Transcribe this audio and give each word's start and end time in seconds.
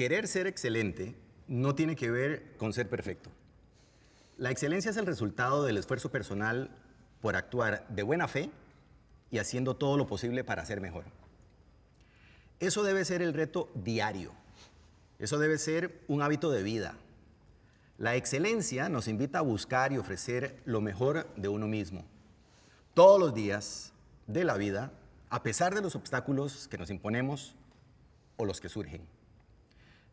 querer 0.00 0.28
ser 0.28 0.46
excelente 0.46 1.14
no 1.46 1.74
tiene 1.74 1.94
que 1.94 2.10
ver 2.10 2.56
con 2.56 2.72
ser 2.72 2.88
perfecto. 2.88 3.28
La 4.38 4.50
excelencia 4.50 4.90
es 4.90 4.96
el 4.96 5.04
resultado 5.04 5.62
del 5.62 5.76
esfuerzo 5.76 6.10
personal 6.10 6.70
por 7.20 7.36
actuar 7.36 7.86
de 7.90 8.02
buena 8.02 8.26
fe 8.26 8.50
y 9.30 9.36
haciendo 9.36 9.76
todo 9.76 9.98
lo 9.98 10.06
posible 10.06 10.42
para 10.42 10.64
ser 10.64 10.80
mejor. 10.80 11.04
Eso 12.60 12.82
debe 12.82 13.04
ser 13.04 13.20
el 13.20 13.34
reto 13.34 13.70
diario. 13.74 14.32
Eso 15.18 15.38
debe 15.38 15.58
ser 15.58 16.00
un 16.08 16.22
hábito 16.22 16.50
de 16.50 16.62
vida. 16.62 16.94
La 17.98 18.16
excelencia 18.16 18.88
nos 18.88 19.06
invita 19.06 19.40
a 19.40 19.42
buscar 19.42 19.92
y 19.92 19.98
ofrecer 19.98 20.62
lo 20.64 20.80
mejor 20.80 21.26
de 21.36 21.48
uno 21.48 21.68
mismo. 21.68 22.06
Todos 22.94 23.20
los 23.20 23.34
días 23.34 23.92
de 24.26 24.44
la 24.44 24.56
vida, 24.56 24.92
a 25.28 25.42
pesar 25.42 25.74
de 25.74 25.82
los 25.82 25.94
obstáculos 25.94 26.68
que 26.68 26.78
nos 26.78 26.88
imponemos 26.88 27.54
o 28.38 28.46
los 28.46 28.62
que 28.62 28.70
surgen. 28.70 29.19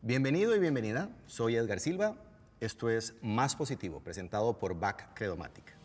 Bienvenido 0.04 0.56
y 0.56 0.60
bienvenida, 0.60 1.10
soy 1.26 1.56
Edgar 1.56 1.80
Silva, 1.80 2.16
esto 2.60 2.88
es 2.88 3.16
Más 3.24 3.56
Positivo, 3.56 4.00
presentado 4.00 4.60
por 4.60 4.80
BAC 4.80 5.16
Credomatic. 5.16 5.76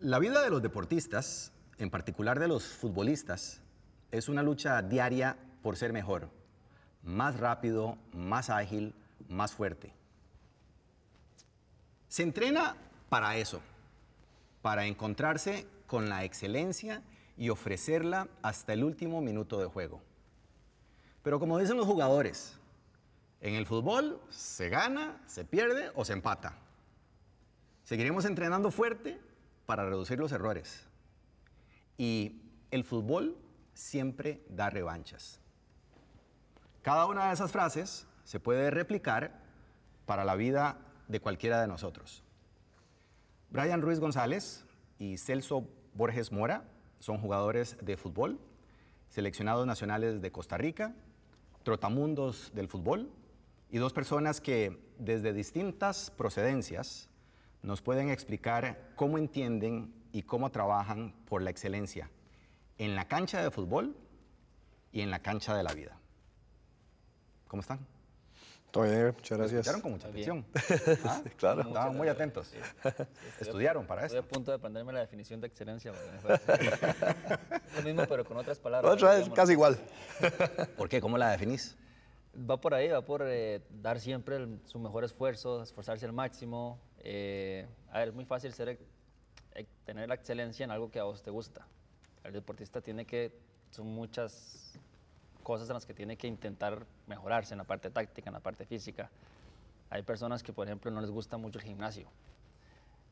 La 0.00 0.18
vida 0.18 0.42
de 0.42 0.50
los 0.50 0.60
deportistas, 0.62 1.52
en 1.78 1.90
particular 1.90 2.40
de 2.40 2.48
los 2.48 2.64
futbolistas, 2.64 3.60
es 4.10 4.28
una 4.28 4.42
lucha 4.42 4.82
diaria 4.82 5.36
por 5.62 5.76
ser 5.76 5.92
mejor, 5.92 6.28
más 7.06 7.38
rápido, 7.38 7.96
más 8.12 8.50
ágil, 8.50 8.94
más 9.28 9.52
fuerte. 9.52 9.92
Se 12.08 12.22
entrena 12.22 12.76
para 13.08 13.36
eso, 13.36 13.60
para 14.60 14.86
encontrarse 14.86 15.66
con 15.86 16.08
la 16.08 16.24
excelencia 16.24 17.02
y 17.38 17.48
ofrecerla 17.50 18.28
hasta 18.42 18.72
el 18.72 18.84
último 18.84 19.20
minuto 19.20 19.58
de 19.58 19.66
juego. 19.66 20.02
Pero 21.22 21.38
como 21.38 21.58
dicen 21.58 21.76
los 21.76 21.86
jugadores, 21.86 22.58
en 23.40 23.54
el 23.54 23.66
fútbol 23.66 24.20
se 24.28 24.68
gana, 24.68 25.22
se 25.26 25.44
pierde 25.44 25.90
o 25.94 26.04
se 26.04 26.12
empata. 26.12 26.56
Seguiremos 27.84 28.24
entrenando 28.24 28.70
fuerte 28.70 29.20
para 29.66 29.84
reducir 29.84 30.18
los 30.18 30.32
errores. 30.32 30.84
Y 31.98 32.42
el 32.70 32.82
fútbol 32.84 33.36
siempre 33.74 34.42
da 34.48 34.70
revanchas. 34.70 35.40
Cada 36.86 37.06
una 37.06 37.26
de 37.26 37.34
esas 37.34 37.50
frases 37.50 38.06
se 38.22 38.38
puede 38.38 38.70
replicar 38.70 39.40
para 40.04 40.24
la 40.24 40.36
vida 40.36 40.78
de 41.08 41.18
cualquiera 41.18 41.60
de 41.60 41.66
nosotros. 41.66 42.22
Brian 43.50 43.82
Ruiz 43.82 43.98
González 43.98 44.64
y 44.96 45.18
Celso 45.18 45.66
Borges 45.94 46.30
Mora 46.30 46.62
son 47.00 47.18
jugadores 47.18 47.76
de 47.82 47.96
fútbol, 47.96 48.38
seleccionados 49.08 49.66
nacionales 49.66 50.22
de 50.22 50.30
Costa 50.30 50.58
Rica, 50.58 50.94
trotamundos 51.64 52.52
del 52.54 52.68
fútbol 52.68 53.10
y 53.68 53.78
dos 53.78 53.92
personas 53.92 54.40
que 54.40 54.80
desde 54.96 55.32
distintas 55.32 56.12
procedencias 56.12 57.08
nos 57.62 57.82
pueden 57.82 58.10
explicar 58.10 58.92
cómo 58.94 59.18
entienden 59.18 59.92
y 60.12 60.22
cómo 60.22 60.52
trabajan 60.52 61.16
por 61.28 61.42
la 61.42 61.50
excelencia 61.50 62.12
en 62.78 62.94
la 62.94 63.08
cancha 63.08 63.42
de 63.42 63.50
fútbol 63.50 63.96
y 64.92 65.00
en 65.00 65.10
la 65.10 65.18
cancha 65.18 65.52
de 65.56 65.64
la 65.64 65.74
vida. 65.74 65.98
¿Cómo 67.48 67.60
están? 67.60 67.78
Todo 68.70 68.84
bien, 68.84 69.06
muchas 69.16 69.38
gracias. 69.38 69.60
Escucharon 69.60 69.80
con 69.80 69.92
mucha 69.92 70.08
atención. 70.08 70.44
¿Ah? 71.04 71.22
claro. 71.38 71.62
Estaban 71.62 71.96
muy 71.96 72.08
atentos. 72.08 72.52
Estudiaron 73.40 73.86
para 73.86 74.02
Estoy 74.04 74.18
esto. 74.18 74.28
a 74.28 74.32
punto 74.32 74.50
de 74.50 74.56
aprenderme 74.56 74.92
la 74.92 75.00
definición 75.00 75.40
de 75.40 75.46
excelencia. 75.46 75.92
porque 75.92 76.10
me 76.10 76.18
fue- 76.18 77.38
Lo 77.76 77.82
mismo, 77.82 78.02
pero 78.08 78.24
con 78.24 78.36
otras 78.36 78.58
palabras. 78.58 78.92
Otra 78.92 79.14
vez, 79.14 79.28
casi 79.30 79.52
igual. 79.52 79.78
¿Por 80.76 80.88
qué? 80.88 81.00
¿Cómo 81.00 81.16
la 81.16 81.30
definís? 81.30 81.76
Va 82.38 82.60
por 82.60 82.74
ahí, 82.74 82.88
va 82.88 83.02
por 83.02 83.22
eh, 83.24 83.62
dar 83.70 83.98
siempre 83.98 84.36
el- 84.36 84.60
su 84.66 84.78
mejor 84.78 85.04
esfuerzo, 85.04 85.62
esforzarse 85.62 86.04
al 86.04 86.12
máximo. 86.12 86.78
eh, 86.98 87.66
a 87.92 88.00
ver, 88.00 88.08
es 88.08 88.14
muy 88.14 88.24
fácil 88.26 88.52
ser, 88.52 88.68
ex- 88.70 88.84
tener 89.86 90.08
la 90.08 90.16
excelencia 90.16 90.64
en 90.64 90.70
algo 90.70 90.90
que 90.90 90.98
a 90.98 91.04
vos 91.04 91.22
te 91.22 91.30
gusta. 91.30 91.66
El 92.24 92.32
deportista 92.32 92.80
tiene 92.82 93.06
que, 93.06 93.32
son 93.70 93.86
muchas 93.86 94.74
cosas 95.46 95.68
en 95.70 95.74
las 95.74 95.86
que 95.86 95.94
tiene 95.94 96.16
que 96.16 96.26
intentar 96.26 96.84
mejorarse, 97.06 97.54
en 97.54 97.58
la 97.58 97.64
parte 97.64 97.88
táctica, 97.88 98.28
en 98.30 98.34
la 98.34 98.40
parte 98.40 98.66
física. 98.66 99.08
Hay 99.90 100.02
personas 100.02 100.42
que, 100.42 100.52
por 100.52 100.66
ejemplo, 100.66 100.90
no 100.90 101.00
les 101.00 101.12
gusta 101.12 101.36
mucho 101.36 101.60
el 101.60 101.64
gimnasio. 101.64 102.08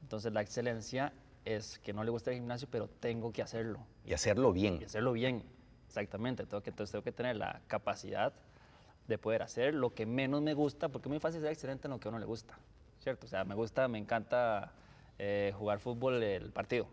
Entonces, 0.02 0.32
la 0.32 0.40
excelencia 0.42 1.12
es 1.44 1.78
que 1.78 1.92
no 1.92 2.02
le 2.02 2.10
gusta 2.10 2.32
el 2.32 2.38
gimnasio, 2.38 2.66
pero 2.68 2.88
tengo 2.88 3.32
que 3.32 3.40
hacerlo 3.40 3.78
Y 4.04 4.14
hacerlo 4.14 4.52
bien. 4.52 4.78
y 4.80 4.84
hacerlo 4.84 5.12
bien. 5.12 5.44
Exactamente. 5.86 6.44
Tengo 6.44 6.60
que, 6.60 6.70
entonces 6.70 6.90
tengo 6.90 7.04
que 7.04 7.12
tener 7.12 7.36
la 7.36 7.60
capacidad 7.68 8.32
de 9.06 9.16
poder 9.16 9.42
hacer 9.42 9.72
lo 9.72 9.94
que 9.94 10.04
menos 10.04 10.42
me 10.42 10.54
gusta, 10.54 10.88
porque 10.88 11.06
es 11.06 11.10
muy 11.10 11.20
fácil 11.20 11.40
ser 11.40 11.52
excelente 11.52 11.86
en 11.86 11.92
lo 11.92 12.00
que 12.00 12.08
a 12.08 12.10
uno 12.10 12.18
le 12.18 12.26
gusta, 12.26 12.58
¿cierto? 12.98 13.26
O 13.26 13.28
sea, 13.28 13.44
me 13.44 13.54
gusta, 13.54 13.86
me 13.86 13.98
encanta 13.98 14.72
eh, 15.20 15.52
jugar 15.56 15.78
fútbol 15.78 16.20
el 16.20 16.50
partido. 16.50 16.88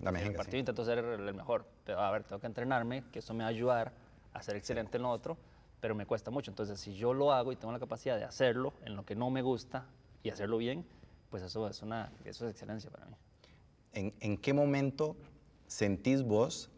La 0.00 0.10
En 0.10 0.16
el 0.16 0.34
partido 0.34 0.50
sí. 0.52 0.58
intento 0.58 0.84
ser 0.84 0.98
el 0.98 1.32
mejor, 1.32 1.64
pero 1.86 2.00
a 2.00 2.10
ver, 2.10 2.24
tengo 2.24 2.40
que 2.40 2.46
entrenarme, 2.46 3.04
que 3.10 3.20
eso 3.20 3.32
me 3.32 3.42
va 3.44 3.46
a 3.46 3.50
ayudar 3.50 4.01
a 4.32 4.42
ser 4.42 4.56
excelente 4.56 4.96
en 4.96 5.02
lo 5.02 5.10
otro, 5.10 5.36
pero 5.80 5.94
me 5.94 6.06
cuesta 6.06 6.30
mucho. 6.30 6.50
Entonces, 6.50 6.80
si 6.80 6.94
yo 6.94 7.12
lo 7.12 7.32
hago 7.32 7.52
y 7.52 7.56
tengo 7.56 7.72
la 7.72 7.78
capacidad 7.78 8.16
de 8.16 8.24
hacerlo 8.24 8.72
en 8.84 8.96
lo 8.96 9.04
que 9.04 9.14
no 9.14 9.30
me 9.30 9.42
gusta 9.42 9.84
y 10.22 10.30
hacerlo 10.30 10.58
bien, 10.58 10.84
pues 11.30 11.42
eso 11.42 11.66
es, 11.68 11.82
una, 11.82 12.12
eso 12.24 12.46
es 12.46 12.52
excelencia 12.52 12.90
para 12.90 13.06
mí. 13.06 13.14
¿En, 13.92 14.14
en 14.20 14.36
qué 14.38 14.52
momento 14.52 15.16
sentís 15.66 16.22
vos 16.22 16.70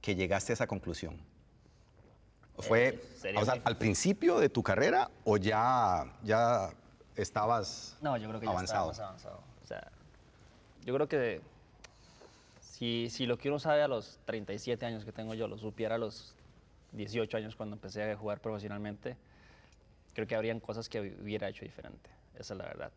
que 0.00 0.14
llegaste 0.14 0.52
a 0.52 0.54
esa 0.54 0.66
conclusión? 0.66 1.18
¿Fue 2.58 3.00
Eh, 3.24 3.34
o 3.36 3.44
sea, 3.44 3.60
al 3.64 3.78
principio 3.78 4.38
de 4.38 4.48
tu 4.48 4.62
carrera 4.62 5.10
o 5.24 5.36
ya, 5.36 6.04
ya 6.22 6.70
estabas 7.16 7.96
No, 8.00 8.16
yo 8.16 8.28
creo 8.28 8.40
que 8.40 8.46
ya 8.46 8.52
avanzado? 8.52 8.90
está 8.90 9.02
más 9.02 9.08
avanzado. 9.24 9.40
O 9.62 9.66
sea, 9.66 9.90
yo 10.84 10.94
creo 10.94 11.08
que 11.08 11.40
si, 12.60 13.08
si 13.10 13.26
lo 13.26 13.38
que 13.38 13.48
uno 13.48 13.58
sabe 13.58 13.82
a 13.82 13.88
los 13.88 14.18
37 14.26 14.84
años 14.84 15.04
que 15.04 15.12
tengo 15.12 15.34
yo, 15.34 15.48
lo 15.48 15.56
supiera 15.56 15.94
a 15.94 15.98
los 15.98 16.34
18 16.92 17.36
años 17.36 17.56
cuando 17.56 17.76
empecé 17.76 18.10
a 18.10 18.16
jugar 18.16 18.40
profesionalmente, 18.40 19.16
creo 20.14 20.26
que 20.26 20.34
habrían 20.34 20.60
cosas 20.60 20.88
que 20.88 21.00
hubiera 21.00 21.48
hecho 21.48 21.64
diferente. 21.64 22.10
Esa 22.34 22.54
es 22.54 22.58
la 22.58 22.64
verdad. 22.64 22.92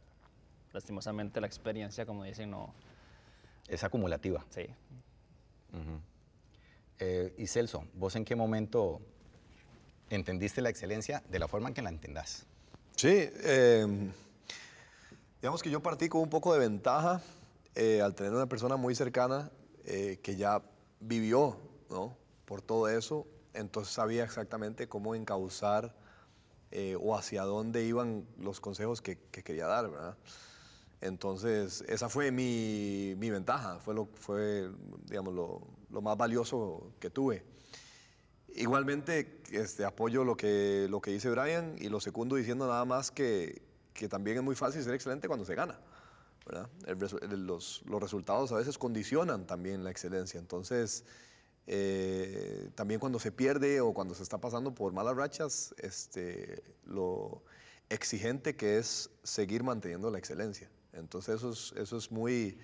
Lastimosamente 0.74 1.40
la 1.40 1.48
experiencia, 1.48 2.06
como 2.06 2.24
dicen, 2.24 2.52
no... 2.52 2.74
Es 3.68 3.84
acumulativa. 3.84 4.46
Sí. 4.50 4.68
Eh, 7.00 7.34
y 7.38 7.48
Celso, 7.48 7.86
¿vos 7.94 8.16
en 8.16 8.24
qué 8.24 8.36
momento 8.36 9.02
entendiste 10.10 10.62
la 10.62 10.70
excelencia 10.70 11.24
de 11.30 11.40
la 11.40 11.48
forma 11.48 11.70
en 11.70 11.74
que 11.74 11.82
la 11.82 11.90
entendás? 11.90 12.46
Sí, 12.96 13.10
eh, 13.12 14.12
digamos 15.42 15.62
que 15.62 15.70
yo 15.70 15.82
partí 15.82 16.08
con 16.08 16.22
un 16.22 16.30
poco 16.30 16.54
de 16.54 16.60
ventaja 16.60 17.22
eh, 17.76 18.02
al 18.02 18.16
tener 18.16 18.32
una 18.32 18.48
persona 18.48 18.78
muy 18.78 18.96
cercana 18.96 19.52
eh, 19.84 20.20
que 20.24 20.38
ya 20.38 20.62
vivió 21.02 21.58
¿no? 21.90 22.16
por 22.46 22.62
todo 22.62 22.88
eso, 22.88 23.28
entonces 23.56 23.94
sabía 23.94 24.24
exactamente 24.24 24.88
cómo 24.88 25.16
encauzar 25.16 25.96
eh, 26.72 26.98
o 27.00 27.16
hacia 27.18 27.44
dónde 27.44 27.84
iban 27.86 28.26
los 28.38 28.60
consejos 28.60 29.02
que, 29.02 29.18
que 29.32 29.44
quería 29.44 29.68
dar, 29.68 29.90
¿verdad? 29.90 30.18
Entonces, 31.02 31.84
esa 31.88 32.10
fue 32.10 32.32
mi, 32.32 33.16
mi 33.18 33.30
ventaja, 33.30 33.80
fue, 33.80 33.94
lo, 33.94 34.08
fue 34.16 34.70
digamos, 35.06 35.34
lo, 35.34 35.62
lo 35.90 36.02
más 36.02 36.18
valioso 36.18 36.92
que 37.00 37.10
tuve. 37.10 37.44
Igualmente, 38.56 39.42
este, 39.52 39.84
apoyo 39.84 40.24
lo 40.24 40.38
que, 40.38 40.88
lo 40.90 41.02
que 41.02 41.12
dice 41.12 41.30
Brian 41.30 41.76
y 41.78 41.90
lo 41.90 42.00
segundo 42.00 42.38
diciendo 42.38 42.68
nada 42.68 42.86
más 42.86 43.12
que, 43.12 43.62
que 43.94 44.08
también 44.08 44.38
es 44.38 44.44
muy 44.44 44.56
fácil 44.56 44.82
ser 44.84 44.94
excelente 44.94 45.28
cuando 45.28 45.46
se 45.46 45.56
gana. 45.56 45.80
el- 46.88 47.48
los, 47.48 47.82
los 47.86 48.02
resultados 48.02 48.52
a 48.52 48.56
veces 48.56 48.78
condicionan 48.78 49.46
también 49.46 49.84
la 49.84 49.92
excelencia. 49.92 50.40
Entonces, 50.40 51.04
eh, 51.68 52.70
también 52.76 53.00
cuando 53.00 53.20
se 53.20 53.32
pierde 53.32 53.82
o 53.82 53.94
cuando 53.94 54.14
se 54.14 54.24
está 54.24 54.38
pasando 54.40 54.74
por 54.76 54.94
malas 54.94 55.16
rachas, 55.16 55.74
este, 55.80 56.64
lo 56.86 57.44
exigente 57.90 58.56
que 58.56 58.78
es 58.78 59.10
seguir 59.24 59.64
manteniendo 59.64 60.10
la 60.12 60.18
excelencia. 60.20 60.70
Entonces, 60.94 61.36
eso 61.36 61.52
es, 61.52 61.74
eso 61.78 61.98
es 61.98 62.12
muy, 62.12 62.58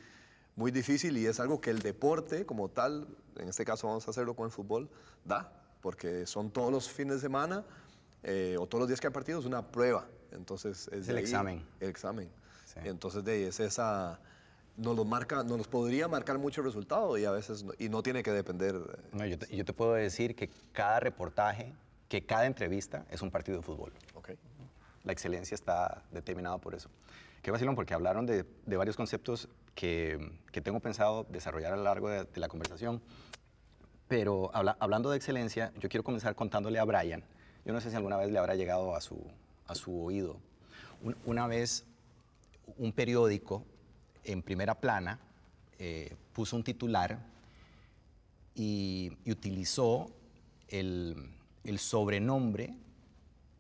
muy 0.56 0.72
difícil 0.72 1.18
y 1.18 1.26
es 1.26 1.40
algo 1.40 1.60
que 1.62 1.70
el 1.70 1.80
deporte 1.80 2.46
como 2.46 2.70
tal, 2.70 3.08
en 3.38 3.50
este 3.50 3.66
caso 3.66 3.88
vamos 3.88 4.08
a 4.08 4.12
hacerlo 4.12 4.36
con 4.36 4.46
el 4.46 4.52
fútbol, 4.52 4.90
da, 5.26 5.52
porque 5.82 6.26
son 6.28 6.52
todos 6.52 6.72
los 6.72 6.90
fines 6.90 7.16
de 7.16 7.22
semana 7.22 7.66
eh, 8.24 8.56
o 8.60 8.68
todos 8.68 8.82
los 8.82 8.88
días 8.88 9.02
que 9.02 9.08
hay 9.08 9.14
partidos 9.14 9.46
una 9.46 9.72
prueba. 9.72 10.08
Entonces 10.32 10.88
Es 10.92 11.08
de 11.08 11.12
el 11.14 11.18
ahí- 11.18 11.24
examen. 11.24 11.66
El 11.80 11.90
examen. 11.90 12.30
Sí. 12.66 12.80
Entonces 12.86 13.24
de 13.26 13.32
ahí 13.34 13.44
es 13.44 13.60
esa, 13.60 14.20
nos 14.78 14.96
lo 14.96 15.06
marca, 15.06 15.44
nos 15.44 15.58
los 15.58 15.68
podría 15.68 16.08
marcar 16.08 16.38
mucho 16.38 16.62
el 16.62 16.66
resultado 16.66 17.18
y 17.18 17.26
a 17.26 17.32
veces 17.32 17.64
no, 17.64 17.74
y 17.78 17.90
no 17.90 18.02
tiene 18.04 18.24
que 18.24 18.32
depender. 18.32 18.80
de- 18.80 18.98
No, 19.14 19.26
yo, 19.26 19.38
te, 19.38 19.56
yo 19.56 19.66
te 19.66 19.74
puedo 19.74 19.94
decir 19.94 20.36
que 20.36 20.50
cada 20.74 21.00
reportaje, 21.00 21.74
que 22.10 22.26
cada 22.26 22.46
entrevista 22.46 23.06
es 23.10 23.22
un 23.22 23.32
partido 23.32 23.58
de 23.58 23.64
fútbol. 23.64 23.94
Ok. 24.16 24.32
La 25.04 25.12
excelencia 25.12 25.56
está 25.56 26.04
determinada 26.12 26.58
por 26.58 26.76
eso. 26.76 26.90
Qué 27.42 27.50
vacilón, 27.52 27.76
porque 27.76 27.94
hablaron 27.94 28.26
de, 28.26 28.46
de 28.66 28.78
varios 28.78 28.96
conceptos 28.96 29.48
que, 29.74 30.32
que, 30.52 30.62
tengo 30.62 30.80
pensado 30.80 31.26
desarrollar 31.30 31.74
a 31.74 31.76
lo 31.76 31.84
largo 31.84 32.08
de, 32.10 32.24
de 32.26 32.40
la 32.40 32.48
conversación. 32.48 33.02
Pero 34.08 34.52
habla, 34.54 34.78
hablando 34.80 35.10
de 35.10 35.18
excelencia, 35.18 35.72
yo 35.80 35.90
quiero 35.90 36.04
comenzar 36.04 36.36
contándole 36.36 36.78
a 36.80 36.84
Brian. 36.84 37.24
Yo 37.66 37.74
no 37.74 37.80
sé 37.82 37.90
si 37.90 37.96
alguna 37.96 38.18
vez 38.18 38.30
le 38.32 38.38
habrá 38.38 38.56
llegado 38.56 38.96
a 38.96 39.02
su, 39.02 39.26
a 39.68 39.76
su 39.76 40.04
oído. 40.04 40.38
Un, 41.02 41.16
una 41.26 41.48
vez 41.48 41.86
un 42.78 42.92
periódico 42.92 43.66
en 44.24 44.42
primera 44.42 44.76
plana 44.80 45.20
eh, 45.80 46.16
puso 46.34 46.56
un 46.56 46.64
titular 46.64 47.20
y, 48.56 49.18
y 49.26 49.32
utilizó 49.32 50.12
el, 50.68 51.32
el 51.64 51.80
sobrenombre 51.80 52.76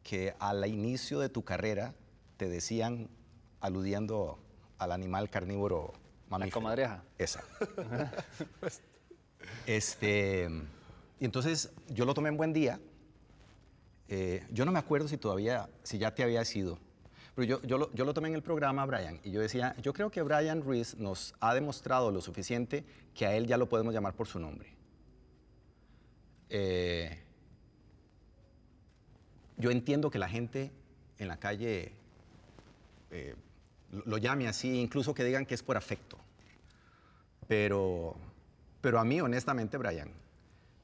que 0.03 0.33
al 0.39 0.65
inicio 0.67 1.19
de 1.19 1.29
tu 1.29 1.43
carrera 1.43 1.93
te 2.37 2.49
decían 2.49 3.09
aludiendo 3.59 4.39
al 4.77 4.91
animal 4.91 5.29
carnívoro 5.29 5.93
mamífero. 6.29 6.49
La 6.49 6.53
comadreja. 6.53 7.03
Esa. 7.17 7.43
este, 9.65 10.49
y 11.19 11.25
entonces 11.25 11.71
yo 11.89 12.05
lo 12.05 12.13
tomé 12.13 12.29
en 12.29 12.37
buen 12.37 12.53
día. 12.53 12.79
Eh, 14.07 14.45
yo 14.51 14.65
no 14.65 14.71
me 14.71 14.79
acuerdo 14.79 15.07
si 15.07 15.17
todavía, 15.17 15.69
si 15.83 15.97
ya 15.97 16.13
te 16.13 16.23
había 16.23 16.43
sido, 16.43 16.79
pero 17.35 17.45
yo, 17.45 17.61
yo, 17.63 17.77
lo, 17.77 17.93
yo 17.93 18.05
lo 18.05 18.13
tomé 18.13 18.27
en 18.29 18.35
el 18.35 18.41
programa, 18.41 18.85
Brian, 18.85 19.19
y 19.23 19.31
yo 19.31 19.41
decía, 19.41 19.75
yo 19.81 19.93
creo 19.93 20.11
que 20.11 20.21
Brian 20.21 20.61
Ruiz 20.61 20.95
nos 20.97 21.33
ha 21.39 21.53
demostrado 21.53 22.11
lo 22.11 22.21
suficiente 22.21 22.83
que 23.15 23.25
a 23.25 23.35
él 23.35 23.47
ya 23.47 23.57
lo 23.57 23.69
podemos 23.69 23.93
llamar 23.93 24.13
por 24.13 24.27
su 24.27 24.39
nombre. 24.39 24.69
Eh, 26.49 27.17
yo 29.55 29.71
entiendo 29.71 30.11
que 30.11 30.19
la 30.19 30.27
gente 30.27 30.71
en 31.17 31.29
la 31.29 31.37
calle 31.37 31.93
eh, 33.11 33.35
lo, 33.91 34.17
llame 34.17 34.47
así, 34.47 34.79
incluso 34.79 35.13
que 35.13 35.23
digan 35.23 35.45
que 35.45 35.55
es 35.55 35.63
por 35.63 35.77
afecto. 35.77 36.17
Pero, 37.47 38.15
pero 38.81 38.99
a 38.99 39.05
mí, 39.05 39.21
honestamente, 39.21 39.77
Brian, 39.77 40.09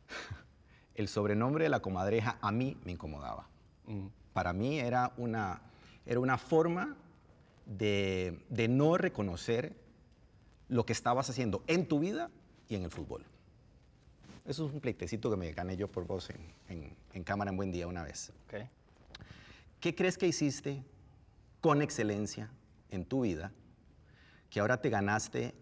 el 0.95 1.09
sobrenombre 1.09 1.65
de 1.65 1.69
la 1.69 1.81
comadreja 1.81 2.37
a 2.39 2.51
mí 2.51 2.77
me 2.85 2.93
incomodaba. 2.93 3.47
Mm. 3.87 4.07
Para 4.31 4.53
mí 4.53 4.79
era 4.79 5.11
una, 5.17 5.61
era 6.07 6.19
una 6.19 6.37
forma 6.37 6.95
de, 7.65 8.39
de 8.49 8.67
no 8.67 8.97
reconocer 8.97 9.75
lo 10.69 10.85
que 10.85 10.93
estabas 10.93 11.29
haciendo 11.29 11.63
en 11.67 11.87
tu 11.87 11.99
vida 11.99 12.31
y 12.69 12.75
en 12.75 12.83
el 12.83 12.91
fútbol. 12.91 13.23
Eso 14.45 14.65
es 14.65 14.73
un 14.73 14.79
pleitecito 14.79 15.29
que 15.29 15.35
me 15.35 15.51
gané 15.51 15.75
yo 15.75 15.89
por 15.89 16.07
vos 16.07 16.29
en, 16.29 16.53
en, 16.69 16.95
en 17.13 17.23
Cámara 17.23 17.51
en 17.51 17.57
Buen 17.57 17.71
Día 17.71 17.87
una 17.87 18.03
vez. 18.03 18.31
Okay. 18.45 18.69
¿Qué 19.81 19.93
crees 19.93 20.17
que 20.17 20.27
hiciste 20.27 20.81
con 21.59 21.81
excelencia 21.81 22.49
en 22.89 23.05
tu 23.05 23.21
vida 23.21 23.51
que 24.49 24.61
ahora 24.61 24.81
te 24.81 24.89
ganaste 24.89 25.53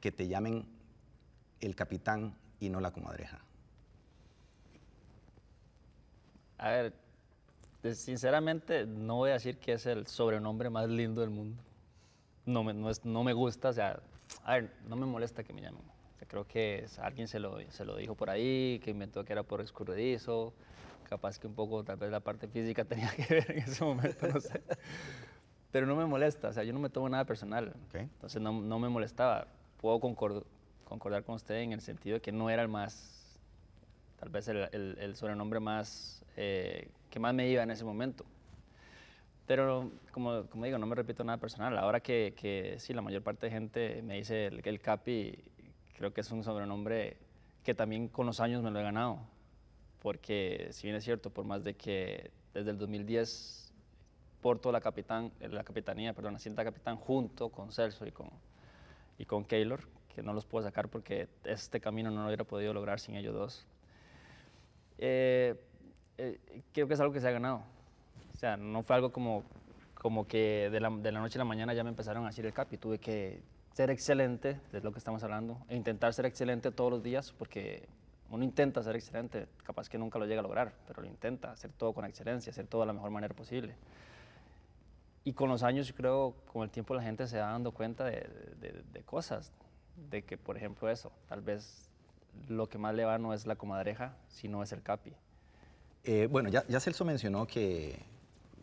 que 0.00 0.10
te 0.10 0.26
llamen 0.26 0.66
el 1.60 1.76
capitán 1.76 2.34
y 2.58 2.70
no 2.70 2.80
la 2.80 2.90
comadreja? 2.90 3.40
A 6.56 6.70
ver, 6.70 6.94
sinceramente 7.90 8.86
no 8.86 9.16
voy 9.16 9.30
a 9.30 9.34
decir 9.34 9.58
que 9.58 9.72
es 9.72 9.86
el 9.86 10.06
sobrenombre 10.06 10.70
más 10.70 10.88
lindo 10.88 11.20
del 11.20 11.30
mundo. 11.30 11.62
No 12.46 12.64
me, 12.64 12.72
no 12.72 12.90
es, 12.90 13.04
no 13.04 13.24
me 13.24 13.32
gusta, 13.32 13.70
o 13.70 13.72
sea, 13.72 14.00
a 14.44 14.54
ver, 14.54 14.70
no 14.86 14.96
me 14.96 15.06
molesta 15.06 15.42
que 15.42 15.52
me 15.52 15.60
llamen. 15.60 15.82
O 15.82 16.18
sea, 16.18 16.28
creo 16.28 16.46
que 16.46 16.86
alguien 16.98 17.28
se 17.28 17.38
lo, 17.38 17.58
se 17.70 17.84
lo 17.84 17.96
dijo 17.96 18.14
por 18.14 18.30
ahí, 18.30 18.80
que 18.82 18.90
inventó 18.90 19.24
que 19.24 19.32
era 19.32 19.42
por 19.42 19.60
escurridizo. 19.60 20.52
Capaz 21.08 21.38
que 21.38 21.46
un 21.46 21.54
poco, 21.54 21.84
tal 21.84 21.96
vez 21.96 22.10
la 22.10 22.20
parte 22.20 22.48
física 22.48 22.84
tenía 22.86 23.10
que 23.10 23.34
ver 23.34 23.50
en 23.50 23.58
ese 23.58 23.84
momento, 23.84 24.28
no 24.28 24.40
sé. 24.40 24.62
Pero 25.70 25.86
no 25.86 25.96
me 25.96 26.06
molesta, 26.06 26.48
o 26.48 26.52
sea, 26.52 26.64
yo 26.64 26.72
no 26.72 26.78
me 26.78 26.90
tomo 26.90 27.08
nada 27.08 27.24
personal. 27.24 27.74
Okay. 27.88 28.02
Entonces 28.02 28.40
no, 28.40 28.52
no, 28.52 28.78
me 28.78 28.88
molestaba. 28.88 29.46
Puedo 29.80 29.98
concordar, 30.00 30.44
concordar 30.84 31.24
con 31.24 31.34
usted 31.34 31.56
en 31.56 31.72
el 31.72 31.80
sentido 31.80 32.14
de 32.14 32.20
que 32.20 32.30
no 32.30 32.50
era 32.50 32.62
el 32.62 32.68
más, 32.68 33.38
tal 34.18 34.28
vez 34.28 34.48
el, 34.48 34.68
el, 34.72 34.96
el 35.00 35.16
sobrenombre 35.16 35.60
más, 35.60 36.24
eh, 36.36 36.88
que 37.12 37.20
más 37.20 37.34
me 37.34 37.46
iba 37.48 37.62
en 37.62 37.70
ese 37.70 37.84
momento. 37.84 38.24
Pero 39.46 39.92
como, 40.12 40.46
como, 40.46 40.64
digo, 40.64 40.78
no 40.78 40.86
me 40.86 40.94
repito 40.94 41.22
nada 41.24 41.38
personal. 41.38 41.76
Ahora 41.76 42.00
que, 42.00 42.32
que 42.36 42.76
sí, 42.78 42.94
la 42.94 43.02
mayor 43.02 43.22
parte 43.22 43.46
de 43.46 43.52
gente 43.52 44.02
me 44.02 44.14
dice 44.14 44.46
el, 44.46 44.66
el 44.66 44.80
Capi, 44.80 45.38
creo 45.94 46.14
que 46.14 46.22
es 46.22 46.30
un 46.30 46.42
sobrenombre 46.42 47.18
que 47.62 47.74
también 47.74 48.08
con 48.08 48.24
los 48.24 48.40
años 48.40 48.62
me 48.62 48.70
lo 48.70 48.80
he 48.80 48.82
ganado. 48.82 49.18
Porque 50.00 50.68
si 50.70 50.86
bien 50.86 50.96
es 50.96 51.04
cierto, 51.04 51.28
por 51.28 51.44
más 51.44 51.64
de 51.64 51.74
que 51.74 52.30
desde 52.54 52.70
el 52.70 52.78
2010 52.78 53.72
porto 54.40 54.72
la, 54.72 54.80
capitán, 54.80 55.32
la 55.38 55.64
capitanía, 55.64 56.14
perdón, 56.14 56.36
asienta 56.36 56.64
capitán 56.64 56.96
junto 56.96 57.50
con 57.50 57.72
Celso 57.72 58.06
y 58.06 58.10
con, 58.10 58.30
y 59.18 59.26
con 59.26 59.44
Keylor, 59.44 59.80
que 60.14 60.22
no 60.22 60.32
los 60.32 60.46
puedo 60.46 60.64
sacar 60.64 60.88
porque 60.88 61.28
este 61.44 61.78
camino 61.78 62.10
no 62.10 62.22
lo 62.22 62.26
hubiera 62.26 62.44
podido 62.44 62.72
lograr 62.72 63.00
sin 63.00 63.16
ellos 63.16 63.34
dos. 63.34 63.66
Eh, 64.98 65.56
eh, 66.18 66.38
creo 66.72 66.88
que 66.88 66.94
es 66.94 67.00
algo 67.00 67.12
que 67.12 67.20
se 67.20 67.28
ha 67.28 67.32
ganado. 67.32 67.62
O 68.34 68.36
sea, 68.36 68.56
no 68.56 68.82
fue 68.82 68.96
algo 68.96 69.12
como, 69.12 69.44
como 69.94 70.26
que 70.26 70.68
de 70.70 70.80
la, 70.80 70.90
de 70.90 71.12
la 71.12 71.20
noche 71.20 71.38
a 71.38 71.40
la 71.40 71.44
mañana 71.44 71.74
ya 71.74 71.84
me 71.84 71.90
empezaron 71.90 72.24
a 72.24 72.28
decir 72.28 72.44
el 72.46 72.52
capi. 72.52 72.76
Tuve 72.76 72.98
que 72.98 73.42
ser 73.72 73.90
excelente, 73.90 74.60
de 74.70 74.80
lo 74.80 74.92
que 74.92 74.98
estamos 74.98 75.22
hablando, 75.22 75.58
e 75.68 75.76
intentar 75.76 76.12
ser 76.12 76.26
excelente 76.26 76.70
todos 76.70 76.90
los 76.90 77.02
días, 77.02 77.32
porque 77.32 77.88
uno 78.30 78.44
intenta 78.44 78.82
ser 78.82 78.96
excelente, 78.96 79.46
capaz 79.64 79.88
que 79.88 79.98
nunca 79.98 80.18
lo 80.18 80.26
llega 80.26 80.40
a 80.40 80.42
lograr, 80.42 80.72
pero 80.86 81.02
lo 81.02 81.08
intenta, 81.08 81.52
hacer 81.52 81.72
todo 81.72 81.92
con 81.92 82.04
excelencia, 82.04 82.50
hacer 82.50 82.66
todo 82.66 82.82
de 82.82 82.88
la 82.88 82.92
mejor 82.92 83.10
manera 83.10 83.34
posible. 83.34 83.74
Y 85.24 85.34
con 85.34 85.48
los 85.48 85.62
años, 85.62 85.86
yo 85.86 85.94
creo, 85.94 86.34
con 86.52 86.62
el 86.62 86.70
tiempo 86.70 86.94
la 86.94 87.02
gente 87.02 87.26
se 87.26 87.38
va 87.38 87.46
dando 87.46 87.72
cuenta 87.72 88.04
de, 88.04 88.28
de, 88.60 88.82
de, 88.92 89.02
cosas, 89.02 89.52
de 90.10 90.22
que, 90.22 90.36
por 90.36 90.56
ejemplo, 90.56 90.90
eso, 90.90 91.12
tal 91.28 91.42
vez 91.42 91.88
lo 92.48 92.68
que 92.68 92.78
más 92.78 92.94
le 92.94 93.04
va 93.04 93.18
no 93.18 93.32
es 93.32 93.46
la 93.46 93.56
comadreja, 93.56 94.16
sino 94.28 94.62
es 94.62 94.72
el 94.72 94.82
capi. 94.82 95.14
Eh, 96.04 96.26
bueno, 96.30 96.48
ya, 96.48 96.66
ya, 96.66 96.80
Celso 96.80 97.04
mencionó 97.04 97.46
que 97.46 97.98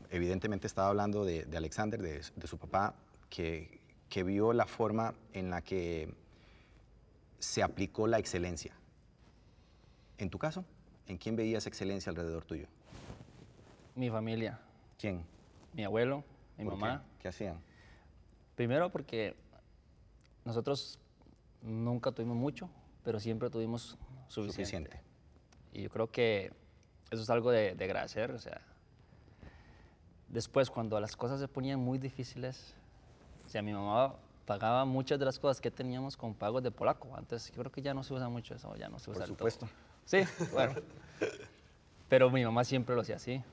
evidentemente 0.10 0.68
estaba 0.68 0.90
hablando 0.90 1.24
de, 1.24 1.46
de 1.46 1.58
Alexander, 1.58 2.02
de, 2.02 2.22
de, 2.36 2.48
su 2.48 2.58
papá, 2.58 2.96
que, 3.30 3.80
que 4.10 4.24
vio 4.24 4.52
la 4.52 4.66
forma 4.66 5.14
en 5.34 5.50
la 5.50 5.62
que 5.62 6.14
se 7.40 7.64
aplicó 7.64 8.08
la 8.08 8.20
excelencia. 8.20 8.74
En 10.18 10.30
tu 10.30 10.38
caso, 10.38 10.66
¿en 11.08 11.18
quién 11.18 11.38
veías 11.38 11.66
excelencia 11.66 12.10
alrededor 12.10 12.44
tuyo? 12.44 12.68
Mi 13.96 14.10
familia. 14.10 14.60
¿Quién? 14.98 15.24
Mi 15.74 15.86
abuelo, 15.86 16.26
mi 16.58 16.66
mamá. 16.66 17.04
Qué? 17.18 17.22
¿Qué 17.24 17.28
hacían? 17.30 17.62
Primero 18.56 18.90
porque 18.92 19.36
nosotros 20.44 21.00
nunca 21.62 22.12
tuvimos 22.12 22.36
mucho, 22.36 22.70
pero 23.04 23.20
siempre 23.20 23.50
tuvimos 23.50 23.98
suficiente. 24.28 24.52
suficiente. 24.52 25.02
Y 25.72 25.84
yo 25.84 25.90
creo 25.90 26.12
que 26.12 26.52
eso 27.12 27.22
es 27.22 27.30
algo 27.30 27.52
de, 27.52 27.76
de, 27.76 27.86
agradecer. 27.86 28.32
O 28.32 28.40
sea, 28.40 28.62
después 30.28 30.70
cuando 30.70 31.00
las 31.00 31.16
cosas 31.16 31.40
se 31.40 31.48
ponían 31.48 31.80
muy 31.80 31.98
difíciles, 31.98 32.76
o 33.46 33.50
sea, 33.50 33.62
mi 33.62 33.74
mamá 33.74 34.16
pagaba 34.46 34.84
muchas 34.84 35.20
de 35.20 35.26
las 35.26 35.38
cosas 35.38 35.62
que 35.62 35.70
teníamos 35.70 36.18
con 36.18 36.34
pagos 36.34 36.64
de 36.64 36.72
polaco. 36.72 37.16
Antes 37.16 37.52
yo 37.52 37.58
creo 37.60 37.72
que 37.72 37.84
ya 37.84 37.94
no 37.94 38.04
se 38.04 38.14
usa 38.16 38.30
mucho 38.30 38.56
eso, 38.56 38.76
ya 38.76 38.90
no 38.90 38.98
se 38.98 39.12
usa 39.12 39.22
Por 39.22 39.28
supuesto. 39.28 39.66
Todo. 39.68 39.76
Sí, 40.06 40.24
bueno. 40.52 40.74
pero 42.10 42.32
mi 42.32 42.44
mamá 42.44 42.64
siempre 42.64 42.96
lo 42.96 43.02
hacía 43.02 43.18
así. 43.18 43.44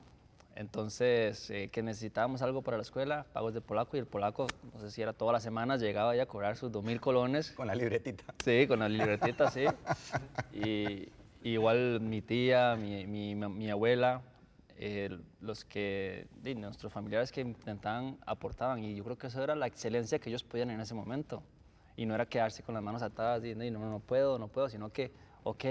Entonces, 0.55 1.51
eh, 1.51 1.69
que 1.71 1.83
necesitábamos 1.83 2.41
algo 2.41 2.63
para 2.63 2.77
la 2.77 2.81
escuela, 2.81 3.27
pagos 3.31 3.53
de 3.53 3.61
polaco, 3.61 3.95
y 3.95 3.99
el 3.99 4.07
polaco, 4.07 4.47
no 4.73 4.79
sé 4.79 4.89
si 4.89 5.03
era 5.03 5.13
todas 5.13 5.33
las 5.33 5.43
semanas, 5.43 5.79
llegaba 5.79 6.15
ya 6.15 6.23
a 6.23 6.25
cobrar 6.25 6.57
sus 6.57 6.71
dos 6.71 6.83
mil 6.83 6.99
colones. 6.99 7.51
Con 7.51 7.67
la 7.67 7.75
libretita. 7.75 8.23
Sí, 8.43 8.65
con 8.65 8.79
la 8.79 8.89
libretita, 8.89 9.51
sí. 9.51 9.65
Y, 10.53 11.09
igual 11.43 11.99
mi 12.01 12.21
tía, 12.21 12.75
mi, 12.75 13.05
mi, 13.07 13.35
mi 13.35 13.69
abuela, 13.69 14.21
eh, 14.79 15.09
los 15.41 15.65
que, 15.65 16.27
de, 16.35 16.53
nuestros 16.53 16.93
familiares 16.93 17.31
que 17.31 17.41
intentaban, 17.41 18.17
aportaban, 18.27 18.83
y 18.83 18.95
yo 18.95 19.03
creo 19.03 19.17
que 19.17 19.27
eso 19.27 19.43
era 19.43 19.55
la 19.55 19.65
excelencia 19.65 20.19
que 20.19 20.29
ellos 20.29 20.43
podían 20.43 20.69
en 20.69 20.79
ese 20.79 20.93
momento. 20.93 21.41
Y 21.95 22.05
no 22.05 22.13
era 22.13 22.27
quedarse 22.27 22.61
con 22.61 22.75
las 22.75 22.83
manos 22.83 23.01
atadas 23.01 23.41
diciendo, 23.41 23.79
no, 23.79 23.89
no 23.89 23.99
puedo, 23.99 24.37
no 24.37 24.49
puedo, 24.49 24.69
sino 24.69 24.91
que, 24.91 25.11
ok, 25.43 25.65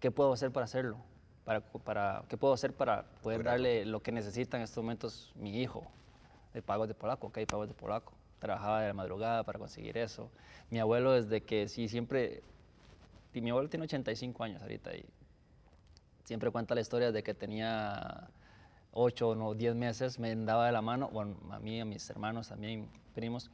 ¿qué 0.00 0.10
puedo 0.10 0.32
hacer 0.32 0.50
para 0.50 0.64
hacerlo? 0.64 0.98
Para, 1.44 1.60
para, 1.60 2.24
¿Qué 2.28 2.36
puedo 2.36 2.54
hacer 2.54 2.72
para 2.72 3.04
poder 3.22 3.40
Bravo. 3.40 3.52
darle 3.52 3.84
lo 3.84 4.02
que 4.02 4.10
necesita 4.10 4.56
en 4.56 4.64
estos 4.64 4.82
momentos 4.82 5.32
mi 5.36 5.60
hijo? 5.60 5.86
De 6.54 6.60
pagos 6.60 6.88
de 6.88 6.94
polaco, 6.94 7.28
ok, 7.28 7.38
pagos 7.48 7.68
de 7.68 7.74
polaco. 7.74 8.14
Trabajaba 8.40 8.80
de 8.80 8.88
la 8.88 8.94
madrugada 8.94 9.44
para 9.44 9.60
conseguir 9.60 9.96
eso. 9.96 10.28
Mi 10.70 10.80
abuelo 10.80 11.12
desde 11.12 11.42
que 11.42 11.68
sí, 11.68 11.88
siempre... 11.88 12.42
Y 13.34 13.40
mi 13.42 13.50
abuelo 13.50 13.68
tiene 13.68 13.84
85 13.84 14.44
años 14.44 14.62
ahorita 14.62 14.94
y 14.94 15.04
siempre 16.24 16.50
cuenta 16.50 16.74
la 16.74 16.80
historia 16.80 17.12
de 17.12 17.22
que 17.22 17.34
tenía 17.34 18.28
8 18.92 19.28
o 19.30 19.54
10 19.54 19.74
meses, 19.74 20.18
me 20.18 20.34
daba 20.36 20.66
de 20.66 20.72
la 20.72 20.80
mano, 20.80 21.08
bueno, 21.08 21.36
a 21.50 21.58
mí, 21.58 21.80
a 21.80 21.84
mis 21.84 22.08
hermanos 22.08 22.48
también, 22.48 22.88
primos, 23.14 23.50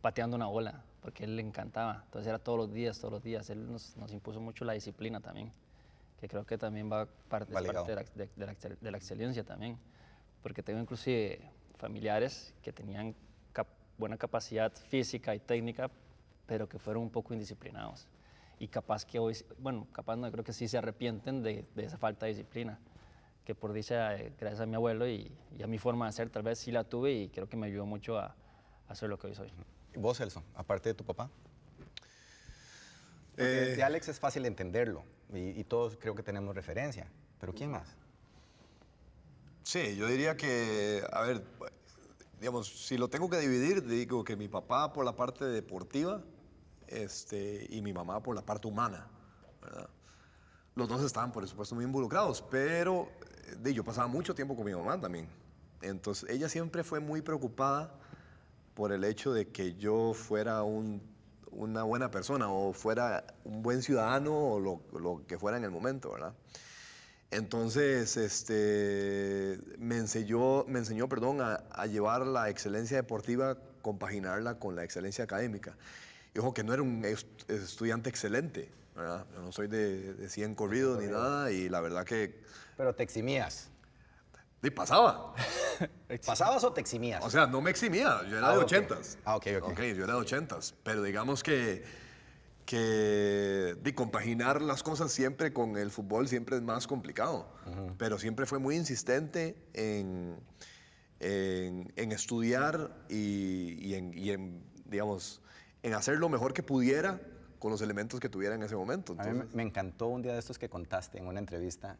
pateando 0.00 0.36
una 0.36 0.46
bola, 0.46 0.82
porque 1.02 1.24
él 1.24 1.36
le 1.36 1.42
encantaba. 1.42 2.02
Entonces 2.06 2.28
era 2.28 2.38
todos 2.38 2.58
los 2.58 2.72
días, 2.72 2.98
todos 2.98 3.12
los 3.12 3.22
días. 3.22 3.50
Él 3.50 3.70
nos, 3.70 3.96
nos 3.96 4.12
impuso 4.12 4.40
mucho 4.40 4.64
la 4.64 4.72
disciplina 4.72 5.20
también 5.20 5.52
que 6.24 6.28
creo 6.28 6.46
que 6.46 6.56
también 6.56 6.90
va 6.90 7.06
parte, 7.28 7.52
es 7.52 7.62
parte 7.66 7.90
de, 7.90 7.96
la, 7.96 8.02
de, 8.14 8.30
de, 8.34 8.46
la, 8.46 8.54
de, 8.80 8.90
la, 8.90 8.96
excelencia 8.96 9.44
también, 9.44 9.76
porque 10.42 10.62
tengo 10.62 10.80
inclusive 10.80 11.38
familiares 11.76 12.54
que 12.62 12.72
tenían 12.72 13.14
cap- 13.52 13.68
buena 13.98 14.16
capacidad 14.16 14.72
física 14.72 15.34
y 15.34 15.40
técnica, 15.40 15.90
pero 16.46 16.66
que 16.66 16.78
fueron 16.78 17.02
un 17.02 17.10
poco 17.10 17.34
indisciplinados. 17.34 18.08
Y 18.58 18.68
capaz 18.68 19.04
que 19.04 19.18
hoy, 19.18 19.36
bueno, 19.58 19.86
capaz 19.92 20.16
no, 20.16 20.30
creo 20.30 20.44
que 20.44 20.52
sí 20.52 20.68
se 20.68 20.78
arrepienten 20.78 21.42
de, 21.42 21.64
de 21.74 21.84
esa 21.84 21.98
falta 21.98 22.26
de 22.26 22.32
disciplina, 22.32 22.78
que 23.44 23.54
por 23.54 23.72
dicha, 23.72 24.16
eh, 24.16 24.32
gracias 24.38 24.60
a 24.60 24.66
mi 24.66 24.74
abuelo 24.74 25.08
y, 25.08 25.30
y 25.58 25.62
a 25.62 25.66
mi 25.66 25.78
forma 25.78 26.06
de 26.06 26.12
ser, 26.12 26.30
tal 26.30 26.42
vez 26.42 26.58
sí 26.58 26.70
la 26.72 26.84
tuve 26.84 27.12
y 27.12 27.28
creo 27.28 27.48
que 27.48 27.56
me 27.56 27.66
ayudó 27.66 27.84
mucho 27.84 28.18
a, 28.18 28.34
a 28.88 28.94
ser 28.94 29.08
lo 29.08 29.18
que 29.18 29.26
hoy 29.26 29.34
soy. 29.34 29.52
¿Y 29.94 29.98
vos, 29.98 30.18
Celso, 30.18 30.42
aparte 30.54 30.88
de 30.90 30.94
tu 30.94 31.04
papá? 31.04 31.30
Eh, 33.36 33.74
de 33.76 33.82
Alex 33.82 34.08
es 34.08 34.20
fácil 34.20 34.46
entenderlo 34.46 35.02
y, 35.32 35.60
y 35.60 35.64
todos 35.64 35.96
creo 35.96 36.14
que 36.14 36.22
tenemos 36.22 36.54
referencia. 36.54 37.08
¿Pero 37.40 37.52
quién 37.52 37.70
más? 37.70 37.88
Sí, 39.64 39.96
yo 39.96 40.06
diría 40.06 40.36
que, 40.36 41.02
a 41.12 41.22
ver, 41.22 41.42
digamos, 42.38 42.68
si 42.68 42.96
lo 42.96 43.08
tengo 43.08 43.28
que 43.28 43.38
dividir, 43.38 43.84
digo 43.86 44.22
que 44.22 44.36
mi 44.36 44.46
papá 44.46 44.92
por 44.92 45.04
la 45.04 45.16
parte 45.16 45.44
deportiva 45.46 46.22
este, 46.88 47.66
y 47.70 47.80
mi 47.82 47.92
mamá 47.92 48.22
por 48.22 48.34
la 48.34 48.42
parte 48.42 48.68
humana. 48.68 49.06
Los 50.74 50.88
dos 50.88 51.02
estaban, 51.04 51.30
por 51.32 51.46
supuesto, 51.46 51.74
muy 51.74 51.84
involucrados, 51.84 52.42
pero 52.50 53.08
eh, 53.46 53.56
de, 53.62 53.72
yo 53.74 53.84
pasaba 53.84 54.08
mucho 54.08 54.34
tiempo 54.34 54.56
con 54.56 54.64
mi 54.64 54.72
mamá 54.74 55.00
también. 55.00 55.28
Entonces, 55.82 56.28
ella 56.30 56.48
siempre 56.48 56.82
fue 56.82 56.98
muy 57.00 57.22
preocupada 57.22 57.94
por 58.74 58.90
el 58.92 59.04
hecho 59.04 59.32
de 59.32 59.48
que 59.48 59.74
yo 59.74 60.14
fuera 60.14 60.62
un- 60.64 61.00
una 61.52 61.84
buena 61.84 62.10
persona 62.10 62.50
o 62.50 62.72
fuera 62.72 63.24
un 63.44 63.62
buen 63.62 63.82
ciudadano 63.82 64.36
o 64.36 64.58
lo, 64.98 65.24
que 65.28 65.38
fuera 65.38 65.56
en 65.56 65.62
el 65.64 65.70
momento. 65.70 66.12
Entonces, 67.30 68.16
este, 68.16 69.60
me 69.78 69.96
enseñó, 69.98 70.64
me 70.64 70.80
enseñó 70.80 71.08
perdón, 71.08 71.40
a, 71.40 71.54
a 71.70 71.86
llevar 71.86 72.26
la 72.26 72.48
excelencia 72.48 72.96
deportiva, 72.96 73.56
compaginarla 73.82 74.58
con 74.58 74.74
la 74.74 74.82
excelencia 74.82 75.22
académica. 75.24 75.76
Y 76.34 76.38
ojo 76.40 76.52
que 76.52 76.64
no 76.64 76.72
era 76.74 76.82
un 76.82 77.04
est- 77.04 77.48
estudiante 77.48 78.10
excelente, 78.10 78.68
¿verdad? 78.96 79.24
Yo 79.32 79.40
no 79.40 79.52
soy 79.52 79.68
de, 79.68 80.14
de 80.14 80.28
100 80.28 80.54
corridos 80.54 81.00
ni 81.00 81.06
nada 81.08 81.50
y 81.52 81.68
la 81.68 81.80
verdad 81.80 82.04
que 82.04 82.42
Pero 82.76 82.94
te 82.94 83.02
eximías. 83.04 83.70
y 84.62 84.70
pasaba. 84.70 85.34
¿Pasabas 86.26 86.64
o 86.64 86.72
te 86.72 86.80
eximías? 86.80 87.22
O 87.24 87.30
sea, 87.30 87.46
no 87.46 87.60
me 87.60 87.70
eximía, 87.70 88.22
yo 88.28 88.38
era 88.38 88.48
Ah, 88.48 88.52
de 88.52 88.58
ok. 88.58 88.64
ochentas. 88.64 89.18
Ah, 89.24 89.36
ok, 89.36 89.46
ok. 89.62 89.78
yo 89.80 90.04
era 90.04 90.14
de 90.14 90.20
ochentas, 90.20 90.74
pero 90.82 91.02
digamos 91.02 91.42
que, 91.42 91.84
que 92.66 93.76
de 93.80 93.94
compaginar 93.94 94.60
las 94.62 94.82
cosas 94.82 95.12
siempre 95.12 95.52
con 95.52 95.76
el 95.76 95.90
fútbol 95.90 96.26
siempre 96.28 96.56
es 96.56 96.62
más 96.62 96.86
complicado, 96.86 97.46
pero 97.98 98.18
siempre 98.18 98.46
fue 98.46 98.58
muy 98.58 98.74
insistente 98.76 99.56
en, 99.74 100.40
en, 101.20 101.92
en 101.96 102.12
estudiar 102.12 103.04
y, 103.08 103.76
y 103.86 103.94
en, 103.94 104.16
y 104.18 104.30
en, 104.30 104.64
digamos, 104.86 105.40
en 105.84 105.94
hacer 105.94 106.18
lo 106.18 106.28
mejor 106.28 106.52
que 106.54 106.62
pudiera 106.62 107.20
con 107.58 107.70
los 107.70 107.80
elementos 107.82 108.18
que 108.18 108.28
tuviera 108.28 108.54
en 108.54 108.62
ese 108.62 108.74
momento. 108.74 109.12
A 109.12 109.16
mí 109.16 109.22
me- 109.24 109.30
Entonces, 109.44 109.60
encantó 109.60 110.08
un 110.08 110.22
día 110.22 110.32
de 110.32 110.38
estos 110.38 110.58
que 110.58 110.68
contaste 110.68 111.18
en 111.18 111.26
una 111.26 111.38
entrevista 111.38 111.96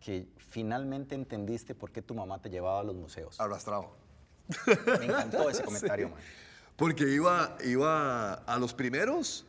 que 0.00 0.26
finalmente 0.38 1.14
entendiste 1.14 1.74
por 1.74 1.92
qué 1.92 2.02
tu 2.02 2.14
mamá 2.14 2.40
te 2.40 2.50
llevaba 2.50 2.80
a 2.80 2.82
los 2.82 2.96
museos. 2.96 3.38
arrastrado. 3.40 3.94
Me 4.98 5.04
encantó 5.04 5.48
ese 5.48 5.62
comentario, 5.64 6.08
man. 6.08 6.18
Porque 6.76 7.04
iba, 7.04 7.56
iba 7.64 8.32
a 8.34 8.58
los 8.58 8.72
primeros, 8.74 9.46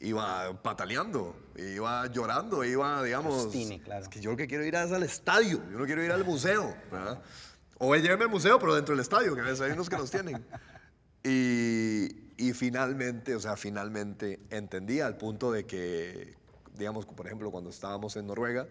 iba 0.00 0.60
pataleando, 0.62 1.34
iba 1.56 2.06
llorando, 2.08 2.64
iba, 2.64 3.02
digamos... 3.02 3.44
Justine, 3.44 3.80
claro. 3.80 4.02
Es 4.02 4.08
que 4.08 4.20
yo 4.20 4.32
lo 4.32 4.36
que 4.36 4.46
quiero 4.48 4.64
ir 4.64 4.74
es 4.74 4.90
al 4.92 5.04
estadio, 5.04 5.62
yo 5.70 5.78
no 5.78 5.86
quiero 5.86 6.02
ir 6.04 6.10
al 6.12 6.24
museo, 6.24 6.74
¿verdad? 6.90 7.22
O 7.78 7.94
lléveme 7.94 8.24
al 8.24 8.30
museo, 8.30 8.58
pero 8.58 8.74
dentro 8.74 8.92
del 8.94 9.00
estadio, 9.00 9.34
que 9.34 9.40
a 9.40 9.44
veces 9.44 9.60
hay 9.62 9.72
unos 9.72 9.88
que 9.88 9.96
los 9.96 10.10
tienen. 10.10 10.44
Y, 11.26 12.23
y 12.36 12.52
finalmente, 12.52 13.34
o 13.34 13.40
sea, 13.40 13.56
finalmente 13.56 14.40
entendí 14.50 15.00
al 15.00 15.16
punto 15.16 15.52
de 15.52 15.66
que, 15.66 16.34
digamos, 16.76 17.06
por 17.06 17.26
ejemplo, 17.26 17.50
cuando 17.50 17.70
estábamos 17.70 18.16
en 18.16 18.26
Noruega, 18.26 18.66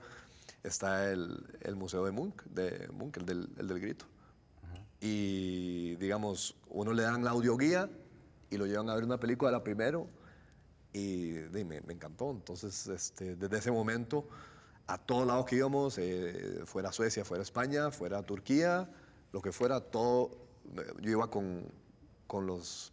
está 0.63 1.11
el, 1.11 1.45
el 1.61 1.75
Museo 1.75 2.05
de 2.05 2.11
Munch, 2.11 2.43
de 2.45 2.87
Munch 2.91 3.17
el, 3.17 3.25
del, 3.25 3.49
el 3.57 3.67
del 3.67 3.79
grito. 3.79 4.05
Y, 4.99 5.95
digamos, 5.95 6.55
uno 6.69 6.93
le 6.93 7.03
dan 7.03 7.23
la 7.23 7.31
audioguía 7.31 7.89
y 8.49 8.57
lo 8.57 8.65
llevan 8.65 8.89
a 8.89 8.95
ver 8.95 9.03
una 9.03 9.19
película 9.19 9.51
la 9.51 9.63
primero 9.63 10.07
y 10.93 11.31
di, 11.31 11.65
me, 11.65 11.77
encantó. 11.77 12.31
Entonces, 12.31 12.87
este, 12.87 13.35
desde 13.35 13.57
ese 13.57 13.71
momento, 13.71 14.27
a 14.87 14.97
todos 14.97 15.27
lados 15.27 15.45
que 15.45 15.57
íbamos, 15.57 15.97
eh, 15.97 16.61
fuera 16.65 16.91
Suecia, 16.91 17.25
fuera 17.25 17.43
España, 17.43 17.91
fuera 17.91 18.23
Turquía, 18.23 18.89
lo 19.31 19.41
que 19.41 19.51
fuera, 19.51 19.81
todo, 19.81 20.37
yo 21.01 21.11
iba 21.11 21.29
con, 21.29 21.65
con, 22.27 22.45
los, 22.45 22.92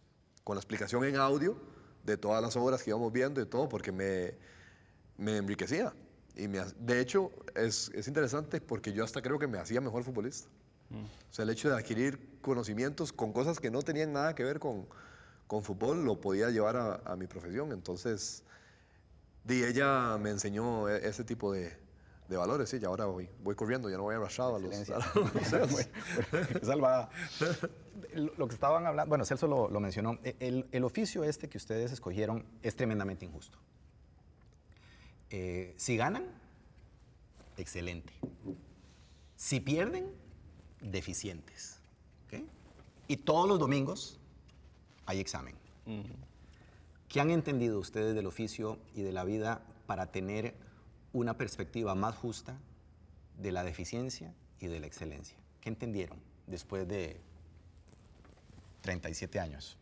con 0.50 0.56
la 0.56 0.60
explicación 0.62 1.04
en 1.04 1.14
audio 1.14 1.56
de 2.04 2.16
todas 2.16 2.42
las 2.42 2.56
obras 2.56 2.82
que 2.82 2.90
íbamos 2.90 3.12
viendo 3.12 3.40
y 3.40 3.46
todo, 3.46 3.68
porque 3.68 3.92
me, 3.92 4.34
me 5.16 5.36
enriquecía. 5.36 5.94
Y 6.34 6.48
me, 6.48 6.58
de 6.76 6.98
hecho, 6.98 7.30
es, 7.54 7.88
es 7.94 8.08
interesante 8.08 8.60
porque 8.60 8.92
yo 8.92 9.04
hasta 9.04 9.22
creo 9.22 9.38
que 9.38 9.46
me 9.46 9.58
hacía 9.58 9.80
mejor 9.80 10.02
futbolista. 10.02 10.48
O 10.90 11.32
sea, 11.32 11.44
el 11.44 11.50
hecho 11.50 11.68
de 11.68 11.76
adquirir 11.76 12.40
conocimientos 12.42 13.12
con 13.12 13.32
cosas 13.32 13.60
que 13.60 13.70
no 13.70 13.80
tenían 13.82 14.12
nada 14.12 14.34
que 14.34 14.42
ver 14.42 14.58
con, 14.58 14.88
con 15.46 15.62
fútbol, 15.62 16.04
lo 16.04 16.20
podía 16.20 16.50
llevar 16.50 16.76
a, 16.76 16.94
a 17.04 17.14
mi 17.14 17.28
profesión. 17.28 17.70
Entonces, 17.70 18.42
di, 19.44 19.62
ella 19.62 20.18
me 20.18 20.30
enseñó 20.30 20.88
e- 20.88 21.08
ese 21.08 21.22
tipo 21.22 21.52
de, 21.52 21.78
de 22.30 22.36
valores, 22.36 22.68
sí, 22.70 22.78
y 22.80 22.84
ahora 22.84 23.06
voy, 23.06 23.28
voy 23.42 23.56
corriendo, 23.56 23.90
ya 23.90 23.96
no 23.96 24.04
voy 24.04 24.14
arrastrado 24.14 24.54
a 24.54 24.58
los, 24.60 24.88
a 24.88 24.96
los 24.98 25.34
museos. 25.34 25.88
Salvada. 26.62 27.10
Lo 28.14 28.32
lo 28.36 28.46
que 28.48 28.54
estaban 28.54 28.86
hablando, 28.86 29.08
bueno, 29.08 29.24
Celso 29.24 29.48
lo, 29.48 29.68
lo 29.68 29.80
mencionó, 29.80 30.18
e- 30.22 30.36
el, 30.38 30.66
el 30.70 30.84
oficio 30.84 31.24
este 31.24 31.48
que 31.48 31.58
ustedes 31.58 31.90
escogieron 31.90 32.46
es 32.62 32.76
tremendamente 32.76 33.24
injusto. 33.24 33.58
Eh, 35.30 35.74
si 35.76 35.96
ganan, 35.96 36.24
excelente. 37.56 38.12
Si 39.34 39.58
pierden, 39.58 40.12
deficientes. 40.80 41.80
¿ok? 42.26 42.44
Y 43.08 43.16
todos 43.18 43.48
los 43.48 43.58
domingos 43.58 44.20
hay 45.06 45.18
examen. 45.18 45.56
¿Qué 47.08 47.20
han 47.20 47.30
entendido 47.30 47.80
ustedes 47.80 48.14
del 48.14 48.26
oficio 48.26 48.78
y 48.94 49.02
de 49.02 49.10
la 49.12 49.24
vida 49.24 49.62
para 49.86 50.12
tener 50.12 50.54
una 51.12 51.36
perspectiva 51.36 51.94
más 51.94 52.16
justa 52.16 52.56
de 53.36 53.52
la 53.52 53.64
deficiencia 53.64 54.34
y 54.58 54.66
de 54.66 54.80
la 54.80 54.86
excelencia? 54.86 55.36
¿Qué 55.60 55.68
entendieron 55.68 56.18
después 56.46 56.86
de 56.86 57.20
37 58.82 59.40
años? 59.40 59.76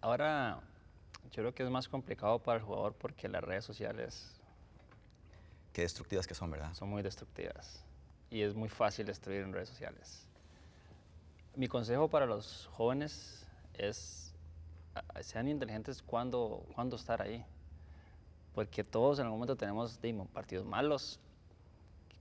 Ahora, 0.00 0.60
yo 1.32 1.42
creo 1.42 1.54
que 1.54 1.62
es 1.62 1.70
más 1.70 1.88
complicado 1.88 2.38
para 2.38 2.58
el 2.58 2.64
jugador 2.64 2.94
porque 2.94 3.28
las 3.28 3.44
redes 3.44 3.64
sociales 3.64 4.40
Qué 5.72 5.82
destructivas 5.82 6.26
que 6.26 6.34
son, 6.34 6.50
¿verdad? 6.50 6.74
son 6.74 6.88
muy 6.88 7.02
destructivas 7.02 7.84
y 8.30 8.42
es 8.42 8.54
muy 8.54 8.68
fácil 8.68 9.06
destruir 9.06 9.42
en 9.42 9.52
redes 9.52 9.68
sociales. 9.68 10.26
Mi 11.54 11.68
consejo 11.68 12.08
para 12.08 12.26
los 12.26 12.68
jóvenes 12.72 13.46
es 13.74 14.29
sean 15.20 15.48
inteligentes 15.48 16.02
cuando, 16.02 16.64
cuando 16.74 16.96
estar 16.96 17.22
ahí, 17.22 17.44
porque 18.54 18.82
todos 18.84 19.18
en 19.18 19.24
algún 19.26 19.38
momento 19.38 19.56
tenemos 19.56 20.00
dimo, 20.00 20.26
partidos 20.26 20.64
malos, 20.66 21.20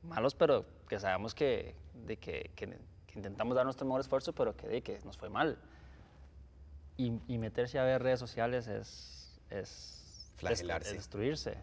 malos 0.03 0.35
pero 0.35 0.65
que 0.87 0.99
sabemos 0.99 1.33
que, 1.33 1.75
de 2.05 2.17
que, 2.17 2.51
que- 2.55 2.77
que 3.07 3.17
intentamos 3.17 3.55
dar 3.55 3.65
nuestro 3.65 3.85
mejor 3.87 4.01
esfuerzo, 4.01 4.33
pero 4.33 4.55
que, 4.55 4.67
de 4.67 4.81
que 4.83 4.99
nos 5.03 5.17
fue 5.17 5.29
mal. 5.29 5.57
Y, 6.97 7.13
y 7.27 7.37
meterse 7.37 7.79
a 7.79 7.83
ver 7.83 8.03
redes 8.03 8.19
sociales 8.19 8.67
es, 8.67 9.39
es, 9.49 10.31
Flagelarse. 10.35 10.89
es 10.91 10.97
destruirse. 10.97 11.57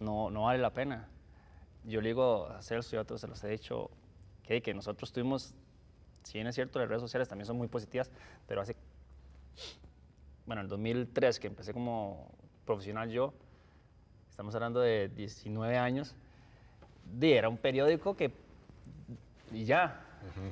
No, 0.00 0.30
no 0.30 0.42
vale 0.44 0.58
la 0.58 0.70
pena. 0.72 1.08
Yo 1.84 2.00
le 2.02 2.08
digo 2.08 2.46
a 2.46 2.60
Celso 2.62 2.94
y 2.94 2.98
a 2.98 3.02
otros 3.02 3.20
se 3.22 3.26
los 3.28 3.42
he 3.44 3.48
dicho 3.48 3.90
que, 4.42 4.60
que 4.60 4.74
nosotros 4.74 5.12
tuvimos, 5.12 5.54
si 6.24 6.34
bien 6.34 6.46
es 6.46 6.54
cierto, 6.54 6.78
las 6.78 6.88
redes 6.88 7.00
sociales 7.00 7.28
también 7.28 7.46
son 7.46 7.56
muy 7.56 7.68
positivas, 7.68 8.10
pero 8.46 8.60
hace, 8.60 8.76
bueno, 10.50 10.62
en 10.62 10.64
el 10.64 10.68
2003 10.68 11.38
que 11.38 11.46
empecé 11.46 11.72
como 11.72 12.26
profesional 12.64 13.08
yo, 13.08 13.32
estamos 14.28 14.52
hablando 14.56 14.80
de 14.80 15.08
19 15.08 15.78
años, 15.78 16.16
di, 17.04 17.34
era 17.34 17.48
un 17.48 17.56
periódico 17.56 18.16
que, 18.16 18.32
y 19.52 19.64
ya, 19.64 20.00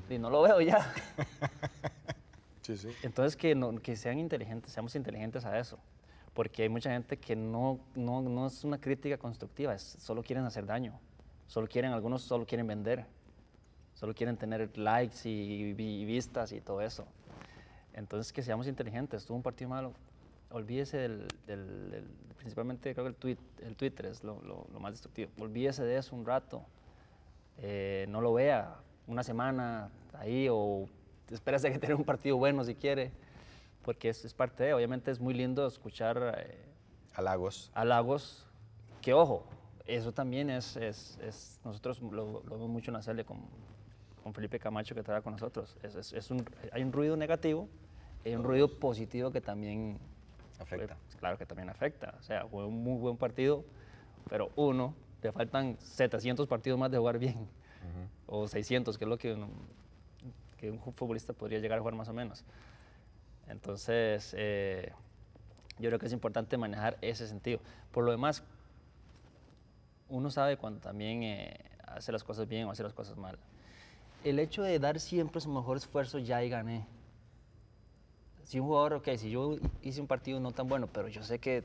y 0.08 0.16
no 0.20 0.30
lo 0.30 0.42
veo 0.42 0.60
ya. 0.60 0.92
Sí, 2.62 2.76
sí. 2.76 2.90
Entonces, 3.02 3.34
que, 3.34 3.54
no- 3.54 3.80
que 3.80 3.96
sean 3.96 4.18
inteligentes, 4.18 4.70
seamos 4.72 4.94
inteligentes 4.94 5.44
a 5.46 5.58
eso. 5.58 5.78
Porque 6.34 6.64
hay 6.64 6.68
mucha 6.68 6.90
gente 6.90 7.16
que 7.16 7.34
no, 7.34 7.80
no, 7.94 8.20
no 8.20 8.46
es 8.46 8.62
una 8.62 8.78
crítica 8.78 9.16
constructiva, 9.16 9.72
es, 9.74 9.82
solo 9.82 10.22
quieren 10.22 10.44
hacer 10.44 10.66
daño. 10.66 11.00
Solo 11.46 11.66
quieren, 11.66 11.92
algunos 11.92 12.20
solo 12.22 12.44
quieren 12.44 12.66
vender. 12.66 13.06
Solo 13.94 14.14
quieren 14.14 14.36
tener 14.36 14.76
likes 14.76 15.26
y, 15.26 15.72
vi- 15.72 16.04
vistas 16.04 16.52
y 16.52 16.60
todo 16.60 16.82
eso. 16.82 17.06
Entonces, 17.98 18.32
que 18.32 18.42
seamos 18.42 18.66
inteligentes. 18.68 19.24
Tuvo 19.26 19.36
un 19.36 19.42
partido 19.42 19.68
malo. 19.70 19.92
Olvídese 20.50 20.96
del, 20.98 21.28
del- 21.46 21.90
del- 21.90 22.08
principalmente 22.38 22.94
creo 22.94 23.04
que 23.04 23.08
el, 23.10 23.16
tweet, 23.16 23.36
el 23.62 23.76
Twitter 23.76 24.06
es 24.06 24.22
lo, 24.24 24.40
lo- 24.42 24.66
lo 24.72 24.80
más 24.80 24.92
destructivo. 24.92 25.30
Olvídese 25.38 25.82
de 25.84 25.96
eso 25.98 26.14
un 26.16 26.24
rato. 26.24 26.62
eh, 27.60 28.06
no 28.08 28.20
lo 28.20 28.32
vea 28.32 28.76
una 29.08 29.22
semana 29.24 29.90
ahí 30.14 30.46
o 30.50 30.86
esperas 31.30 31.64
a 31.64 31.70
que 31.70 31.78
tenga 31.78 31.96
un 31.96 32.04
partido 32.04 32.36
bueno 32.36 32.62
si 32.64 32.74
quiere, 32.76 33.10
porque 33.84 34.10
es, 34.10 34.24
es 34.24 34.32
parte 34.32 34.62
de, 34.64 34.74
obviamente 34.74 35.10
es 35.10 35.18
muy 35.18 35.34
lindo 35.34 35.66
escuchar 35.66 36.34
eh, 36.38 36.56
Halagos. 37.14 37.70
halagos, 37.74 38.46
que 39.02 39.12
ojo, 39.12 39.44
eso 39.86 40.12
también 40.12 40.50
es, 40.50 40.76
es- 40.76 41.18
es- 41.20 41.58
nosotros 41.64 42.00
lo, 42.00 42.10
lo 42.44 42.50
vemos 42.50 42.68
mucho 42.68 42.90
en 42.90 42.94
la 42.94 43.02
serie 43.02 43.24
con, 43.24 43.38
con 44.22 44.32
Felipe 44.32 44.58
Camacho 44.60 44.94
que 44.94 45.02
trabaja 45.02 45.24
con 45.24 45.32
nosotros, 45.32 45.76
es, 45.82 46.30
un, 46.30 46.44
hay 46.70 46.82
un 46.84 46.92
ruido 46.92 47.16
negativo 47.16 47.68
hay 48.28 48.36
un 48.36 48.44
ruido 48.44 48.68
positivo 48.78 49.30
que 49.30 49.40
también 49.40 49.98
Afecta. 50.58 50.96
pues, 51.06 51.16
claro 51.16 51.38
que 51.38 51.46
también 51.46 51.68
afecta, 51.70 52.14
o 52.18 52.22
sea, 52.22 52.46
fue 52.46 52.66
un 52.66 52.82
muy 52.82 52.98
buen 52.98 53.16
partido, 53.16 53.64
pero 54.28 54.50
uno, 54.56 54.94
le 55.22 55.32
faltan 55.32 55.76
700 55.80 56.46
partidos 56.46 56.78
más 56.78 56.90
de 56.90 56.98
jugar 56.98 57.18
bien, 57.18 57.48
o 58.26 58.46
600, 58.48 58.98
que 58.98 59.04
es 59.04 59.08
lo 59.08 59.16
que, 59.18 59.32
uno- 59.34 59.48
que 60.58 60.70
un 60.70 60.78
futbolista 60.80 61.32
podría 61.32 61.58
llegar 61.60 61.78
a 61.78 61.80
jugar 61.80 61.94
más 61.94 62.08
o 62.08 62.12
menos. 62.12 62.44
Entonces, 63.48 64.34
eh, 64.36 64.92
yo 65.78 65.88
creo 65.88 65.98
que 65.98 66.06
es 66.06 66.12
importante 66.12 66.56
manejar 66.58 66.98
ese 67.00 67.26
sentido. 67.26 67.60
Por 67.92 68.04
lo 68.04 68.10
demás, 68.10 68.42
uno 70.08 70.30
sabe 70.30 70.56
cuando 70.56 70.80
también 70.80 71.22
eh, 71.22 71.56
hace 71.86 72.12
las 72.12 72.24
cosas 72.24 72.48
bien 72.48 72.66
o 72.66 72.70
hace 72.70 72.82
las 72.82 72.92
cosas 72.92 73.16
mal. 73.16 73.38
El 74.24 74.38
hecho 74.38 74.62
de 74.62 74.78
dar 74.78 74.98
siempre 75.00 75.40
su 75.40 75.48
mejor 75.50 75.76
esfuerzo, 75.76 76.18
ya 76.18 76.38
ahí 76.38 76.48
gané. 76.50 76.84
Si 78.48 78.58
un 78.58 78.66
jugador, 78.66 78.94
ok, 78.94 79.08
si 79.18 79.30
yo 79.30 79.58
hice 79.82 80.00
un 80.00 80.06
partido 80.06 80.40
no 80.40 80.52
tan 80.52 80.68
bueno, 80.68 80.86
pero 80.90 81.08
yo 81.08 81.22
sé 81.22 81.38
que 81.38 81.64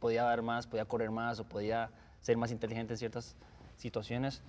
podía 0.00 0.22
dar 0.22 0.40
más, 0.40 0.66
podía 0.66 0.86
correr 0.86 1.10
más 1.10 1.40
o 1.40 1.44
podía 1.44 1.90
ser 2.22 2.38
más 2.38 2.50
inteligente 2.50 2.94
en 2.94 2.96
ciertas 2.98 3.36
situaciones, 3.76 4.40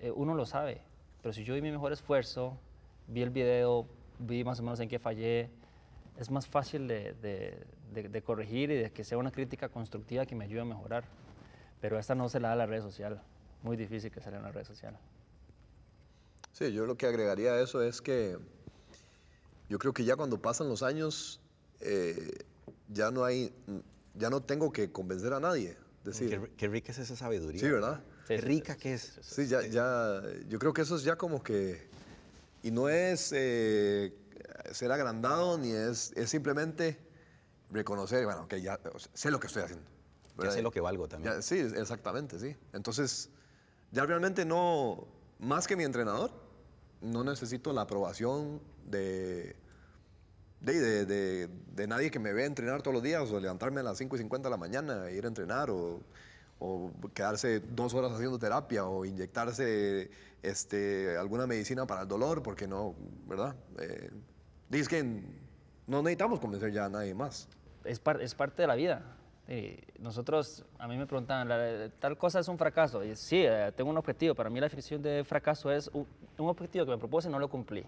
eh, 0.00 0.12
uno 0.12 0.34
lo 0.34 0.46
sabe. 0.46 0.82
Pero 1.22 1.32
si 1.32 1.42
yo 1.42 1.54
di 1.56 1.60
mi 1.60 1.72
mejor 1.72 1.92
esfuerzo, 1.92 2.56
vi 3.08 3.22
el 3.22 3.30
video, 3.30 3.88
vi 4.20 4.44
más 4.44 4.60
o 4.60 4.62
menos 4.62 4.78
en 4.78 4.88
qué 4.88 5.00
fallé, 5.00 5.50
es 6.18 6.30
más 6.30 6.46
fácil 6.46 6.86
de, 6.86 7.14
de- 7.14 7.66
de- 7.92 8.08
de 8.08 8.22
corregir 8.22 8.70
y 8.70 8.76
de 8.76 8.92
que 8.92 9.02
sea 9.02 9.18
una 9.18 9.32
crítica 9.32 9.68
constructiva 9.68 10.24
que 10.24 10.36
me 10.36 10.44
ayude 10.44 10.60
a 10.60 10.64
mejorar. 10.64 11.02
Pero 11.80 11.98
esta 11.98 12.14
no 12.14 12.28
se 12.28 12.38
la 12.38 12.50
da 12.50 12.54
la 12.54 12.66
red 12.66 12.80
social. 12.82 13.20
Muy 13.64 13.76
difícil 13.76 14.12
que 14.12 14.20
salga 14.20 14.38
en 14.38 14.44
la 14.44 14.52
red 14.52 14.64
social. 14.64 14.96
Sí, 16.52 16.72
yo 16.72 16.86
lo 16.86 16.96
que 16.96 17.06
agregaría 17.06 17.54
a 17.54 17.60
eso 17.60 17.82
es 17.82 18.00
que 18.00 18.38
yo 19.68 19.78
creo 19.78 19.92
que 19.92 20.04
ya 20.04 20.16
cuando 20.16 20.40
pasan 20.40 20.68
los 20.68 20.82
años, 20.82 21.40
eh, 21.80 22.44
ya 22.88 23.10
no 23.10 23.24
hay, 23.24 23.52
ya 24.14 24.30
no 24.30 24.42
tengo 24.42 24.72
que 24.72 24.90
convencer 24.92 25.32
a 25.32 25.40
nadie. 25.40 25.76
Decir, 26.04 26.30
Qué, 26.30 26.50
qué 26.56 26.68
rica 26.68 26.92
es 26.92 26.98
esa 26.98 27.16
sabiduría. 27.16 27.60
sí, 27.60 27.68
¿verdad? 27.68 28.02
Qué 28.26 28.38
rica 28.38 28.76
que 28.76 28.94
es. 28.94 29.18
Sí, 29.22 29.46
ya, 29.46 29.66
ya, 29.66 30.22
yo 30.48 30.58
creo 30.58 30.72
que 30.72 30.82
eso 30.82 30.96
es 30.96 31.02
ya 31.02 31.16
como 31.16 31.42
que, 31.42 31.88
y 32.62 32.70
no 32.70 32.88
es 32.88 33.32
eh, 33.34 34.14
ser 34.72 34.92
agrandado, 34.92 35.58
ni 35.58 35.72
es, 35.72 36.12
es 36.16 36.30
simplemente 36.30 36.98
reconocer, 37.70 38.24
bueno, 38.24 38.46
que 38.48 38.60
ya 38.62 38.78
o 38.92 38.98
sea, 38.98 39.10
sé 39.14 39.30
lo 39.30 39.40
que 39.40 39.48
estoy 39.48 39.64
haciendo. 39.64 39.84
Ya 39.84 40.42
¿verdad? 40.42 40.54
sé 40.54 40.62
lo 40.62 40.70
que 40.70 40.80
valgo 40.80 41.08
también. 41.08 41.34
Ya, 41.34 41.42
sí, 41.42 41.58
exactamente, 41.58 42.38
sí. 42.38 42.56
Entonces, 42.72 43.30
ya 43.90 44.04
realmente 44.04 44.44
no, 44.44 45.08
más 45.38 45.66
que 45.66 45.76
mi 45.76 45.84
entrenador, 45.84 46.30
no 47.06 47.24
necesito 47.24 47.72
la 47.72 47.82
aprobación 47.82 48.60
de, 48.84 49.56
de, 50.60 51.06
de, 51.06 51.86
nadie 51.86 52.10
que 52.10 52.18
me 52.18 52.32
vea 52.32 52.46
entrenar 52.46 52.82
todos 52.82 52.94
los 52.94 53.02
días 53.02 53.30
o 53.30 53.40
levantarme 53.40 53.80
a 53.80 53.84
las 53.84 53.98
5 53.98 54.16
y 54.16 54.18
50 54.18 54.48
de 54.48 54.50
la 54.50 54.56
mañana 54.56 55.08
e 55.08 55.16
ir 55.16 55.24
a 55.24 55.28
entrenar 55.28 55.70
o, 55.70 56.00
quedarse 57.14 57.60
dos 57.60 57.92
horas 57.94 58.12
haciendo 58.12 58.38
terapia 58.38 58.86
o 58.86 59.04
inyectarse 59.04 60.10
este, 60.42 61.16
alguna 61.18 61.46
medicina 61.46 61.86
para 61.86 62.02
el 62.02 62.08
dolor 62.08 62.42
porque 62.42 62.66
no, 62.66 62.94
¿verdad? 63.26 63.54
Eh, 63.78 64.10
dices 64.70 64.88
que 64.88 65.02
no 65.86 66.02
necesitamos 66.02 66.40
convencer 66.40 66.72
ya 66.72 66.86
a 66.86 66.88
nadie 66.88 67.14
más. 67.14 67.46
es, 67.84 68.00
par- 68.00 68.22
es 68.22 68.34
parte 68.34 68.62
de 68.62 68.68
la 68.68 68.74
vida. 68.74 69.02
Y 69.48 69.78
nosotros, 70.00 70.64
a 70.78 70.88
mí 70.88 70.96
me 70.96 71.06
preguntaban, 71.06 71.48
"La- 71.48 71.88
tal 72.00 72.16
cosa 72.18 72.40
es 72.40 72.48
un 72.48 72.58
fracaso. 72.58 73.04
Y 73.04 73.14
sí, 73.14 73.42
eh, 73.44 73.72
tengo 73.76 73.90
un 73.90 73.96
objetivo. 73.96 74.34
Para 74.34 74.50
mí 74.50 74.58
la 74.58 74.66
definición 74.66 75.00
de 75.02 75.22
fracaso 75.24 75.70
es 75.70 75.88
un, 75.92 76.06
objetivo 76.38 76.84
que 76.84 76.90
me 76.90 76.98
propuse 76.98 77.28
y 77.28 77.32
no 77.32 77.38
lo 77.38 77.48
cumplí. 77.48 77.84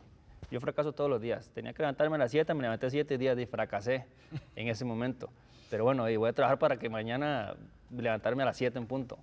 Yo 0.51 0.61
fracaso 0.61 0.93
todos 0.93 1.11
los 1.11 1.21
días. 1.21 1.51
Tenía 1.51 1.73
que 1.73 1.83
levantarme 1.83 2.15
a 2.17 2.19
las 2.19 2.31
7, 2.31 2.55
me 2.55 2.63
levanté 2.63 2.87
a 2.87 2.91
7 2.91 3.19
días 3.19 3.37
y 3.39 3.45
fracasé 3.47 4.07
en 4.57 4.69
ese 4.69 4.85
momento. 4.85 5.29
Pero 5.69 5.85
bueno, 5.85 6.09
y 6.09 6.17
voy 6.17 6.31
a 6.31 6.33
trabajar 6.33 6.59
para 6.59 6.79
que 6.79 6.89
mañana 6.89 7.55
levantarme 7.91 8.43
a 8.45 8.47
las 8.47 8.57
7 8.57 8.79
en 8.79 8.87
punto 8.87 9.19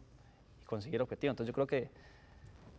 y 0.62 0.66
conseguir 0.66 0.96
el 0.98 1.02
objetivo. 1.04 1.32
Entonces 1.32 1.48
yo 1.48 1.54
creo 1.54 1.68
que 1.68 1.90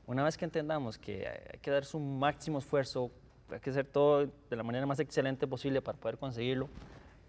una 0.06 0.22
vez 0.22 0.36
que 0.36 0.44
entendamos 0.44 0.98
que 0.98 1.26
hay 1.26 1.58
que 1.60 1.70
dar 1.70 1.84
su 1.84 1.98
máximo 1.98 2.58
esfuerzo, 2.58 3.10
hay 3.50 3.58
que 3.58 3.70
hacer 3.70 3.86
todo 3.86 4.26
de 4.26 4.56
la 4.56 4.62
manera 4.62 4.86
más 4.86 5.00
excelente 5.00 5.46
posible 5.48 5.80
para 5.82 5.98
poder 5.98 6.16
conseguirlo, 6.18 6.68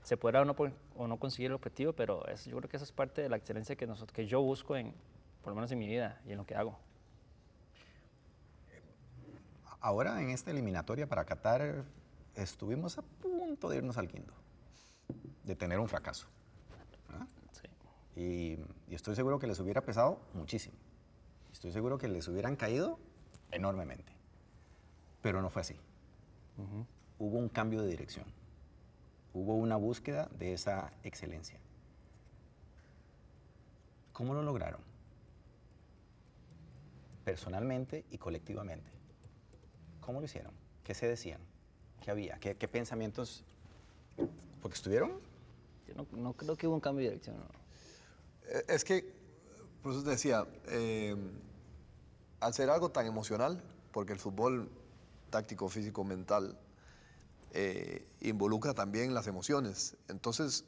se 0.08 0.16
podrá 0.16 0.42
o 0.42 0.46
no, 0.46 0.56
po- 0.56 0.72
o 0.96 1.06
no 1.06 1.20
conseguir 1.20 1.48
el 1.52 1.56
objetivo, 1.56 1.92
pero 1.92 2.26
es- 2.28 2.46
yo 2.46 2.56
creo 2.58 2.70
que 2.70 2.78
eso 2.78 2.86
es 2.86 2.94
parte 2.94 3.22
de 3.22 3.28
la 3.28 3.36
excelencia 3.36 3.76
que, 3.76 3.86
nosotros, 3.86 4.14
que 4.16 4.26
yo 4.26 4.42
busco, 4.42 4.78
en, 4.78 4.94
por 5.42 5.52
lo 5.52 5.56
menos 5.56 5.70
en 5.74 5.80
mi 5.80 5.88
vida 5.88 6.22
y 6.26 6.32
en 6.32 6.38
lo 6.38 6.46
que 6.46 6.56
hago. 6.56 6.80
Ahora 9.82 10.22
en 10.22 10.30
esta 10.30 10.52
eliminatoria 10.52 11.08
para 11.08 11.26
Qatar 11.26 11.84
estuvimos 12.36 12.98
a 12.98 13.02
punto 13.02 13.68
de 13.70 13.78
irnos 13.78 13.98
al 13.98 14.08
guindo, 14.08 14.34
de 15.44 15.56
tener 15.58 15.78
un 15.80 15.90
fracaso. 15.90 16.28
¿verdad? 17.10 17.28
Sí. 17.52 17.68
Y, 18.22 18.60
y 18.92 18.96
estoy 18.96 19.14
seguro 19.16 19.40
que 19.40 19.48
les 19.48 19.60
hubiera 19.60 19.82
pesado 19.82 20.22
muchísimo. 20.34 20.76
Estoy 21.52 21.72
seguro 21.74 21.98
que 21.98 22.08
les 22.08 22.28
hubieran 22.30 22.56
caído 22.56 22.98
enormemente. 23.52 24.14
Pero 25.22 25.42
no 25.42 25.50
fue 25.50 25.62
así. 25.64 25.76
Hubo 27.20 27.38
un 27.38 27.50
cambio 27.50 27.82
de 27.82 27.90
dirección. 27.90 28.26
Hubo 29.34 29.56
una 29.56 29.76
búsqueda 29.76 30.30
de 30.40 30.54
esa 30.54 30.92
excelencia. 31.04 31.60
¿Cómo 34.14 34.34
lo 34.34 34.42
lograron? 34.42 34.82
Personalmente 37.24 38.06
y 38.10 38.18
colectivamente. 38.18 38.90
¿Cómo 40.02 40.20
lo 40.20 40.26
hicieron? 40.26 40.54
¿Qué 40.84 40.94
se 40.94 41.08
decían? 41.08 41.42
¿Qué 42.02 42.12
había? 42.12 42.38
¿Qué, 42.40 42.56
qué 42.56 42.68
pensamientos? 42.68 43.44
Porque 44.62 44.76
estuvieron 44.76 45.20
Yo 45.88 45.94
no, 45.96 46.08
no 46.18 46.34
creo 46.34 46.56
que 46.56 46.68
hubo 46.68 46.76
un 46.76 46.82
cambio 46.82 47.04
de 47.04 47.10
dirección. 47.10 47.38
no. 47.38 47.46
Eh, 48.50 48.64
Es 48.70 48.84
que, 48.84 49.14
por 49.84 49.92
eso 49.92 50.04
te 50.04 50.12
decía, 50.12 50.46
eh, 50.70 51.16
al 52.40 52.54
ser 52.54 52.70
algo 52.70 52.90
tan 52.90 53.06
emocional, 53.06 53.62
porque 53.92 54.14
el 54.14 54.20
fútbol 54.20 54.70
táctico, 55.30 55.68
físico, 55.68 56.04
mental, 56.04 56.58
eh, 57.54 58.06
involucra 58.22 58.74
también 58.74 59.14
las 59.14 59.28
emociones. 59.28 59.96
Entonces, 60.08 60.66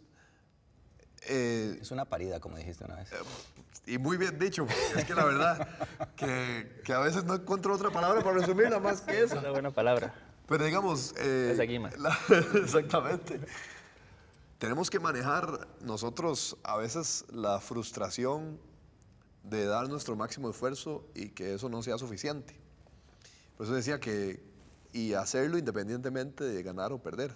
eh, 1.28 1.78
Es 1.82 1.92
una 1.92 2.06
parida, 2.06 2.40
como 2.40 2.58
dijiste 2.58 2.86
una 2.86 2.96
vez. 2.96 3.10
y 3.86 3.98
muy 3.98 4.18
bien 4.18 4.38
dicho, 4.40 4.66
es 4.96 5.06
que 5.06 5.14
la 5.16 5.26
verdad, 5.26 5.68
que, 6.16 6.82
que 6.86 6.94
a 6.94 7.00
veces 7.00 7.24
no 7.26 7.36
encuentro 7.36 7.74
otra 7.74 7.90
palabra 7.92 8.24
para 8.24 8.38
resumirla 8.38 8.80
más 8.80 9.02
que 9.02 9.18
Es 9.20 9.32
eso. 9.32 9.40
una 9.40 9.52
buena 9.52 9.72
palabra. 9.72 10.14
Pero 10.48 10.66
digamos... 10.66 11.14
eh, 11.18 11.52
Esa 11.54 11.64
guima. 11.64 11.90
la- 11.98 12.18
exactamente. 12.64 13.40
Tenemos 14.58 14.90
que 14.90 15.00
manejar 15.00 15.68
nosotros 15.82 16.58
a 16.64 16.76
veces 16.78 17.26
la 17.32 17.60
frustración 17.62 18.60
de 19.44 19.66
dar 19.66 19.88
nuestro 19.88 20.16
máximo 20.16 20.50
esfuerzo 20.50 21.06
y 21.16 21.30
que 21.30 21.54
eso 21.54 21.70
no 21.70 21.82
sea 21.82 21.98
suficiente. 21.98 22.56
Por 23.58 23.66
eso 23.66 23.76
decía 23.76 24.00
que, 24.00 24.44
y 24.94 25.14
hacerlo 25.14 25.58
independientemente 25.58 26.44
de 26.44 26.64
ganar 26.64 26.92
o 26.92 27.02
perder. 27.02 27.34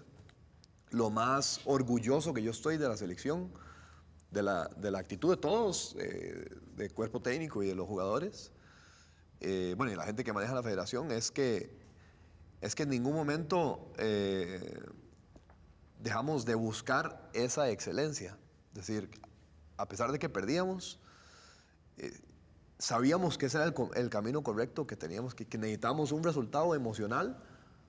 Lo 0.90 1.10
más 1.10 1.62
orgulloso 1.66 2.34
que 2.34 2.44
yo 2.44 2.52
estoy 2.52 2.78
de 2.78 2.88
la 2.88 2.98
selección, 2.98 3.52
de 4.32 4.44
la, 4.44 4.68
de 4.78 4.92
la 4.92 5.00
actitud 5.00 5.30
de 5.32 5.38
todos, 5.38 5.96
eh, 6.00 6.50
del 6.76 6.94
cuerpo 6.94 7.22
técnico 7.22 7.64
y 7.64 7.68
de 7.68 7.76
los 7.76 7.88
jugadores, 7.88 8.52
eh, 9.46 9.76
bueno, 9.78 9.92
y 9.92 9.96
la 9.96 10.06
gente 10.06 10.24
que 10.24 10.32
maneja 10.32 10.56
la 10.56 10.64
federación, 10.64 11.12
es 11.12 11.30
que, 11.30 11.78
es 12.62 12.76
que 12.76 12.84
en 12.84 12.90
ningún 12.90 13.14
momento 13.14 13.92
eh, 13.98 14.82
dejamos 16.00 16.46
de 16.46 16.56
buscar 16.56 17.30
esa 17.34 17.70
excelencia. 17.70 18.38
Es 18.70 18.88
decir, 18.88 19.10
a 19.76 19.88
pesar 19.88 20.14
de 20.14 20.20
que 20.20 20.30
perdíamos, 20.30 20.98
eh, 21.98 22.18
sabíamos 22.84 23.38
que 23.38 23.46
ese 23.46 23.58
era 23.58 23.66
el, 23.66 23.74
el 23.96 24.10
camino 24.10 24.44
correcto, 24.44 24.86
que 24.86 24.98
teníamos 24.98 25.34
que, 25.34 25.46
que 25.46 25.58
necesitábamos 25.58 26.12
un 26.12 26.22
resultado 26.22 26.76
emocional 26.76 27.38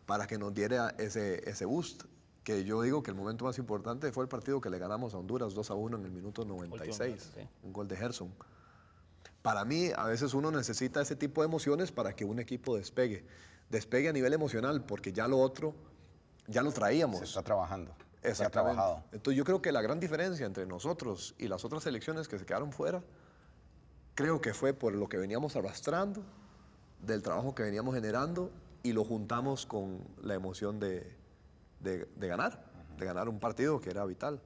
para 0.06 0.28
que 0.28 0.38
nos 0.38 0.54
diera 0.54 0.94
ese, 0.98 1.48
ese 1.48 1.64
boost. 1.64 2.04
Que 2.44 2.64
yo 2.64 2.82
digo 2.82 3.02
que 3.02 3.10
el 3.10 3.16
momento 3.16 3.46
más 3.46 3.58
importante 3.58 4.12
fue 4.12 4.22
el 4.22 4.28
partido 4.28 4.60
que 4.60 4.70
le 4.70 4.78
ganamos 4.78 5.14
a 5.14 5.18
Honduras 5.18 5.54
2 5.54 5.70
a 5.70 5.74
1 5.74 5.96
en 5.96 6.04
el 6.04 6.10
minuto 6.12 6.44
96, 6.44 7.08
minuto, 7.08 7.24
sí. 7.34 7.48
un 7.64 7.72
gol 7.72 7.88
de 7.88 7.96
Gerson. 7.96 8.32
Para 9.42 9.64
mí, 9.64 9.90
a 9.96 10.04
veces 10.04 10.32
uno 10.32 10.50
necesita 10.50 11.00
ese 11.00 11.16
tipo 11.16 11.40
de 11.40 11.48
emociones 11.48 11.90
para 11.90 12.14
que 12.14 12.24
un 12.24 12.38
equipo 12.38 12.76
despegue. 12.76 13.24
Despegue 13.70 14.10
a 14.10 14.12
nivel 14.12 14.32
emocional, 14.32 14.84
porque 14.84 15.12
ya 15.12 15.26
lo 15.26 15.38
otro, 15.38 15.74
ya 16.46 16.62
lo 16.62 16.70
traíamos. 16.70 17.20
Se 17.20 17.24
está 17.24 17.42
trabajando. 17.42 17.94
Se 18.22 18.44
ha 18.44 18.50
trabajado. 18.50 19.02
Entonces 19.12 19.36
yo 19.36 19.44
creo 19.44 19.60
que 19.60 19.72
la 19.72 19.82
gran 19.82 19.98
diferencia 19.98 20.46
entre 20.46 20.66
nosotros 20.66 21.34
y 21.38 21.48
las 21.48 21.64
otras 21.64 21.82
selecciones 21.82 22.28
que 22.28 22.38
se 22.38 22.46
quedaron 22.46 22.72
fuera, 22.72 23.02
creo 24.14 24.40
que 24.40 24.54
fue 24.54 24.72
por 24.72 24.94
lo 24.94 25.08
que 25.08 25.16
veníamos 25.16 25.56
arrastrando 25.56 26.22
del 27.02 27.22
trabajo 27.22 27.54
que 27.54 27.62
veníamos 27.62 27.94
generando 27.94 28.50
y 28.82 28.92
lo 28.92 29.04
juntamos 29.04 29.66
con 29.66 30.00
la 30.22 30.34
emoción 30.34 30.78
de, 30.80 31.10
de- 31.80 32.06
de 32.16 32.28
ganar, 32.28 32.64
de 32.98 33.04
ganar 33.04 33.28
un 33.28 33.38
partido 33.38 33.80
que 33.80 33.90
era 33.90 34.04
vital. 34.04 34.40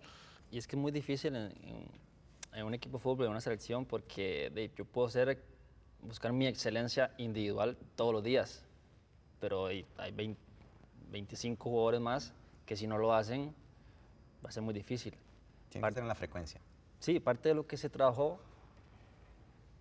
Y 0.50 0.58
es 0.58 0.66
que 0.66 0.76
es 0.76 0.80
muy 0.82 0.92
difícil 0.92 1.34
en, 1.36 1.52
en- 1.66 2.08
en 2.54 2.64
un 2.66 2.74
equipo 2.74 2.96
de 2.98 3.02
fútbol, 3.02 3.26
en 3.26 3.30
una 3.32 3.40
selección, 3.40 3.84
porque 3.84 4.50
de, 4.54 4.70
yo 4.76 4.84
puedo 4.84 5.08
ser, 5.10 5.42
buscar 6.02 6.32
mi 6.32 6.46
excelencia 6.46 7.12
individual 7.18 7.76
todos 7.94 8.12
los 8.12 8.22
días, 8.22 8.62
pero 9.40 9.66
hay, 9.66 9.86
hay 9.98 10.12
20 10.12 10.40
25 11.10 11.64
jugadores 11.70 12.00
más 12.02 12.32
que 12.66 12.76
si 12.76 12.86
no 12.86 12.98
lo 12.98 13.14
hacen 13.14 13.54
va 14.44 14.50
a 14.50 14.52
ser 14.52 14.62
muy 14.62 14.74
difícil. 14.74 15.14
Tiene 15.70 15.82
que 15.86 15.88
estar 15.88 16.02
en 16.02 16.08
la 16.08 16.14
frecuencia. 16.14 16.60
Sí, 17.00 17.18
parte 17.18 17.48
de 17.48 17.54
lo 17.54 17.66
que 17.66 17.78
se 17.78 17.88
trabajó, 17.88 18.40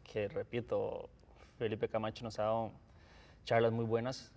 que 0.07 0.27
repito, 0.27 1.09
Felipe 1.57 1.87
Camacho 1.87 2.23
nos 2.23 2.39
ha 2.39 2.43
dado 2.43 2.71
charlas 3.45 3.71
muy 3.71 3.85
buenas, 3.85 4.31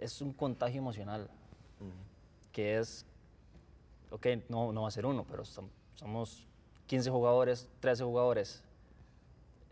es 0.00 0.20
un 0.20 0.32
contagio 0.32 0.78
emocional, 0.78 1.28
que 2.52 2.78
es, 2.78 3.04
ok, 4.10 4.26
no, 4.48 4.72
no 4.72 4.82
va 4.82 4.88
a 4.88 4.90
ser 4.90 5.06
uno, 5.06 5.24
pero 5.28 5.44
som- 5.44 5.68
somos 5.94 6.46
15 6.86 7.10
jugadores, 7.10 7.68
13 7.80 8.04
jugadores, 8.04 8.62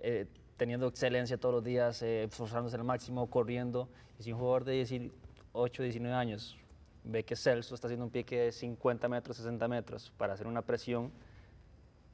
eh, 0.00 0.26
teniendo 0.56 0.86
excelencia 0.86 1.38
todos 1.38 1.54
los 1.56 1.64
días, 1.64 2.02
eh, 2.02 2.24
esforzándose 2.24 2.76
al 2.76 2.84
máximo, 2.84 3.28
corriendo, 3.30 3.88
y 4.18 4.22
si 4.24 4.32
un 4.32 4.38
jugador 4.38 4.64
de 4.64 4.72
18, 4.72 5.82
19 5.82 6.14
años 6.16 6.56
ve 7.04 7.24
que 7.24 7.34
Celso 7.36 7.74
está 7.74 7.88
haciendo 7.88 8.04
un 8.06 8.10
pique 8.12 8.38
de 8.38 8.52
50 8.52 9.08
metros, 9.08 9.36
60 9.38 9.66
metros 9.68 10.12
para 10.16 10.34
hacer 10.34 10.46
una 10.46 10.62
presión, 10.62 11.10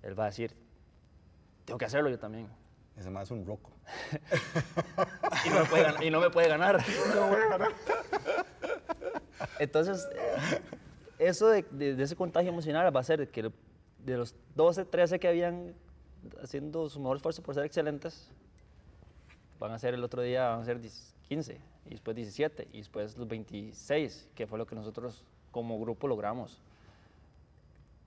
él 0.02 0.18
va 0.18 0.24
a 0.24 0.26
decir, 0.26 0.54
tengo 1.64 1.78
que 1.78 1.85
hacerlo 1.85 2.09
yo 2.09 2.18
también. 2.18 2.48
Ese 2.99 3.11
más 3.11 3.25
es 3.25 3.31
un 3.31 3.47
roco. 3.47 3.71
Y 5.47 5.51
no 5.51 5.61
me 5.61 5.67
puede, 5.67 5.85
gan- 5.87 6.05
y 6.07 6.11
no 6.11 6.21
me 6.21 6.31
puede 6.31 6.49
ganar. 6.49 6.85
Entonces, 9.59 10.07
eso 11.19 11.49
de, 11.49 11.63
de- 11.71 11.95
de 11.95 12.03
ese 12.03 12.17
contagio 12.17 12.51
emocional 12.51 12.95
va 12.95 13.01
a 13.01 13.05
ser 13.05 13.29
que 13.31 13.51
de 14.05 14.17
los 14.17 14.35
12, 14.57 14.85
13 14.85 15.19
que 15.19 15.29
habían 15.29 15.75
haciendo 16.43 16.89
su 16.89 16.99
mejor 17.01 17.17
esfuerzo 17.19 17.43
por 17.43 17.55
ser 17.55 17.65
excelentes, 17.65 18.29
van 19.59 19.73
a 19.73 19.79
ser 19.79 19.95
el 19.95 20.03
otro 20.05 20.23
día, 20.23 20.49
van 20.51 20.61
a 20.63 20.65
ser 20.65 20.81
10 20.81 21.15
15, 21.29 21.61
y 21.87 21.91
después 21.91 22.17
17, 22.17 22.69
y 22.73 22.79
después 22.79 23.17
los 23.19 23.29
26, 23.29 24.29
que 24.35 24.47
fue 24.47 24.59
lo 24.59 24.67
que 24.67 24.75
nosotros 24.75 25.25
como 25.51 25.79
grupo 25.79 26.09
logramos. 26.09 26.59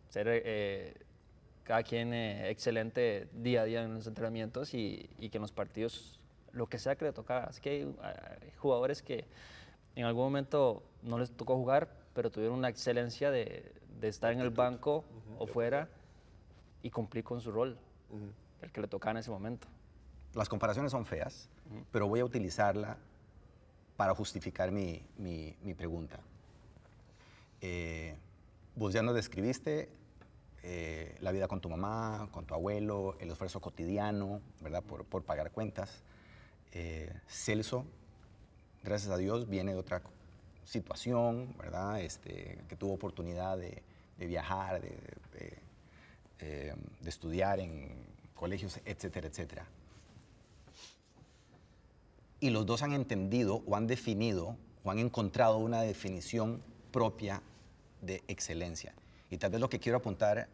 Ser 0.09 0.27
eh, 0.29 0.95
cada 1.71 1.83
quien 1.83 2.13
eh, 2.13 2.49
excelente 2.49 3.29
día 3.31 3.61
a 3.61 3.63
día 3.63 3.81
en 3.81 3.93
los 3.93 4.05
entrenamientos 4.05 4.73
y, 4.73 5.09
y 5.17 5.29
que 5.29 5.37
en 5.37 5.41
los 5.41 5.53
partidos, 5.53 6.19
lo 6.51 6.67
que 6.67 6.77
sea 6.77 6.97
que 6.97 7.05
le 7.05 7.13
tocara. 7.13 7.45
Así 7.45 7.61
que 7.61 7.69
hay, 7.69 7.95
hay 8.03 8.51
jugadores 8.57 9.01
que 9.01 9.23
en 9.95 10.03
algún 10.03 10.25
momento 10.25 10.83
no 11.01 11.17
les 11.17 11.31
tocó 11.31 11.55
jugar, 11.55 11.87
pero 12.13 12.29
tuvieron 12.29 12.57
una 12.57 12.67
excelencia 12.67 13.31
de, 13.31 13.71
de 14.01 14.07
estar 14.09 14.33
en 14.33 14.41
el 14.41 14.49
banco 14.49 15.05
o 15.39 15.47
fuera 15.47 15.87
y 16.83 16.89
cumplir 16.89 17.23
con 17.23 17.39
su 17.39 17.53
rol, 17.53 17.77
el 18.61 18.69
que 18.73 18.81
le 18.81 18.89
tocaba 18.89 19.11
en 19.11 19.17
ese 19.19 19.31
momento. 19.31 19.65
Las 20.33 20.49
comparaciones 20.49 20.91
son 20.91 21.05
feas, 21.05 21.47
pero 21.93 22.05
voy 22.09 22.19
a 22.19 22.25
utilizarla 22.25 22.97
para 23.95 24.13
justificar 24.13 24.73
mi, 24.73 25.01
mi- 25.17 25.55
mi 25.63 25.73
pregunta. 25.73 26.19
Eh, 27.61 28.17
vos 28.75 28.91
ya 28.91 29.01
nos 29.01 29.15
describiste 29.15 29.87
eh, 30.63 31.15
la 31.21 31.31
vida 31.31 31.47
con 31.47 31.59
tu 31.59 31.69
mamá, 31.69 32.29
con 32.31 32.45
tu 32.45 32.53
abuelo, 32.53 33.15
el 33.19 33.31
esfuerzo 33.31 33.59
cotidiano, 33.59 34.41
¿verdad? 34.61 34.83
Por, 34.83 35.23
pagar 35.23 35.51
cuentas. 35.51 36.03
Eh, 36.71 37.11
Celso, 37.27 37.85
gracias 38.83 39.11
a 39.11 39.17
Dios, 39.17 39.49
viene 39.49 39.73
de 39.73 39.79
otra 39.79 40.01
situación, 40.63 41.55
¿verdad? 41.57 42.01
Este, 42.01 42.59
que 42.69 42.75
tuvo 42.75 42.93
oportunidad 42.93 43.57
de, 43.57 43.81
viajar, 44.17 44.81
de, 44.81 44.89
de, 45.33 45.57
eh, 46.39 46.75
de 47.01 47.09
estudiar 47.09 47.59
en 47.59 47.89
colegios, 48.35 48.79
etcétera, 48.85 49.27
etcétera. 49.27 49.65
Y 52.39 52.51
los 52.51 52.65
dos 52.65 52.83
han 52.83 52.93
entendido 52.93 53.63
o 53.65 53.75
han 53.75 53.87
definido 53.87 54.57
o 54.83 54.91
han 54.91 54.99
encontrado 54.99 55.57
una 55.57 55.81
definición 55.81 56.61
propia 56.91 57.41
de 58.01 58.23
excelencia. 58.27 58.93
Y 59.31 59.37
tal 59.37 59.49
vez 59.49 59.59
lo 59.59 59.69
que 59.69 59.79
quiero 59.79 59.97
apuntar 59.97 60.47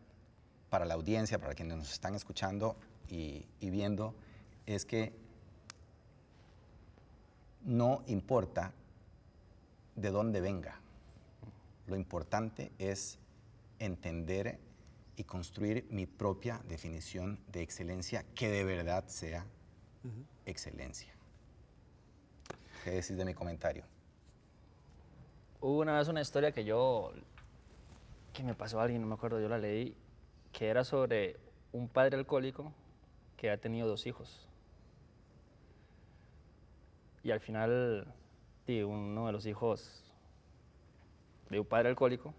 para 0.70 0.86
la 0.86 0.94
audiencia, 0.94 1.40
para 1.40 1.54
quienes 1.54 1.78
nos 1.78 1.92
están 1.92 2.16
escuchando 2.16 2.78
y, 3.10 3.46
y 3.60 3.70
viendo, 3.70 4.16
es 4.66 4.86
que 4.86 5.12
no 7.66 8.04
importa 8.08 8.72
de 9.96 10.12
dónde 10.12 10.40
venga. 10.40 10.80
Lo 11.88 11.98
importante 11.98 12.72
es 12.78 13.18
entender 13.80 14.60
y 15.18 15.24
construir 15.24 15.86
mi 15.90 16.06
propia 16.06 16.62
definición 16.68 17.40
de 17.52 17.62
excelencia 17.62 18.24
que 18.36 18.50
de 18.50 18.64
verdad 18.64 19.04
sea 19.08 19.46
excelencia. 20.46 21.12
¿Qué 22.84 22.92
decís 22.92 23.18
de 23.18 23.26
mi 23.26 23.34
comentario? 23.34 23.84
Hubo 25.60 25.80
una 25.80 25.98
vez 25.98 26.08
una 26.08 26.22
historia 26.22 26.52
que 26.52 26.64
yo, 26.64 27.12
que 28.34 28.44
me 28.44 28.54
pasó 28.54 28.80
a 28.80 28.84
alguien, 28.84 29.02
no 29.02 29.08
me 29.08 29.16
acuerdo, 29.16 29.40
yo 29.40 29.50
la 29.50 29.58
leí, 29.58 29.96
que 30.52 30.68
era 30.68 30.84
sobre 30.84 31.38
un 31.72 31.88
padre 31.88 32.18
alcohólico 32.18 32.72
que 33.36 33.50
ha 33.50 33.58
tenido 33.58 33.88
dos 33.88 34.08
hijos. 34.08 34.48
Y 37.24 37.32
al 37.32 37.40
final, 37.40 38.14
uno 38.68 39.26
de 39.28 39.32
los 39.32 39.46
hijos 39.46 40.04
de 41.50 41.60
un 41.60 41.66
padre 41.66 41.90
alcohólico 41.90 42.34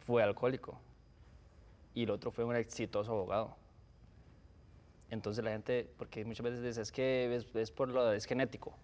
fue 0.00 0.22
alcohólico 0.22 0.78
y 1.94 2.04
el 2.04 2.10
otro 2.10 2.30
fue 2.30 2.44
un 2.44 2.56
exitoso 2.56 3.12
abogado. 3.12 3.56
Entonces 5.10 5.44
la 5.44 5.50
gente, 5.50 5.90
porque 5.98 6.24
muchas 6.24 6.42
veces 6.44 6.62
dice, 6.62 6.80
es 6.80 6.90
que 6.90 7.34
es, 7.34 7.46
es 7.54 7.70
por 7.70 7.88
lo, 7.88 8.12
es 8.12 8.24
genético. 8.24 8.74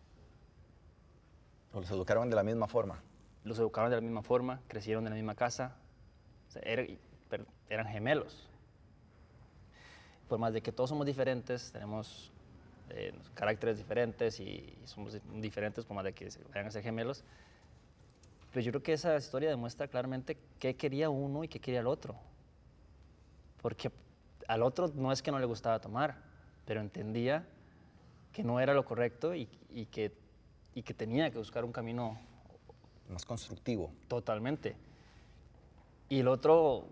¿O 1.72 1.80
los 1.80 1.90
educaron 1.90 2.28
de 2.28 2.36
la 2.36 2.42
misma 2.42 2.66
forma? 2.66 3.02
Los 3.48 3.58
educaron 3.58 3.90
de 3.90 3.96
la 3.96 4.02
misma 4.02 4.22
forma, 4.22 4.60
crecieron 4.68 5.04
en 5.06 5.10
la 5.10 5.16
misma 5.16 5.34
casa, 5.34 5.74
eran 7.68 7.86
gemelos. 7.86 8.48
Por 10.28 10.38
más 10.38 10.52
de 10.52 10.60
que 10.60 10.72
todos 10.72 10.90
somos 10.90 11.06
diferentes, 11.06 11.72
tenemos 11.72 12.30
eh, 12.90 13.14
caracteres 13.34 13.78
diferentes 13.78 14.38
y, 14.40 14.76
somos 14.84 15.14
di- 15.14 15.20
diferentes, 15.40 15.84
por 15.84 15.94
más 15.94 16.04
de 16.04 16.12
que 16.12 16.28
vayan 16.50 16.66
a 16.66 16.70
ser 16.70 16.82
gemelos, 16.82 17.24
pero 18.52 18.64
yo 18.64 18.72
creo 18.72 18.82
que 18.82 18.92
esa 18.92 19.16
historia 19.16 19.48
demuestra 19.48 19.88
claramente 19.88 20.36
qué 20.58 20.76
quería 20.76 21.10
uno 21.10 21.44
y 21.44 21.48
qué 21.48 21.60
quería 21.60 21.80
el 21.80 21.86
otro. 21.86 22.14
Porque 23.62 23.90
al 24.46 24.62
otro 24.62 24.88
no 24.94 25.12
es 25.12 25.22
que 25.22 25.30
no 25.30 25.38
le 25.38 25.46
gustaba 25.46 25.80
tomar, 25.80 26.16
pero 26.64 26.80
entendía 26.80 27.46
que 28.32 28.42
no 28.42 28.60
era 28.60 28.72
lo 28.74 28.84
correcto 28.84 29.34
y 29.34 29.46
que, 29.90 30.12
y 30.74 30.82
que 30.82 30.94
tenía 30.94 31.30
que 31.30 31.38
buscar 31.38 31.64
un 31.64 31.72
camino 31.72 32.18
Más 33.08 33.24
constructivo. 33.24 33.90
Totalmente. 34.08 34.76
Y 36.08 36.20
el 36.20 36.28
otro 36.28 36.86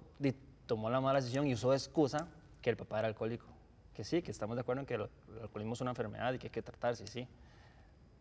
tomó 0.66 0.90
la 0.90 1.00
mala 1.00 1.20
decisión 1.20 1.46
y 1.46 1.55
usó 1.55 1.70
de 1.70 1.76
excusa 1.76 2.26
que 2.61 2.70
el 2.70 2.76
papá 2.76 2.98
era 2.98 3.09
alcohólico. 3.09 3.46
Que 3.94 4.05
sí, 4.05 4.20
que 4.20 4.31
estamos 4.31 4.57
de 4.57 4.61
acuerdo 4.61 4.81
en 4.81 4.87
que 4.87 4.94
el, 4.94 5.02
el 5.02 5.42
alcoholismo 5.42 5.74
es 5.74 5.81
una 5.81 5.90
enfermedad 5.90 6.33
y 6.35 6.38
que 6.38 6.48
hay 6.48 6.50
que 6.50 6.62
tratarse, 6.62 7.07
sí. 7.07 7.26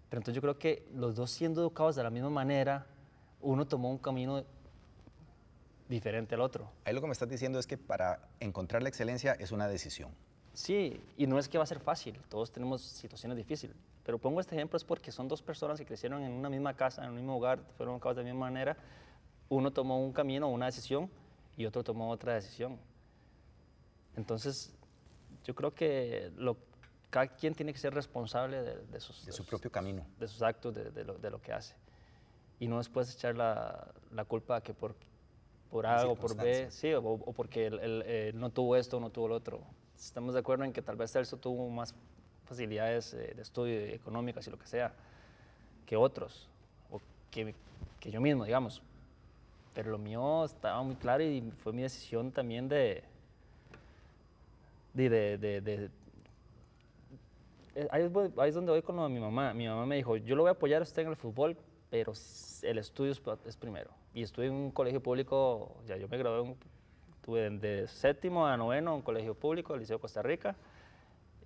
Pero 0.09 0.19
entonces 0.19 0.35
yo 0.35 0.41
creo 0.41 0.57
que 0.57 0.87
los 0.93 1.15
dos 1.15 1.31
siendo 1.31 1.61
educados 1.61 1.95
de 1.95 2.03
la 2.03 2.09
misma 2.09 2.29
manera, 2.29 2.85
uno 3.41 3.65
tomó 3.65 3.89
un 3.89 3.97
camino 3.97 4.43
diferente 5.89 6.35
al 6.35 6.41
otro. 6.41 6.69
Ahí 6.83 6.93
lo 6.93 7.01
que 7.01 7.07
me 7.07 7.13
estás 7.13 7.29
diciendo 7.29 7.59
es 7.59 7.67
que 7.67 7.77
para 7.77 8.27
encontrar 8.39 8.81
la 8.81 8.89
excelencia 8.89 9.33
es 9.33 9.51
una 9.51 9.67
decisión. 9.67 10.11
Sí, 10.53 11.01
y 11.17 11.27
no 11.27 11.37
es 11.37 11.49
que 11.49 11.57
va 11.57 11.65
a 11.65 11.67
ser 11.67 11.79
fácil, 11.79 12.17
todos 12.29 12.51
tenemos 12.51 12.81
situaciones 12.81 13.37
difíciles, 13.37 13.75
pero 14.05 14.17
pongo 14.19 14.39
este 14.39 14.55
ejemplo 14.55 14.77
es 14.77 14.83
porque 14.83 15.11
son 15.11 15.27
dos 15.27 15.41
personas 15.41 15.79
que 15.79 15.85
crecieron 15.85 16.21
en 16.23 16.31
una 16.31 16.49
misma 16.49 16.73
casa, 16.75 17.03
en 17.03 17.09
un 17.09 17.15
mismo 17.15 17.35
hogar, 17.37 17.59
fueron 17.75 17.95
educados 17.95 18.15
de 18.17 18.23
la 18.23 18.29
misma 18.31 18.45
manera, 18.45 18.77
uno 19.49 19.71
tomó 19.71 19.99
un 19.99 20.13
camino, 20.13 20.47
una 20.47 20.67
decisión, 20.67 21.09
y 21.57 21.65
otro 21.65 21.83
tomó 21.83 22.09
otra 22.11 22.33
decisión. 22.35 22.77
Entonces, 24.15 24.73
yo 25.43 25.55
creo 25.55 25.73
que 25.73 26.31
lo- 26.37 26.57
cada 27.09 27.27
quien 27.27 27.53
tiene 27.55 27.71
que 27.73 27.79
ser 27.79 27.93
responsable 27.93 28.61
de, 28.61 28.77
de 28.87 28.99
sus, 28.99 29.25
De 29.25 29.31
su 29.31 29.45
propio 29.45 29.71
camino. 29.71 30.05
de 30.19 30.27
sus 30.27 30.41
actos, 30.41 30.73
de, 30.73 30.91
de 30.91 31.03
lo, 31.03 31.17
de 31.17 31.29
lo 31.29 31.41
que 31.41 31.53
hace. 31.53 31.75
Y 32.59 32.67
no 32.67 32.77
después 32.77 33.13
echar 33.13 33.35
la, 33.35 33.93
la 34.11 34.25
culpa 34.25 34.61
que 34.61 34.73
por, 34.73 34.95
por 35.69 35.85
A 35.85 36.07
o 36.07 36.15
por 36.15 36.35
B, 36.35 36.67
sí, 36.71 36.93
o, 36.93 37.01
o 37.03 37.33
porque 37.33 37.67
él, 37.67 37.79
él, 37.79 38.03
eh, 38.05 38.31
no 38.33 38.49
tuvo 38.49 38.75
esto 38.75 38.99
no 38.99 39.09
tuvo 39.09 39.29
lo 39.29 39.35
otro. 39.35 39.61
Estamos 39.97 40.33
de 40.33 40.39
acuerdo 40.41 40.63
en 40.65 40.73
que 40.73 40.81
tal 40.81 40.95
vez 40.95 41.11
Celso 41.11 41.37
tuvo 41.37 41.69
más 41.69 41.93
facilidades 42.45 43.13
eh, 43.13 43.33
de 43.35 43.41
estudio 43.41 43.79
económicas 43.93 44.47
y 44.47 44.51
lo 44.51 44.57
que 44.59 44.67
sea 44.67 44.93
que 45.85 45.95
otros, 45.95 46.47
o 46.91 46.99
que, 47.31 47.53
que 47.99 48.11
yo 48.11 48.21
mismo, 48.21 48.45
digamos. 48.45 48.81
Pero 49.73 49.91
lo 49.91 49.97
mío 49.97 50.45
estaba 50.45 50.81
muy 50.83 50.95
claro 50.95 51.23
y 51.23 51.51
fue 51.63 51.73
mi 51.73 51.81
decisión 51.81 52.31
también 52.31 52.67
de, 52.69 53.03
de, 54.93 55.09
de, 55.09 55.37
de- 55.37 55.61
de 55.61 55.89
eh, 57.75 57.87
ahí, 57.91 58.03
es, 58.03 58.53
donde 58.55 58.71
voy 58.71 58.81
con 58.81 58.95
lo 58.95 59.03
de 59.03 59.09
mi 59.09 59.19
mamá. 59.19 59.53
Mi 59.53 59.67
mamá 59.67 59.85
me 59.85 59.97
dijo, 59.97 60.15
yo 60.17 60.35
lo 60.35 60.43
voy 60.43 60.49
a 60.49 60.53
apoyar 60.53 60.81
a 60.81 60.83
usted 60.83 61.01
en 61.01 61.09
el 61.09 61.15
fútbol, 61.17 61.57
pero 61.89 62.13
el 62.61 62.77
estudio 62.77 63.11
es, 63.11 63.55
primero. 63.57 63.91
Y 64.13 64.23
estuve 64.23 64.47
en 64.47 64.53
un 64.53 64.71
colegio 64.71 65.01
público, 65.03 65.75
ya 65.85 65.97
yo 65.97 66.07
me 66.07 66.17
gradué, 66.17 66.47
en- 66.47 66.55
tuve 67.21 67.49
de 67.49 67.87
séptimo 67.87 68.47
a 68.47 68.55
noveno 68.55 68.91
en 68.91 68.95
un 68.97 69.01
colegio 69.01 69.33
público, 69.35 69.73
el 69.73 69.81
Liceo 69.81 69.99
Costa 69.99 70.21
Rica, 70.21 70.55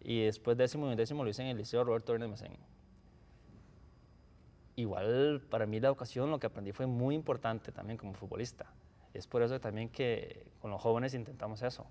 y 0.02 0.24
después 0.24 0.58
décimo 0.58 0.92
y 0.92 0.96
décimo 0.96 1.24
lo 1.24 1.30
hice 1.30 1.42
en 1.42 1.50
el 1.50 1.58
Liceo 1.58 1.84
Roberto 1.84 2.14
Hernández. 2.14 2.44
Igual 4.76 5.42
para 5.50 5.66
mí 5.66 5.80
la 5.80 5.90
educación, 5.90 6.32
lo 6.32 6.40
que 6.40 6.48
aprendí 6.48 6.72
fue 6.72 6.86
muy 6.86 7.14
importante 7.14 7.72
también 7.72 7.98
como 7.98 8.14
futbolista. 8.14 8.66
Es 9.14 9.28
por 9.28 9.42
eso 9.42 9.60
también 9.60 9.90
que 9.90 10.46
con 10.62 10.72
los 10.72 10.82
jóvenes 10.82 11.14
intentamos 11.14 11.62
eso. 11.64 11.86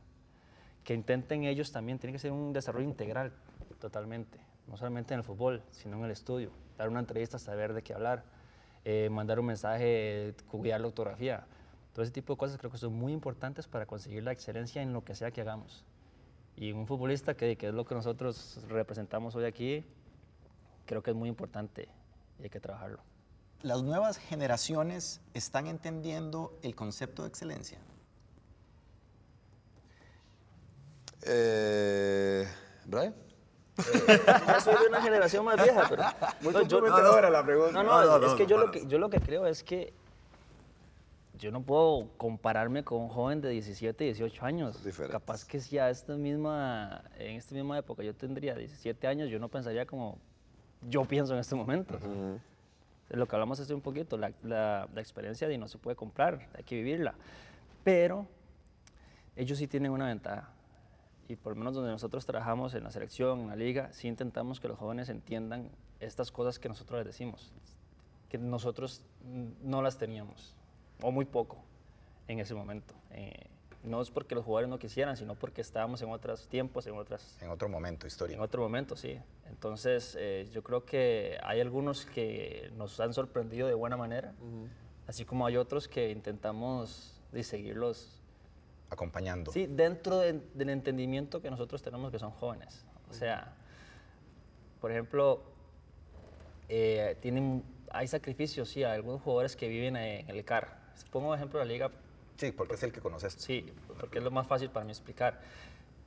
Que 0.84 0.94
intenten 0.94 1.44
ellos 1.44 1.70
también, 1.70 1.98
tiene 1.98 2.14
que 2.14 2.18
ser 2.18 2.32
un 2.32 2.52
desarrollo 2.52 2.88
integral 2.88 3.32
totalmente. 3.78 4.38
No 4.66 4.76
solamente 4.76 5.12
en 5.12 5.20
el 5.20 5.24
fútbol, 5.24 5.62
sino 5.70 5.98
en 5.98 6.04
el 6.04 6.10
estudio. 6.10 6.50
Dar 6.78 6.88
una 6.88 7.00
entrevista, 7.00 7.38
saber 7.38 7.74
de 7.74 7.82
qué 7.82 7.92
hablar, 7.92 8.24
eh, 8.84 9.08
mandar 9.10 9.38
un 9.38 9.46
mensaje, 9.46 10.34
cuidar 10.50 10.80
la 10.80 10.86
ortografía. 10.86 11.46
Todo 11.92 12.02
ese 12.04 12.12
tipo 12.12 12.34
de 12.34 12.38
cosas 12.38 12.56
creo 12.58 12.70
que 12.70 12.78
son 12.78 12.94
muy 12.94 13.12
importantes 13.12 13.66
para 13.66 13.84
conseguir 13.84 14.22
la 14.22 14.32
excelencia 14.32 14.80
en 14.80 14.92
lo 14.92 15.04
que 15.04 15.14
sea 15.14 15.30
que 15.30 15.40
hagamos. 15.40 15.84
Y 16.60 16.72
un 16.72 16.88
futbolista, 16.88 17.34
que, 17.36 17.56
que 17.56 17.68
es 17.68 17.74
lo 17.74 17.84
que 17.84 17.94
nosotros 17.94 18.58
representamos 18.68 19.36
hoy 19.36 19.44
aquí, 19.44 19.84
creo 20.86 21.04
que 21.04 21.10
es 21.10 21.16
muy 21.16 21.28
importante 21.28 21.88
y 22.40 22.42
hay 22.42 22.50
que 22.50 22.58
trabajarlo. 22.58 22.98
¿Las 23.62 23.82
nuevas 23.82 24.18
generaciones 24.18 25.20
están 25.34 25.68
entendiendo 25.68 26.58
el 26.62 26.74
concepto 26.74 27.22
de 27.22 27.28
excelencia? 27.28 27.78
Eh, 31.22 32.46
Brian. 32.86 33.14
Yo 33.78 34.60
soy 34.60 34.74
de 34.82 34.88
una 34.88 35.00
generación 35.00 35.44
más 35.44 35.62
vieja, 35.62 35.86
pero... 35.88 36.02
Muy 36.40 36.52
no, 36.52 36.62
yo- 36.62 36.80
comprometedora 36.80 37.30
la 37.30 37.44
pregunta. 37.44 37.72
No, 37.72 37.82
no, 37.84 38.00
No, 38.04 38.18
no, 38.18 38.26
es 38.26 38.32
no, 38.32 38.36
que, 38.36 38.42
no 38.42 38.48
yo, 38.48 38.58
lo 38.58 38.70
que 38.72 38.86
yo 38.86 38.98
lo 38.98 39.08
que 39.10 39.20
creo 39.20 39.46
es 39.46 39.62
que 39.62 39.94
yo 41.38 41.50
no 41.50 41.62
puedo 41.62 42.08
compararme 42.16 42.84
con 42.84 43.00
un 43.02 43.08
joven 43.08 43.40
de 43.40 43.50
17, 43.50 44.04
18 44.04 44.44
años. 44.44 44.76
Capaz 45.10 45.44
que 45.44 45.60
si 45.60 45.78
a 45.78 45.88
esta 45.90 46.14
misma, 46.16 47.02
en 47.18 47.36
esta 47.36 47.54
misma 47.54 47.78
época 47.78 48.02
yo 48.02 48.14
tendría 48.14 48.54
17 48.54 49.06
años, 49.06 49.30
yo 49.30 49.38
no 49.38 49.48
pensaría 49.48 49.86
como 49.86 50.18
yo 50.88 51.04
pienso 51.04 51.34
en 51.34 51.40
este 51.40 51.54
momento. 51.54 51.98
De 53.08 53.16
lo 53.16 53.26
que 53.26 53.36
hablamos 53.36 53.58
hace 53.58 53.72
un 53.72 53.80
poquito, 53.80 54.18
la, 54.18 54.32
la- 54.42 54.86
la 54.92 55.00
experiencia 55.00 55.48
de 55.48 55.56
no 55.56 55.66
se 55.68 55.78
puede 55.78 55.96
comprar, 55.96 56.48
hay 56.54 56.62
que 56.64 56.74
vivirla. 56.76 57.14
Pero 57.84 58.26
ellos 59.36 59.56
sí 59.58 59.66
tienen 59.66 59.92
una 59.92 60.06
ventaja. 60.06 60.50
Y 61.28 61.36
por 61.36 61.52
lo 61.52 61.58
menos 61.58 61.74
donde 61.74 61.90
nosotros 61.90 62.24
trabajamos 62.26 62.74
en 62.74 62.84
la 62.84 62.90
selección, 62.90 63.40
en 63.40 63.48
la 63.48 63.56
liga, 63.56 63.92
sí 63.92 64.08
intentamos 64.08 64.60
que 64.60 64.68
los 64.68 64.78
jóvenes 64.78 65.08
entiendan 65.08 65.70
estas 66.00 66.30
cosas 66.32 66.58
que 66.58 66.68
nosotros 66.68 66.98
les 66.98 67.06
decimos, 67.06 67.52
que 68.28 68.38
nosotros 68.38 69.02
no 69.62 69.82
las 69.82 69.98
teníamos, 69.98 70.54
o 71.02 71.10
muy 71.10 71.24
poco 71.24 71.58
en 72.26 72.40
ese 72.40 72.54
momento. 72.54 72.94
Eh, 73.10 73.46
no 73.84 74.02
es 74.02 74.10
porque 74.10 74.34
los 74.34 74.44
jugadores 74.44 74.68
no 74.68 74.78
quisieran, 74.78 75.16
sino 75.16 75.34
porque 75.36 75.60
estábamos 75.60 76.02
en 76.02 76.10
otros 76.10 76.48
tiempos, 76.48 76.86
en 76.86 76.94
otras 76.98 77.40
En 77.40 77.48
otro 77.50 77.68
momento 77.68 78.06
en 78.06 78.08
histórico. 78.08 78.42
otro 78.42 78.62
momento, 78.62 78.96
sí. 78.96 79.18
Entonces, 79.48 80.16
eh, 80.18 80.48
yo 80.52 80.62
creo 80.62 80.84
que 80.84 81.38
hay 81.42 81.60
algunos 81.60 82.04
que 82.04 82.70
nos 82.76 82.98
han 83.00 83.14
sorprendido 83.14 83.68
de 83.68 83.74
buena 83.74 83.96
manera, 83.96 84.34
así 85.06 85.24
como 85.24 85.46
hay 85.46 85.56
otros 85.56 85.86
que 85.88 86.10
intentamos 86.10 87.20
de 87.32 87.42
seguirlos, 87.44 88.20
Acompañando. 88.90 89.52
sí, 89.52 89.66
dentro 89.66 90.18
de- 90.18 90.40
del 90.54 90.70
entendimiento 90.70 91.40
que 91.40 91.50
nosotros 91.50 91.80
tenemos 91.80 92.10
que 92.10 92.18
son 92.18 92.30
jóvenes. 92.32 92.84
O 93.08 93.14
sea, 93.14 93.54
por 94.80 94.90
ejemplo, 94.90 95.42
eh, 96.68 97.16
tienen, 97.20 97.62
hay 97.90 98.06
sacrificios, 98.08 98.68
sí, 98.68 98.82
hay 98.84 98.94
algunos 98.96 99.22
jugadores 99.22 99.56
que 99.56 99.68
viven 99.68 99.96
en 99.96 100.28
el 100.28 100.44
CAR. 100.44 100.77
Pongo 101.10 101.34
ejemplo 101.34 101.58
de 101.58 101.66
la 101.66 101.72
liga 101.72 101.90
Sí, 102.38 102.52
porque 102.52 102.74
es 102.74 102.82
el 102.84 102.92
que 102.92 103.00
conoces. 103.00 103.34
Sí, 103.34 103.66
porque 104.00 104.18
es 104.18 104.24
lo 104.24 104.30
más 104.30 104.46
fácil 104.46 104.70
para 104.70 104.84
mí 104.84 104.92
explicar. 104.92 105.40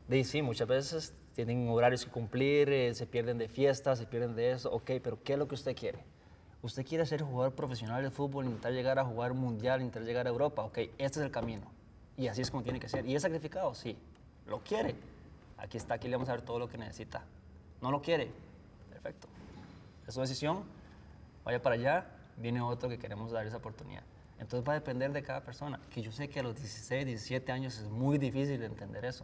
De 0.07 0.23
sí, 0.23 0.41
muchas 0.41 0.67
veces 0.67 1.13
tienen 1.35 1.67
horarios 1.67 2.05
que 2.05 2.11
cumplir, 2.11 2.69
eh, 2.69 2.95
se 2.95 3.05
pierden 3.05 3.37
de 3.37 3.49
fiestas, 3.49 3.99
se 3.99 4.05
pierden 4.05 4.33
de 4.35 4.51
eso. 4.51 4.71
Ok, 4.71 4.91
pero 5.03 5.21
¿qué 5.23 5.33
es 5.33 5.39
lo 5.39 5.49
que 5.49 5.55
usted 5.55 5.75
quiere? 5.75 5.99
Usted 6.61 6.85
quiere 6.85 7.05
ser 7.05 7.21
jugador 7.21 7.53
profesional 7.53 8.01
de 8.01 8.11
fútbol, 8.11 8.45
intentar 8.45 8.71
llegar 8.71 8.97
a 8.97 9.03
jugar 9.03 9.33
un 9.33 9.39
mundial, 9.39 9.81
intentar 9.81 10.03
llegar 10.03 10.25
a 10.25 10.29
Europa. 10.29 10.63
Ok, 10.63 10.77
este 10.97 11.19
es 11.19 11.25
el 11.25 11.31
camino. 11.31 11.69
Y 12.17 12.27
así 12.27 12.41
es 12.41 12.49
como 12.49 12.63
tiene 12.63 12.79
que 12.79 12.87
ser. 12.87 13.05
¿Y 13.05 13.13
es 13.13 13.23
sacrificado? 13.23 13.73
Sí. 13.73 13.97
¿Lo 14.47 14.59
quiere? 14.59 14.95
Aquí 15.57 15.77
está, 15.77 15.95
aquí 15.95 16.07
le 16.07 16.15
vamos 16.15 16.29
a 16.29 16.33
dar 16.33 16.43
todo 16.43 16.59
lo 16.59 16.69
que 16.69 16.77
necesita. 16.77 17.25
¿No 17.81 17.91
lo 17.91 18.01
quiere? 18.01 18.31
Perfecto. 18.89 19.27
Es 20.07 20.13
su 20.13 20.21
decisión. 20.21 20.63
Vaya 21.43 21.61
para 21.61 21.75
allá, 21.75 22.05
viene 22.37 22.61
otro 22.61 22.87
que 22.87 22.97
queremos 22.97 23.31
dar 23.31 23.45
esa 23.45 23.57
oportunidad. 23.57 24.03
Entonces 24.41 24.67
va 24.67 24.73
a 24.73 24.75
depender 24.75 25.13
de 25.13 25.21
cada 25.23 25.41
persona. 25.43 25.79
Que 25.91 26.01
yo 26.01 26.11
sé 26.11 26.27
que 26.27 26.39
a 26.39 26.43
los 26.43 26.55
16, 26.55 27.05
17 27.05 27.51
años 27.51 27.77
es 27.77 27.87
muy 27.89 28.17
difícil 28.17 28.59
de 28.59 28.65
entender 28.65 29.05
eso. 29.05 29.23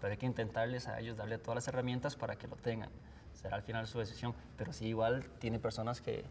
Pero 0.00 0.12
hay 0.12 0.18
que 0.18 0.26
intentarles 0.26 0.86
a 0.86 1.00
ellos 1.00 1.16
darle 1.16 1.38
todas 1.38 1.56
las 1.56 1.68
herramientas 1.68 2.14
para 2.14 2.36
que 2.36 2.46
lo 2.46 2.56
tengan. 2.56 2.90
Será 3.34 3.56
al 3.56 3.62
final 3.62 3.86
su 3.86 3.98
decisión. 3.98 4.34
Pero 4.58 4.72
sí, 4.72 4.86
igual 4.86 5.24
tiene 5.38 5.58
personas 5.58 6.00
que 6.02 6.24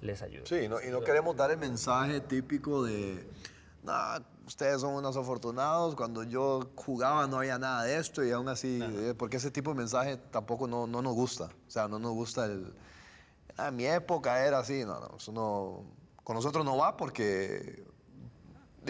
les 0.00 0.22
ayudan. 0.22 0.46
Sí, 0.46 0.68
no- 0.68 0.82
y 0.82 0.90
no 0.90 1.00
queremos 1.02 1.36
dar 1.36 1.50
el 1.52 1.58
mensaje 1.58 2.20
típico 2.20 2.82
de, 2.84 3.28
nah, 3.84 4.18
ustedes 4.46 4.80
son 4.80 4.94
unos 4.94 5.16
afortunados, 5.16 5.94
cuando 5.94 6.22
yo 6.24 6.70
jugaba 6.74 7.26
no 7.28 7.38
había 7.38 7.58
nada 7.58 7.84
de 7.84 7.96
esto 7.96 8.24
y 8.24 8.30
aún 8.32 8.48
así, 8.48 8.80
eh, 8.82 9.14
porque 9.16 9.36
ese 9.38 9.50
tipo 9.50 9.70
de 9.72 9.76
mensaje 9.76 10.16
tampoco 10.16 10.66
no, 10.68 10.86
no 10.86 11.02
nos 11.02 11.14
gusta, 11.14 11.44
o 11.66 11.70
sea, 11.70 11.86
no 11.88 11.98
nos 11.98 12.12
gusta 12.12 12.44
el, 12.46 12.72
a 13.56 13.70
mi 13.72 13.86
época 13.86 14.44
era 14.46 14.60
así, 14.60 14.84
no, 14.84 15.00
no, 15.00 15.16
eso 15.16 15.32
no, 15.32 15.82
con 16.28 16.34
nosotros 16.34 16.62
no 16.62 16.76
va 16.76 16.94
porque, 16.94 17.86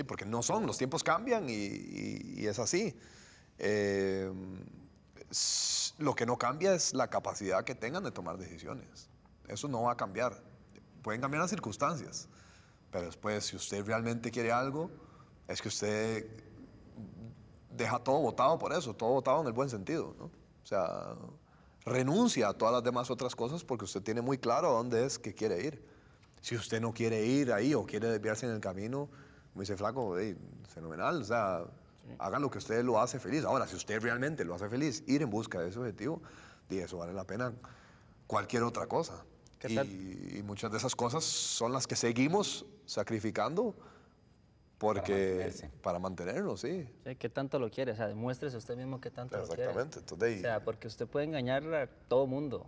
porque 0.08 0.24
no 0.24 0.42
son, 0.42 0.66
los 0.66 0.76
tiempos 0.76 1.04
cambian 1.04 1.46
y, 1.48 2.44
es 2.44 2.58
así. 2.58 2.98
Eh, 3.60 4.28
lo 5.98 6.16
que 6.16 6.26
no 6.26 6.36
cambia 6.36 6.74
es 6.74 6.94
la 6.94 7.08
capacidad 7.08 7.62
que 7.62 7.76
tengan 7.76 8.02
de 8.02 8.10
tomar 8.10 8.38
decisiones. 8.38 9.08
Eso 9.46 9.68
no 9.68 9.82
va 9.82 9.92
a 9.92 9.96
cambiar. 9.96 10.42
Pueden 11.00 11.20
cambiar 11.20 11.42
las 11.42 11.50
circunstancias, 11.50 12.28
pero 12.90 13.06
después, 13.06 13.44
si 13.44 13.54
usted 13.54 13.86
realmente 13.86 14.32
quiere 14.32 14.50
algo, 14.50 14.90
es 15.46 15.62
que 15.62 15.68
usted 15.68 16.26
deja 17.70 18.00
todo 18.00 18.18
votado 18.18 18.58
por 18.58 18.72
eso, 18.72 18.96
todo 18.96 19.10
votado 19.10 19.42
en 19.42 19.46
el 19.46 19.52
buen 19.52 19.70
sentido. 19.70 20.08
O 20.18 20.66
sea, 20.66 21.14
renuncia 21.84 22.48
a 22.48 22.54
todas 22.54 22.74
las 22.74 22.82
demás 22.82 23.12
otras 23.12 23.36
cosas 23.36 23.62
porque 23.62 23.84
usted 23.84 24.02
tiene 24.02 24.22
muy 24.22 24.38
claro 24.38 24.72
dónde 24.72 25.06
es 25.06 25.20
que 25.20 25.36
quiere 25.36 25.64
ir. 25.64 25.87
Si 26.40 26.54
usted 26.56 26.80
no 26.80 26.92
quiere 26.92 27.24
ir 27.24 27.52
ahí 27.52 27.74
o 27.74 27.84
quiere 27.84 28.08
desviarse 28.08 28.46
en 28.46 28.52
el 28.52 28.60
camino, 28.60 29.08
como 29.52 29.62
dice 29.62 29.76
Flaco, 29.76 30.18
"Ey, 30.18 30.36
fenomenal, 30.68 31.22
o 31.22 31.24
sea, 31.24 31.64
haga 32.18 32.38
lo 32.38 32.50
que 32.50 32.58
usted 32.58 32.82
lo 32.84 33.00
hace 33.00 33.18
feliz. 33.18 33.44
Ahora, 33.44 33.66
si 33.66 33.76
usted 33.76 34.00
realmente 34.00 34.44
lo 34.44 34.54
hace 34.54 34.68
feliz, 34.68 35.02
ir 35.06 35.22
en 35.22 35.30
busca 35.30 35.60
de 35.60 35.68
ese 35.68 35.78
objetivo, 35.78 36.22
y 36.70 36.78
eso 36.78 36.98
vale 36.98 37.12
la 37.12 37.24
pena 37.24 37.52
cualquier 38.26 38.62
otra 38.62 38.86
cosa. 38.86 39.24
¿Qué 39.58 39.74
tal? 39.74 39.86
Y, 39.86 40.38
y 40.38 40.42
muchas 40.42 40.70
de 40.70 40.78
esas 40.78 40.94
cosas 40.94 41.24
son 41.24 41.72
las 41.72 41.86
que 41.86 41.96
seguimos 41.96 42.64
sacrificando 42.86 43.74
porque 44.78 45.52
para 45.82 45.98
mantenerlo, 45.98 46.56
sí. 46.56 46.88
Sí, 47.04 47.16
¿Qué 47.16 47.28
tanto 47.28 47.58
lo 47.58 47.68
quiere? 47.68 47.92
O 47.92 47.96
sea, 47.96 48.06
demuéstrese 48.06 48.56
usted 48.56 48.76
mismo 48.76 49.00
qué 49.00 49.10
tanto 49.10 49.36
lo 49.36 49.46
quiere. 49.46 49.64
Exactamente. 49.64 49.98
Entonces, 49.98 50.38
O 50.38 50.40
sea, 50.40 50.64
porque 50.64 50.86
usted 50.86 51.06
puede 51.08 51.26
engañar 51.26 51.64
a 51.74 51.86
todo 51.88 52.26
mundo, 52.28 52.64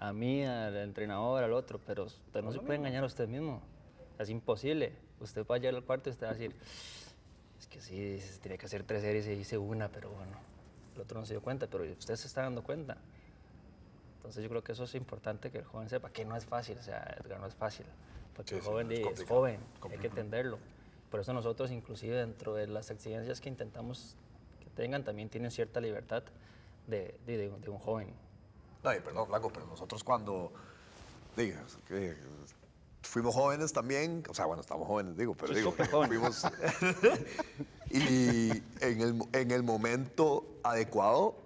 a 0.00 0.12
mí, 0.12 0.44
al 0.44 0.76
entrenador, 0.76 1.44
al 1.44 1.52
otro, 1.52 1.78
pero 1.86 2.04
usted 2.04 2.42
no 2.42 2.52
se 2.52 2.58
puede 2.60 2.78
engañar 2.78 3.04
a 3.04 3.06
usted 3.06 3.28
mismo. 3.28 3.60
Es 4.18 4.28
imposible. 4.30 4.92
Usted 5.20 5.46
va 5.46 5.56
a 5.56 5.58
llegar 5.58 5.74
al 5.74 5.84
cuarto 5.84 6.08
y 6.08 6.12
usted 6.12 6.26
va 6.26 6.30
a 6.30 6.34
decir, 6.34 6.54
es 7.58 7.66
que 7.66 7.80
sí, 7.80 8.18
tenía 8.42 8.56
que 8.58 8.66
hacer 8.66 8.82
tres 8.82 9.02
series 9.02 9.26
y 9.26 9.32
hice 9.32 9.58
una, 9.58 9.88
pero 9.90 10.10
bueno, 10.10 10.32
el 10.94 11.00
otro 11.02 11.20
no 11.20 11.26
se 11.26 11.34
dio 11.34 11.42
cuenta, 11.42 11.66
pero 11.66 11.84
usted 11.84 12.16
se 12.16 12.26
está 12.26 12.42
dando 12.42 12.62
cuenta. 12.62 12.96
Entonces 14.16 14.42
yo 14.42 14.48
creo 14.48 14.62
que 14.64 14.72
eso 14.72 14.84
es 14.84 14.94
importante 14.94 15.50
que 15.50 15.58
el 15.58 15.64
joven 15.64 15.88
sepa, 15.88 16.10
que 16.10 16.24
no 16.24 16.36
es 16.36 16.44
fácil, 16.46 16.78
o 16.78 16.82
sea, 16.82 17.16
Edgar, 17.22 17.40
no 17.40 17.46
es 17.46 17.54
fácil, 17.54 17.86
porque 18.34 18.50
Sí, 18.50 18.56
el 18.56 18.62
sí, 18.62 18.68
joven 18.68 18.86
es 18.86 18.88
di- 18.90 19.02
es, 19.02 19.06
complicado, 19.08 19.38
joven, 19.38 19.60
hay 19.90 19.98
que 19.98 20.06
entenderlo. 20.06 20.58
Por 21.10 21.20
eso 21.20 21.32
nosotros, 21.32 21.70
inclusive 21.70 22.16
dentro 22.16 22.54
de 22.54 22.66
las 22.68 22.90
exigencias 22.90 23.40
que 23.40 23.48
intentamos 23.48 24.16
que 24.62 24.70
tengan, 24.70 25.04
también 25.04 25.28
tienen 25.28 25.50
cierta 25.50 25.80
libertad 25.80 26.22
de, 26.86 27.18
de- 27.26 27.36
de 27.36 27.50
de 27.50 27.68
un 27.70 27.78
joven. 27.78 28.08
No, 28.82 28.90
perdón, 29.04 29.26
Flaco, 29.26 29.50
pero 29.52 29.66
nosotros 29.66 30.02
cuando 30.02 30.52
diga, 31.36 31.62
que 31.86 32.16
fuimos 33.02 33.34
jóvenes 33.34 33.72
también, 33.72 34.22
o 34.28 34.34
sea, 34.34 34.46
bueno, 34.46 34.60
estamos 34.62 34.86
jóvenes, 34.86 35.16
digo, 35.16 35.34
pero 35.34 35.52
Sí, 35.52 35.60
digo, 35.60 35.72
fuimos. 36.06 36.44
y 37.90 38.50
en 38.80 39.00
el, 39.00 39.22
en 39.32 39.50
el 39.50 39.62
momento 39.62 40.46
adecuado, 40.62 41.36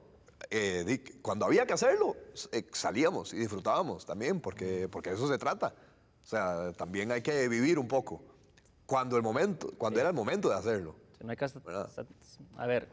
eh, 0.50 1.02
cuando 1.22 1.46
había 1.46 1.66
que 1.66 1.72
hacerlo, 1.72 2.16
eh, 2.52 2.66
salíamos 2.72 3.32
y 3.32 3.38
disfrutábamos 3.38 4.04
también, 4.06 4.40
porque, 4.40 4.88
porque 4.88 5.10
de 5.10 5.16
eso 5.16 5.28
se 5.28 5.38
trata. 5.38 5.74
O 6.22 6.26
sea, 6.26 6.72
también 6.72 7.12
hay 7.12 7.22
que 7.22 7.48
vivir 7.48 7.78
un 7.78 7.88
poco. 7.88 8.22
Cuando 8.86 9.16
el 9.16 9.22
momento, 9.22 9.72
cuando 9.78 10.00
era 10.00 10.10
el 10.10 10.14
momento 10.14 10.48
de 10.48 10.54
hacerlo. 10.56 10.94
No 11.22 11.30
hay 11.30 11.36
que 11.36 11.44
hasta- 11.46 11.60
¿Verdad? 11.60 11.86
hasta- 11.86 12.06
a 12.56 12.66
ver, 12.66 12.88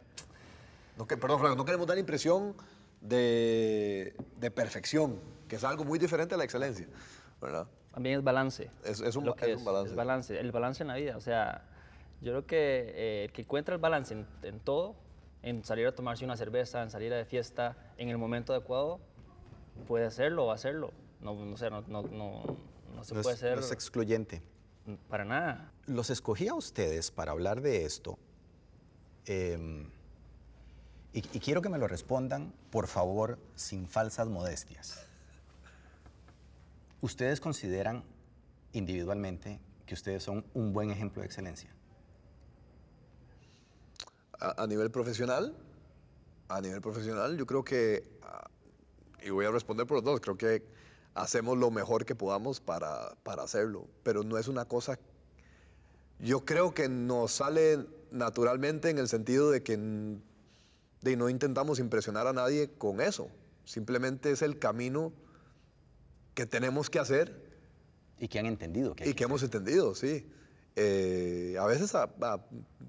No, 0.98 1.08
que, 1.08 1.18
perdón, 1.18 1.40
Flaco, 1.40 1.56
no 1.56 1.66
queremos 1.66 1.88
dar 1.88 1.96
la 1.96 2.02
impresión 2.02 2.54
de, 3.02 4.16
de 4.38 4.52
perfección, 4.52 5.20
que 5.48 5.56
es 5.58 5.64
algo 5.64 5.84
muy 5.84 6.00
diferente 6.00 6.36
a 6.36 6.38
la 6.38 6.44
excelencia, 6.44 6.88
¿verdad? 7.42 7.68
También 7.94 8.20
es 8.20 8.24
balance. 8.24 8.70
Es- 8.86 9.02
es 9.02 9.16
un 9.16 9.26
lo 9.26 9.36
que 9.36 9.52
es 9.52 9.58
un 9.58 9.66
balance. 9.66 9.90
Es 9.90 9.96
balance, 9.96 10.40
el 10.40 10.52
balance 10.52 10.84
en 10.84 10.88
la 10.88 10.96
vida. 10.96 11.18
O 11.18 11.22
sea, 11.22 11.66
yo 12.22 12.32
creo 12.32 12.46
que 12.46 12.92
eh, 12.96 13.24
el 13.26 13.32
que 13.34 13.42
encuentra 13.42 13.76
el 13.76 13.82
balance 13.82 14.14
en, 14.14 14.26
en 14.44 14.60
todo, 14.60 14.96
en 15.42 15.64
salir 15.66 15.88
a 15.88 15.92
tomarse 15.96 16.24
una 16.24 16.38
cerveza, 16.38 16.82
en 16.84 16.90
salir 16.92 17.12
a 17.14 17.18
de 17.18 17.26
fiesta, 17.26 17.76
en 17.98 18.10
el 18.10 18.18
momento 18.18 18.54
adecuado, 18.54 19.00
puede 19.88 20.06
hacerlo 20.06 20.46
o 20.46 20.52
hacerlo. 20.52 20.92
No, 21.20 21.34
no, 21.34 21.58
sé, 21.58 21.70
no, 21.70 21.82
no, 21.88 22.04
no, 22.04 22.44
no 22.96 23.04
se 23.04 23.14
No 23.16 23.22
puede 23.22 23.36
es, 23.36 23.44
hacer 23.44 23.56
no 23.58 23.64
es 23.66 23.72
excluyente. 23.72 24.42
para 25.10 25.26
nada. 25.26 25.72
Los 25.88 26.10
escogí 26.12 26.48
a 26.48 26.54
ustedes 26.54 27.12
para 27.12 27.32
hablar 27.32 27.62
de 27.62 27.84
esto. 27.86 28.18
em, 29.26 29.90
y, 31.14 31.20
y 31.20 31.40
quiero 31.40 31.62
que 31.62 31.70
me 31.70 31.78
lo 31.78 31.88
respondan, 31.88 32.54
por 32.72 32.88
favor, 32.88 33.38
sin 33.56 33.88
falsas 33.88 34.28
modestias. 34.28 35.06
¿Ustedes 37.02 37.42
consideran 37.42 38.04
individualmente 38.72 39.60
que 39.86 39.94
ustedes 39.94 40.24
son 40.24 40.46
un 40.54 40.72
buen 40.72 40.90
ejemplo 40.90 41.22
de 41.22 41.26
excelencia? 41.26 41.70
A, 44.40 44.66
nivel 44.66 44.90
profesional, 44.90 45.54
a 46.48 46.62
nivel 46.62 46.82
profesional, 46.82 47.38
yo 47.38 47.46
creo 47.46 47.64
que, 47.64 48.08
ah, 48.24 48.50
y 49.22 49.30
voy 49.30 49.46
a 49.46 49.52
responder 49.52 49.86
por 49.86 49.98
los 49.98 50.04
dos, 50.04 50.20
creo 50.20 50.38
que 50.38 50.64
hacemos 51.14 51.58
lo 51.58 51.70
mejor 51.70 52.06
que 52.06 52.16
podamos 52.16 52.60
para, 52.60 53.14
para 53.24 53.44
hacerlo, 53.44 53.88
pero 54.02 54.24
no 54.24 54.38
es 54.38 54.48
una 54.48 54.66
cosa, 54.66 54.98
yo 56.20 56.46
creo 56.46 56.74
que 56.74 56.88
nos 56.88 57.34
sale 57.34 57.86
naturalmente 58.12 58.90
en 58.90 58.98
el 58.98 59.08
sentido 59.08 59.52
de 59.52 59.62
que 59.62 59.78
de 61.02 61.16
no 61.16 61.30
intentamos 61.30 61.80
impresionar 61.80 62.28
a 62.28 62.34
nadie 62.34 62.70
con 62.78 63.02
eso, 63.02 63.30
simplemente 63.66 64.32
es 64.32 64.42
el 64.42 64.60
camino 64.60 65.14
que 66.34 66.46
tenemos 66.46 66.90
que 66.90 67.00
hacer 67.00 67.36
Y 68.20 68.28
que 68.28 68.40
han 68.40 68.46
entendido 68.46 68.96
que 68.96 69.10
y 69.10 69.14
que 69.14 69.24
hemos 69.24 69.44
entendido, 69.44 69.96
sí. 69.96 70.28
Eh, 70.76 71.58
a 71.60 71.66
veces 71.66 71.94
a, 71.96 72.04
a 72.04 72.40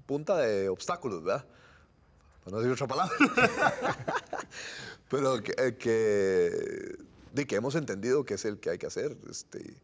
punta 0.05 0.37
de 0.37 0.69
obstáculos, 0.69 1.23
¿verdad? 1.23 1.45
Para 2.43 2.55
no 2.55 2.61
decir 2.61 2.73
otra 2.73 2.87
palabra. 2.87 3.13
Pero 5.09 5.41
que, 5.41 5.53
eh, 5.57 5.77
que, 5.77 6.97
de 7.33 7.45
que 7.45 7.55
hemos 7.55 7.75
entendido 7.75 8.25
que 8.25 8.35
es 8.35 8.45
el 8.45 8.59
que 8.59 8.69
hay 8.69 8.77
que 8.77 8.87
hacer. 8.87 9.17
Este, 9.29 9.75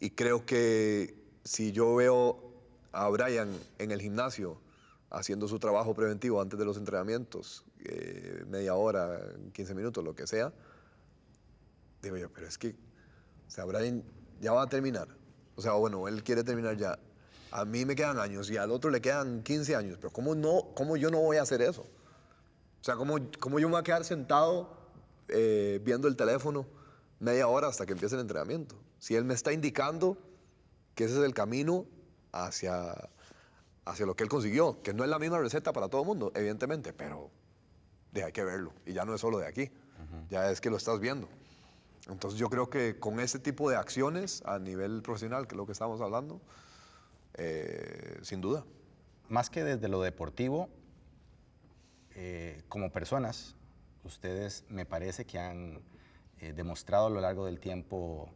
y 0.00 0.10
creo 0.10 0.44
que 0.44 1.14
si 1.44 1.72
yo 1.72 1.94
veo 1.94 2.52
a 2.92 3.08
Brian 3.08 3.50
en 3.78 3.90
el 3.90 4.00
gimnasio 4.00 4.60
haciendo 5.10 5.48
su 5.48 5.58
trabajo 5.58 5.94
preventivo 5.94 6.40
antes 6.40 6.58
de 6.58 6.64
los 6.64 6.76
entrenamientos, 6.76 7.64
eh, 7.84 8.44
media 8.48 8.74
hora, 8.74 9.20
15 9.52 9.74
minutos, 9.74 10.04
lo 10.04 10.14
que 10.14 10.26
sea, 10.26 10.52
digo 12.00 12.16
yo, 12.16 12.30
pero 12.32 12.46
es 12.46 12.56
que, 12.56 12.76
o 13.48 13.50
sea, 13.50 13.64
Brian 13.64 14.04
ya 14.40 14.52
va 14.52 14.62
a 14.62 14.66
terminar. 14.68 15.08
O 15.56 15.62
sea, 15.62 15.72
bueno, 15.72 16.08
él 16.08 16.22
quiere 16.22 16.44
terminar 16.44 16.76
ya. 16.76 16.98
A 17.50 17.64
mí 17.64 17.84
me 17.84 17.96
quedan 17.96 18.18
años 18.18 18.48
y 18.50 18.56
al 18.56 18.70
otro 18.70 18.90
le 18.90 19.00
quedan 19.00 19.42
15 19.42 19.74
años, 19.74 19.98
pero 20.00 20.12
¿cómo, 20.12 20.34
no, 20.34 20.68
cómo 20.74 20.96
yo 20.96 21.10
no 21.10 21.20
voy 21.20 21.38
a 21.38 21.42
hacer 21.42 21.60
eso? 21.60 21.82
O 21.82 22.84
sea, 22.84 22.94
¿cómo, 22.94 23.18
cómo 23.40 23.58
yo 23.58 23.68
me 23.68 23.72
voy 23.72 23.80
a 23.80 23.84
quedar 23.84 24.04
sentado 24.04 24.70
eh, 25.28 25.80
viendo 25.84 26.06
el 26.08 26.16
teléfono 26.16 26.66
media 27.18 27.48
hora 27.48 27.68
hasta 27.68 27.84
que 27.84 27.92
empiece 27.92 28.14
el 28.14 28.20
entrenamiento? 28.22 28.76
Si 29.00 29.16
él 29.16 29.24
me 29.24 29.34
está 29.34 29.52
indicando 29.52 30.16
que 30.94 31.04
ese 31.04 31.18
es 31.18 31.24
el 31.24 31.34
camino 31.34 31.86
hacia, 32.32 32.94
hacia 33.90 34.06
lo 34.06 34.14
que 34.14 34.22
él 34.22 34.28
consiguió, 34.28 34.82
que 34.82 34.94
no 34.94 35.04
es 35.04 35.10
la 35.10 35.18
misma 35.18 35.38
receta 35.38 35.72
para 35.72 35.88
todo 35.88 36.02
el 36.02 36.06
mundo, 36.06 36.32
evidentemente, 36.34 36.92
pero 36.92 37.30
de, 38.12 38.24
hay 38.24 38.32
que 38.32 38.44
verlo. 38.44 38.72
Y 38.86 38.92
ya 38.92 39.04
no 39.04 39.14
es 39.14 39.20
solo 39.20 39.38
de 39.38 39.46
aquí, 39.46 39.70
ya 40.28 40.50
es 40.50 40.60
que 40.60 40.70
lo 40.70 40.76
estás 40.76 41.00
viendo. 41.00 41.28
Entonces 42.08 42.38
yo 42.38 42.48
creo 42.48 42.70
que 42.70 42.98
con 42.98 43.20
ese 43.20 43.38
tipo 43.38 43.70
de 43.70 43.76
acciones 43.76 44.42
a 44.46 44.58
nivel 44.58 45.02
profesional, 45.02 45.46
que 45.46 45.54
es 45.54 45.56
lo 45.56 45.66
que 45.66 45.72
estamos 45.72 46.00
hablando, 46.00 46.40
eh, 47.34 48.18
sin 48.22 48.40
duda. 48.40 48.64
Más 49.28 49.50
que 49.50 49.62
desde 49.62 49.88
lo 49.88 50.00
deportivo, 50.02 50.68
eh, 52.14 52.62
como 52.68 52.90
personas, 52.90 53.54
ustedes 54.04 54.64
me 54.68 54.86
parece 54.86 55.24
que 55.24 55.38
han 55.38 55.80
eh, 56.38 56.52
demostrado 56.52 57.06
a 57.06 57.10
lo 57.10 57.20
largo 57.20 57.46
del 57.46 57.60
tiempo 57.60 58.30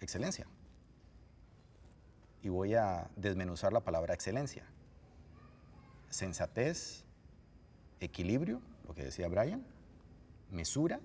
excelencia. 0.00 0.46
Y 2.42 2.48
voy 2.48 2.74
a 2.74 3.10
desmenuzar 3.16 3.72
la 3.72 3.80
palabra 3.80 4.14
excelencia. 4.14 4.64
Sensatez, 6.08 7.04
equilibrio, 8.00 8.60
lo 8.88 8.94
que 8.94 9.04
decía 9.04 9.28
Brian, 9.28 9.64
mesura, 10.50 11.00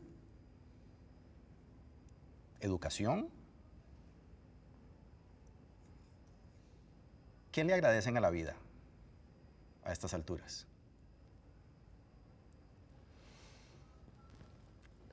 educación. 2.62 3.30
¿Qué 7.52 7.64
le 7.64 7.74
agradecen 7.74 8.18
a 8.18 8.22
la 8.22 8.30
vida 8.30 8.56
a 9.84 9.92
estas 9.92 10.14
alturas? 10.14 10.66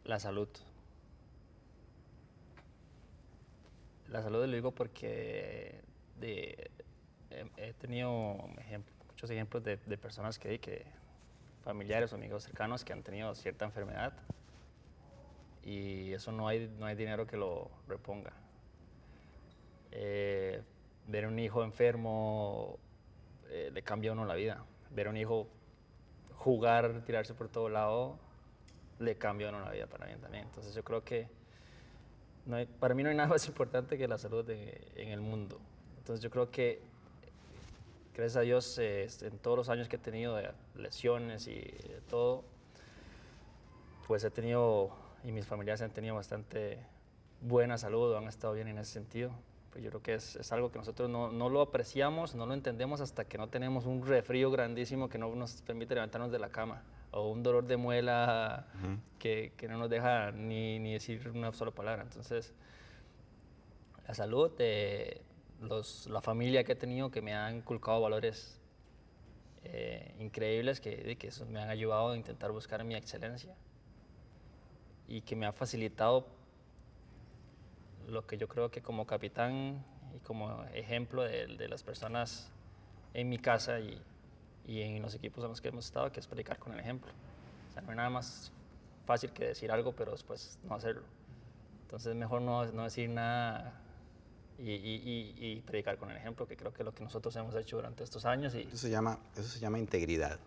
La 0.05 0.19
salud. 0.19 0.49
La 4.09 4.23
salud 4.23 4.45
lo 4.45 4.53
digo 4.53 4.73
porque 4.73 5.81
de- 6.23 6.71
he, 7.31 7.69
he 7.69 7.73
tenido 7.75 8.11
ejem- 8.69 8.83
muchos 9.09 9.29
ejemplos 9.31 9.63
de, 9.63 9.77
de 9.77 9.99
personas 9.99 10.39
que, 10.39 10.59
que, 10.59 10.87
familiares 11.63 12.13
o 12.13 12.17
amigos 12.17 12.43
cercanos 12.45 12.85
que 12.85 12.93
han 12.93 13.03
tenido 13.03 13.35
cierta 13.37 13.65
enfermedad 13.65 14.13
y 15.63 16.13
eso 16.13 16.33
no 16.33 16.49
hay, 16.49 16.69
no 16.79 16.87
hay 16.87 16.97
dinero 16.97 17.25
que 17.27 17.37
lo 17.37 17.71
reponga. 17.87 18.33
Eh, 19.93 20.63
ver 21.07 21.27
un 21.27 21.39
hijo 21.39 21.63
enfermo 21.63 22.79
eh, 23.49 23.71
le 23.73 23.83
cambia 23.83 24.11
a 24.11 24.15
uno 24.15 24.25
la 24.25 24.35
vida. 24.35 24.65
Ver 24.91 25.09
un 25.09 25.17
hijo 25.17 25.49
jugar, 26.37 27.03
tirarse 27.05 27.35
por 27.35 27.49
todo 27.49 27.69
lado, 27.69 28.19
le 28.99 29.17
cambia 29.17 29.49
a 29.49 29.51
uno 29.51 29.61
la 29.65 29.71
vida 29.71 29.87
para 29.87 30.07
bien 30.07 30.21
también. 30.21 30.45
Entonces 30.45 30.75
yo 30.75 30.83
creo 30.83 31.05
que 31.05 31.29
no 32.47 32.57
hay- 32.57 32.67
para 32.67 32.95
mí 32.95 33.03
no 33.05 33.11
hay 33.11 33.17
nada 33.23 33.29
más 33.29 33.47
importante 33.47 33.97
que 33.97 34.09
la 34.09 34.19
salud 34.19 34.45
de- 34.45 34.91
en 34.97 35.11
el 35.11 35.21
mundo. 35.21 35.61
Entonces 36.03 36.21
yo 36.21 36.31
creo 36.31 36.51
que, 36.51 36.83
gracias 38.13 38.37
a 38.37 38.41
Dios, 38.41 38.77
eh, 38.81 39.07
en 39.21 39.39
todos 39.39 39.57
los 39.57 39.69
años 39.69 39.89
que 39.89 39.95
he 39.95 39.99
tenido 40.01 40.35
de 40.35 40.51
lesiones 40.75 41.47
y 41.47 41.61
de 41.61 42.01
todo, 42.11 42.43
pues 44.09 44.25
he 44.25 44.31
tenido, 44.33 44.91
y 45.23 45.31
mis 45.31 45.47
familiares 45.47 45.81
han 45.81 45.93
tenido 45.93 46.17
bastante 46.17 46.81
buena 47.41 47.79
salud, 47.79 48.17
han 48.17 48.27
estado 48.27 48.53
bien 48.53 48.67
en 48.67 48.79
ese 48.79 48.91
sentido. 48.91 49.31
Pues 49.71 49.85
yo 49.85 49.91
creo 49.91 50.03
que 50.03 50.15
es, 50.15 50.35
es 50.35 50.51
algo 50.51 50.73
que 50.73 50.79
nosotros 50.79 51.09
no, 51.09 51.31
no 51.31 51.49
lo 51.49 51.61
apreciamos, 51.61 52.35
no 52.35 52.47
lo 52.47 52.55
entendemos 52.55 53.01
hasta 53.01 53.25
que 53.25 53.39
no 53.39 53.49
tenemos 53.49 53.87
un 53.87 54.05
refrío 54.05 54.51
grandísimo 54.51 55.09
que 55.09 55.19
no 55.19 55.33
nos 55.37 55.63
permite 55.63 55.95
levantarnos 55.95 56.33
de 56.33 56.41
la 56.41 56.49
cama, 56.49 56.83
o 57.13 57.29
un 57.29 57.45
dolor 57.45 57.65
de 57.65 57.77
muela 57.77 58.67
que, 59.21 59.53
que 59.57 59.69
no 59.69 59.79
nos 59.79 59.89
deja 59.89 60.33
ni, 60.33 60.81
ni 60.81 60.95
decir 60.95 61.31
una 61.33 61.53
sola 61.53 61.71
palabra. 61.71 62.03
Entonces, 62.03 62.53
la 64.09 64.15
salud, 64.15 64.51
eh, 64.59 65.23
los, 65.63 66.07
la 66.09 66.21
familia 66.21 66.65
que 66.65 66.73
he 66.73 66.77
tenido 66.77 67.11
que 67.11 67.23
me 67.23 67.35
han 67.35 67.57
inculcado 67.57 68.01
valores 68.01 68.61
eh, 69.65 70.15
increíbles 70.19 70.81
que, 70.81 71.17
que 71.17 71.29
eso 71.29 71.47
me 71.47 71.61
han 71.61 71.71
ayudado 71.71 72.11
a 72.11 72.17
intentar 72.17 72.51
buscar 72.51 72.83
mi 72.85 72.95
excelencia 72.95 73.55
y 75.09 75.23
que 75.23 75.37
me 75.37 75.47
ha 75.47 75.53
facilitado 75.53 76.27
lo 78.09 78.27
que 78.27 78.37
yo 78.37 78.49
creo 78.49 78.71
que 78.71 78.83
como 78.83 79.07
capitán 79.07 79.85
y 80.15 80.19
como 80.21 80.65
ejemplo 80.75 81.23
de, 81.23 81.47
de 81.47 81.69
las 81.69 81.83
personas 81.83 82.51
en 83.15 83.29
mi 83.29 83.39
casa 83.39 83.79
y, 83.79 84.01
y 84.67 84.81
en 84.83 85.03
los 85.03 85.15
equipos 85.15 85.45
en 85.45 85.51
los 85.51 85.61
que 85.61 85.69
hemos 85.69 85.87
estado, 85.87 86.11
que 86.13 86.21
es 86.21 86.27
predicar 86.27 86.59
con 86.59 86.73
el 86.73 86.81
ejemplo. 86.81 87.11
O 87.71 87.73
sea, 87.73 87.83
no 87.83 87.91
hay 87.91 87.97
nada 87.97 88.11
más 88.11 88.53
fácil 89.07 89.31
que 89.31 89.47
decir 89.47 89.71
algo, 89.71 89.93
pero 89.93 90.13
después 90.13 90.59
no 90.65 90.75
hacerlo. 90.75 91.03
Entonces, 91.83 92.15
mejor 92.15 92.43
no, 92.43 92.65
no 92.73 92.85
decir 92.85 93.09
nada 93.09 93.82
y, 94.63 94.71
y- 94.71 95.35
y- 95.41 95.53
y 95.53 95.61
predicar 95.63 95.97
con 95.99 96.11
el 96.11 96.17
ejemplo, 96.17 96.47
que 96.47 96.57
creo 96.57 96.73
que 96.73 96.83
es 96.83 96.85
lo 96.87 96.95
que 96.95 97.03
nosotros 97.03 97.35
hemos 97.37 97.55
hecho 97.57 97.77
durante 97.77 98.05
estos 98.05 98.25
años 98.25 98.55
y, 98.55 98.61
Eso 98.63 98.77
se 98.77 98.91
llama, 98.91 99.19
eso 99.37 99.49
se 99.49 99.59
llama 99.59 99.79
integridad. 99.79 100.39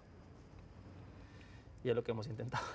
y 1.83 1.89
es 1.89 1.95
lo 1.95 2.03
que 2.03 2.11
hemos 2.11 2.27
intentado. 2.27 2.65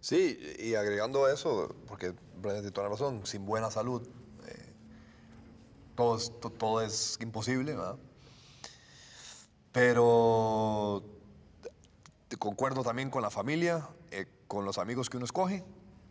Sí, 0.00 0.38
y 0.60 0.74
agregando 0.76 1.28
eso, 1.28 1.74
porque 1.88 2.14
Brian 2.40 2.58
tiene 2.58 2.70
toda 2.70 2.86
la 2.86 2.92
razón, 2.92 3.26
sin 3.26 3.44
buena 3.44 3.70
salud, 3.72 4.06
eh, 4.46 4.72
todo, 5.96 6.16
es, 6.16 6.32
to- 6.40 6.50
todo 6.50 6.80
es 6.80 7.18
imposible, 7.20 7.74
¿verdad? 7.74 7.96
Pero 9.72 11.02
te- 12.28 12.36
concuerdo 12.36 12.82
también 12.84 13.10
con 13.10 13.20
la 13.22 13.30
familia, 13.30 13.88
eh, 14.10 14.26
con 14.46 14.64
los 14.64 14.78
amigos 14.78 15.10
que 15.10 15.16
uno 15.16 15.26
escoge, 15.26 15.64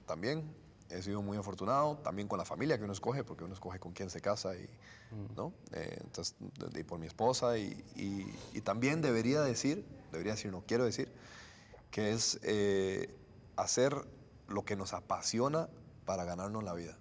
también. 0.05 0.43
He 0.89 1.01
sido 1.01 1.21
muy 1.21 1.38
afortunado, 1.38 1.97
también 1.97 2.27
con 2.27 2.38
la 2.38 2.45
familia 2.45 2.77
que 2.77 2.83
uno 2.83 2.93
escoge, 2.93 3.23
porque 3.23 3.43
uno 3.43 3.53
escoge 3.53 3.79
con 3.79 3.91
quién 3.93 4.09
se 4.09 4.21
casa 4.21 4.55
y, 4.55 4.69
¿no? 5.36 5.51
Eh, 5.71 5.97
entonces, 6.03 6.36
y 6.75 6.83
por 6.83 6.99
mi 6.99 7.07
esposa 7.07 7.57
y, 7.57 7.83
y- 7.95 8.33
y 8.53 8.61
también 8.61 9.01
debería 9.01 9.41
decir, 9.41 9.83
debería 10.11 10.33
decir, 10.33 10.51
no 10.51 10.63
quiero 10.67 10.86
decir, 10.86 11.11
que 11.91 12.11
es 12.11 12.39
eh, 12.43 13.09
hacer 13.55 13.95
lo 14.47 14.63
que 14.63 14.75
nos 14.75 14.93
apasiona 14.93 15.69
para 16.05 16.23
ganarnos 16.23 16.63
la 16.63 16.73
vida. 16.73 16.95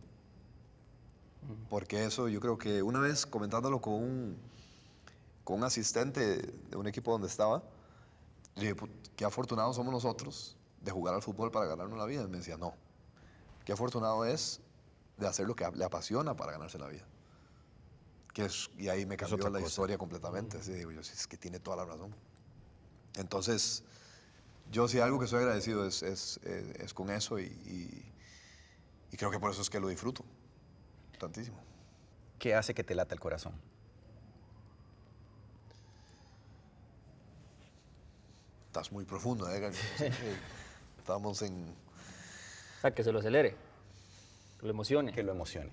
Porque 1.68 2.04
eso 2.04 2.28
yo 2.28 2.40
creo 2.40 2.56
que 2.56 2.82
una 2.82 3.00
vez 3.00 3.26
comentándolo 3.26 3.80
con 3.80 3.94
un, 3.94 4.36
con 5.44 5.56
un 5.58 5.64
asistente 5.64 6.38
de 6.38 6.76
un 6.76 6.86
equipo 6.86 7.12
donde 7.12 7.26
estaba, 7.28 7.62
le 8.54 8.62
dije, 8.62 8.74
"Put, 8.74 8.90
qué 9.14 9.24
afortunados 9.26 9.76
somos 9.76 9.92
nosotros 9.92 10.56
de 10.80 10.90
jugar 10.90 11.14
al 11.14 11.22
fútbol 11.22 11.50
para 11.50 11.66
ganarnos 11.66 11.98
la 11.98 12.06
vida. 12.06 12.22
Y 12.22 12.28
me 12.28 12.38
decía, 12.38 12.56
no, 12.56 12.74
qué 13.64 13.72
afortunado 13.72 14.24
es 14.24 14.60
de 15.16 15.26
hacer 15.26 15.46
lo 15.46 15.54
que 15.56 15.68
le 15.74 15.84
apasiona 15.84 16.34
para 16.36 16.52
ganarse 16.52 16.78
la 16.78 16.88
vida. 16.88 17.06
Que 18.32 18.46
es, 18.46 18.68
y 18.76 18.88
ahí 18.88 19.06
me 19.06 19.16
cambió 19.16 19.44
la 19.48 19.58
cosa. 19.60 19.66
historia 19.66 19.96
completamente. 19.98 20.58
Así 20.58 20.72
digo 20.72 20.90
yo, 20.90 21.02
sí, 21.04 21.12
es 21.14 21.26
que 21.26 21.36
tiene 21.36 21.60
toda 21.60 21.76
la 21.76 21.84
razón. 21.84 22.14
Entonces, 23.14 23.84
yo 24.72 24.88
sí 24.88 24.98
algo 24.98 25.18
que 25.20 25.26
estoy 25.26 25.40
agradecido 25.40 25.86
es, 25.86 26.02
es, 26.02 26.38
es- 26.42 26.80
es 26.80 26.94
con 26.94 27.10
eso 27.10 27.38
y, 27.38 27.44
y- 27.44 28.12
y 29.12 29.16
creo 29.16 29.30
que 29.30 29.38
por 29.38 29.52
eso 29.52 29.62
es 29.62 29.70
que 29.70 29.78
lo 29.78 29.86
disfruto 29.88 30.24
tantísimo. 31.20 31.56
¿Qué 32.40 32.56
hace 32.56 32.74
que 32.74 32.82
te 32.82 32.96
lata 32.96 33.14
el 33.14 33.20
corazón? 33.20 33.54
Estás 38.66 38.90
muy 38.90 39.04
profundo, 39.04 39.48
¿eh? 39.48 39.72
Sí, 39.72 39.78
sí. 40.10 40.10
Estamos 40.98 41.40
en... 41.42 41.83
O 42.84 42.86
sea, 42.86 42.94
que 42.94 43.02
se 43.02 43.12
lo 43.12 43.20
acelere, 43.20 43.56
que 44.60 44.66
lo 44.66 44.70
emocione. 44.72 45.10
Que 45.14 45.22
lo 45.22 45.32
emocione. 45.32 45.70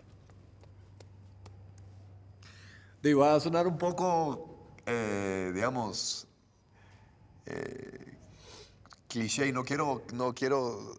Digo, 3.03 3.19
va 3.19 3.35
a 3.35 3.39
sonar 3.41 3.67
un 3.67 3.77
poco, 3.77 4.69
eh, 4.85 5.51
digamos, 5.53 6.25
eh, 7.47 8.13
cliché 9.09 9.47
y 9.47 9.51
no 9.51 9.65
quiero, 9.65 10.03
no 10.13 10.33
quiero, 10.33 10.95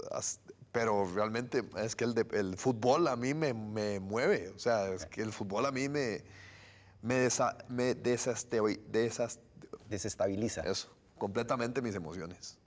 pero 0.70 1.10
realmente 1.14 1.64
es 1.78 1.96
que 1.96 2.04
el, 2.04 2.12
de- 2.12 2.26
el 2.32 2.58
fútbol 2.58 3.08
a 3.08 3.16
mí 3.16 3.32
me, 3.32 3.54
me 3.54 3.98
mueve, 3.98 4.50
o 4.54 4.58
sea, 4.58 4.90
es 4.92 5.06
que 5.06 5.22
el 5.22 5.32
fútbol 5.32 5.64
a 5.64 5.72
mí 5.72 5.88
me, 5.88 6.22
me, 7.00 7.26
desa- 7.26 7.56
me 7.70 7.94
desasteo- 7.94 8.68
Desestabiliza. 9.88 10.60
eso, 10.62 10.94
completamente 11.16 11.80
mis 11.80 11.94
emociones. 11.94 12.58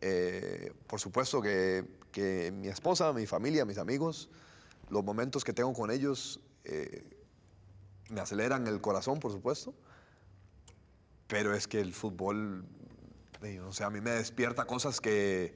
Eh, 0.00 0.72
por 0.86 1.00
supuesto 1.00 1.42
que, 1.42 1.84
que 2.12 2.52
mi 2.52 2.68
esposa, 2.68 3.12
mi 3.12 3.26
familia, 3.26 3.64
mis 3.64 3.78
amigos, 3.78 4.28
los 4.88 5.04
momentos 5.04 5.44
que 5.44 5.52
tengo 5.52 5.72
con 5.72 5.90
ellos 5.90 6.40
eh, 6.64 7.04
me 8.08 8.20
aceleran 8.20 8.66
el 8.66 8.80
corazón, 8.80 9.20
por 9.20 9.30
supuesto. 9.32 9.74
Pero 11.26 11.54
es 11.54 11.68
que 11.68 11.80
el 11.80 11.92
fútbol, 11.94 12.64
eh, 13.42 13.60
o 13.60 13.72
sea, 13.72 13.86
a 13.86 13.90
mí 13.90 14.00
me 14.00 14.10
despierta 14.10 14.64
cosas 14.64 15.00
que... 15.00 15.54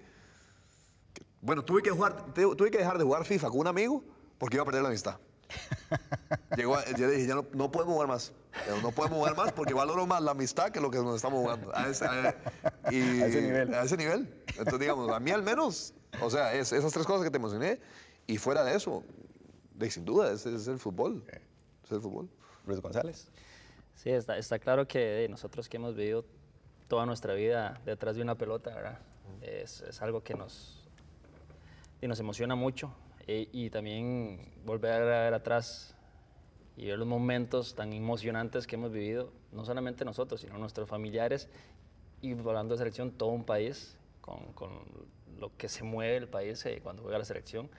bueno, 1.41 1.65
tuve 1.65 1.83
que, 1.83 1.91
jugar, 1.91 2.33
tu- 2.33 2.55
tuve 2.55 2.71
que 2.71 2.79
dejar 2.79 2.99
de 2.99 3.05
jugar 3.05 3.25
FIFA 3.25 3.51
con 3.51 3.61
un 3.61 3.67
amigo 3.67 4.05
porque 4.39 4.57
iba 4.57 4.63
a 4.63 4.67
perder 4.67 4.83
la 4.83 4.89
amistad. 4.89 5.19
Llegó 6.57 6.77
a- 6.77 6.85
yo 6.87 7.07
le 7.07 7.15
dije, 7.15 7.29
ya 7.29 7.35
no, 7.35 7.47
no 7.53 7.71
podemos 7.71 7.95
jugar 7.95 8.09
más. 8.09 8.33
No 8.83 8.93
podemos 8.93 9.19
jugar 9.19 9.37
más 9.37 9.53
porque 9.53 9.75
valoro 9.75 10.07
más 10.07 10.23
la 10.23 10.31
amistad 10.31 10.71
que 10.71 10.81
lo 10.81 10.91
que 10.91 10.99
nos 10.99 11.17
estamos 11.17 11.41
jugando. 11.41 11.75
A 11.77 11.89
ese, 11.89 12.07
a- 12.07 12.37
y- 12.91 13.21
A 13.23 13.27
ese 13.27 13.43
nivel. 13.43 13.75
A 13.75 13.83
ese 13.83 13.97
nivel. 13.97 14.45
Entonces, 14.49 14.81
digamos, 14.81 15.11
a 15.11 15.19
mí 15.21 15.31
al 15.31 15.43
menos, 15.43 15.95
o 16.21 16.31
sea, 16.31 16.55
es, 16.55 16.73
esas 16.73 16.93
tres 16.93 17.07
cosas 17.07 17.25
que 17.25 17.31
te 17.31 17.39
mencioné, 17.39 17.81
y 18.27 18.39
fuera 18.39 18.63
de 18.65 18.77
eso, 18.77 19.03
de, 19.75 19.91
sin 19.91 20.05
duda, 20.05 20.31
es, 20.33 20.47
es 20.47 20.67
el 20.69 20.79
fútbol. 20.79 21.25
Es 21.85 21.91
el 21.93 22.01
fútbol. 22.01 22.29
Luis 22.67 22.81
González. 22.81 23.29
Sí, 23.97 24.11
está, 24.11 24.37
está 24.39 24.59
claro 24.59 24.87
que 24.89 25.27
nosotros 25.31 25.69
que 25.69 25.77
hemos 25.77 25.95
vivido 25.95 26.25
toda 26.89 27.07
nuestra 27.07 27.35
vida 27.35 27.81
detrás 27.85 28.17
de 28.17 28.23
una 28.23 28.37
pelota, 28.37 28.75
¿verdad? 28.75 28.99
Es, 29.43 29.83
es 29.83 30.01
algo 30.03 30.23
que 30.23 30.35
nos, 30.35 30.89
y 32.01 32.07
nos 32.09 32.19
emociona 32.21 32.55
mucho. 32.55 32.93
Eh, 33.27 33.49
y 33.53 33.71
también 33.71 34.53
volver 34.65 34.93
a 34.93 35.25
ver 35.25 35.35
atrás 35.35 35.95
y 36.77 36.87
ver 36.87 36.99
los 36.99 37.09
momentos 37.09 37.75
tan 37.75 37.93
emocionantes 37.93 38.67
que 38.67 38.77
hemos 38.77 38.93
vivido, 38.93 39.33
no 39.53 39.65
solamente 39.65 40.05
nosotros, 40.05 40.41
sino 40.41 40.59
nuestros 40.59 40.89
familiares, 40.89 41.49
y 42.21 42.33
hablando 42.33 42.75
de 42.75 42.79
selección, 42.79 43.13
todo 43.13 43.31
un 43.31 43.45
país, 43.45 43.97
con, 44.21 44.53
con 44.55 44.71
lo 45.39 45.57
que 45.57 45.69
se 45.69 45.85
mueve 45.85 46.17
el 46.17 46.29
país 46.29 46.65
eh, 46.67 46.81
cuando 46.83 47.03
juega 47.03 47.19
la 47.19 47.25
selección, 47.25 47.71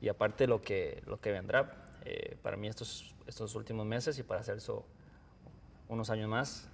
y 0.00 0.08
aparte 0.08 0.46
lo 0.46 0.62
que, 0.62 1.02
lo 1.06 1.20
que 1.20 1.32
vendrá, 1.32 1.72
eh, 2.04 2.36
para 2.42 2.56
mí 2.56 2.68
estos, 2.68 3.14
estos 3.26 3.54
últimos 3.54 3.86
meses 3.86 4.18
y 4.18 4.22
para 4.22 4.42
Celso 4.42 4.84
unos 5.88 6.10
años 6.10 6.28
más, 6.28 6.68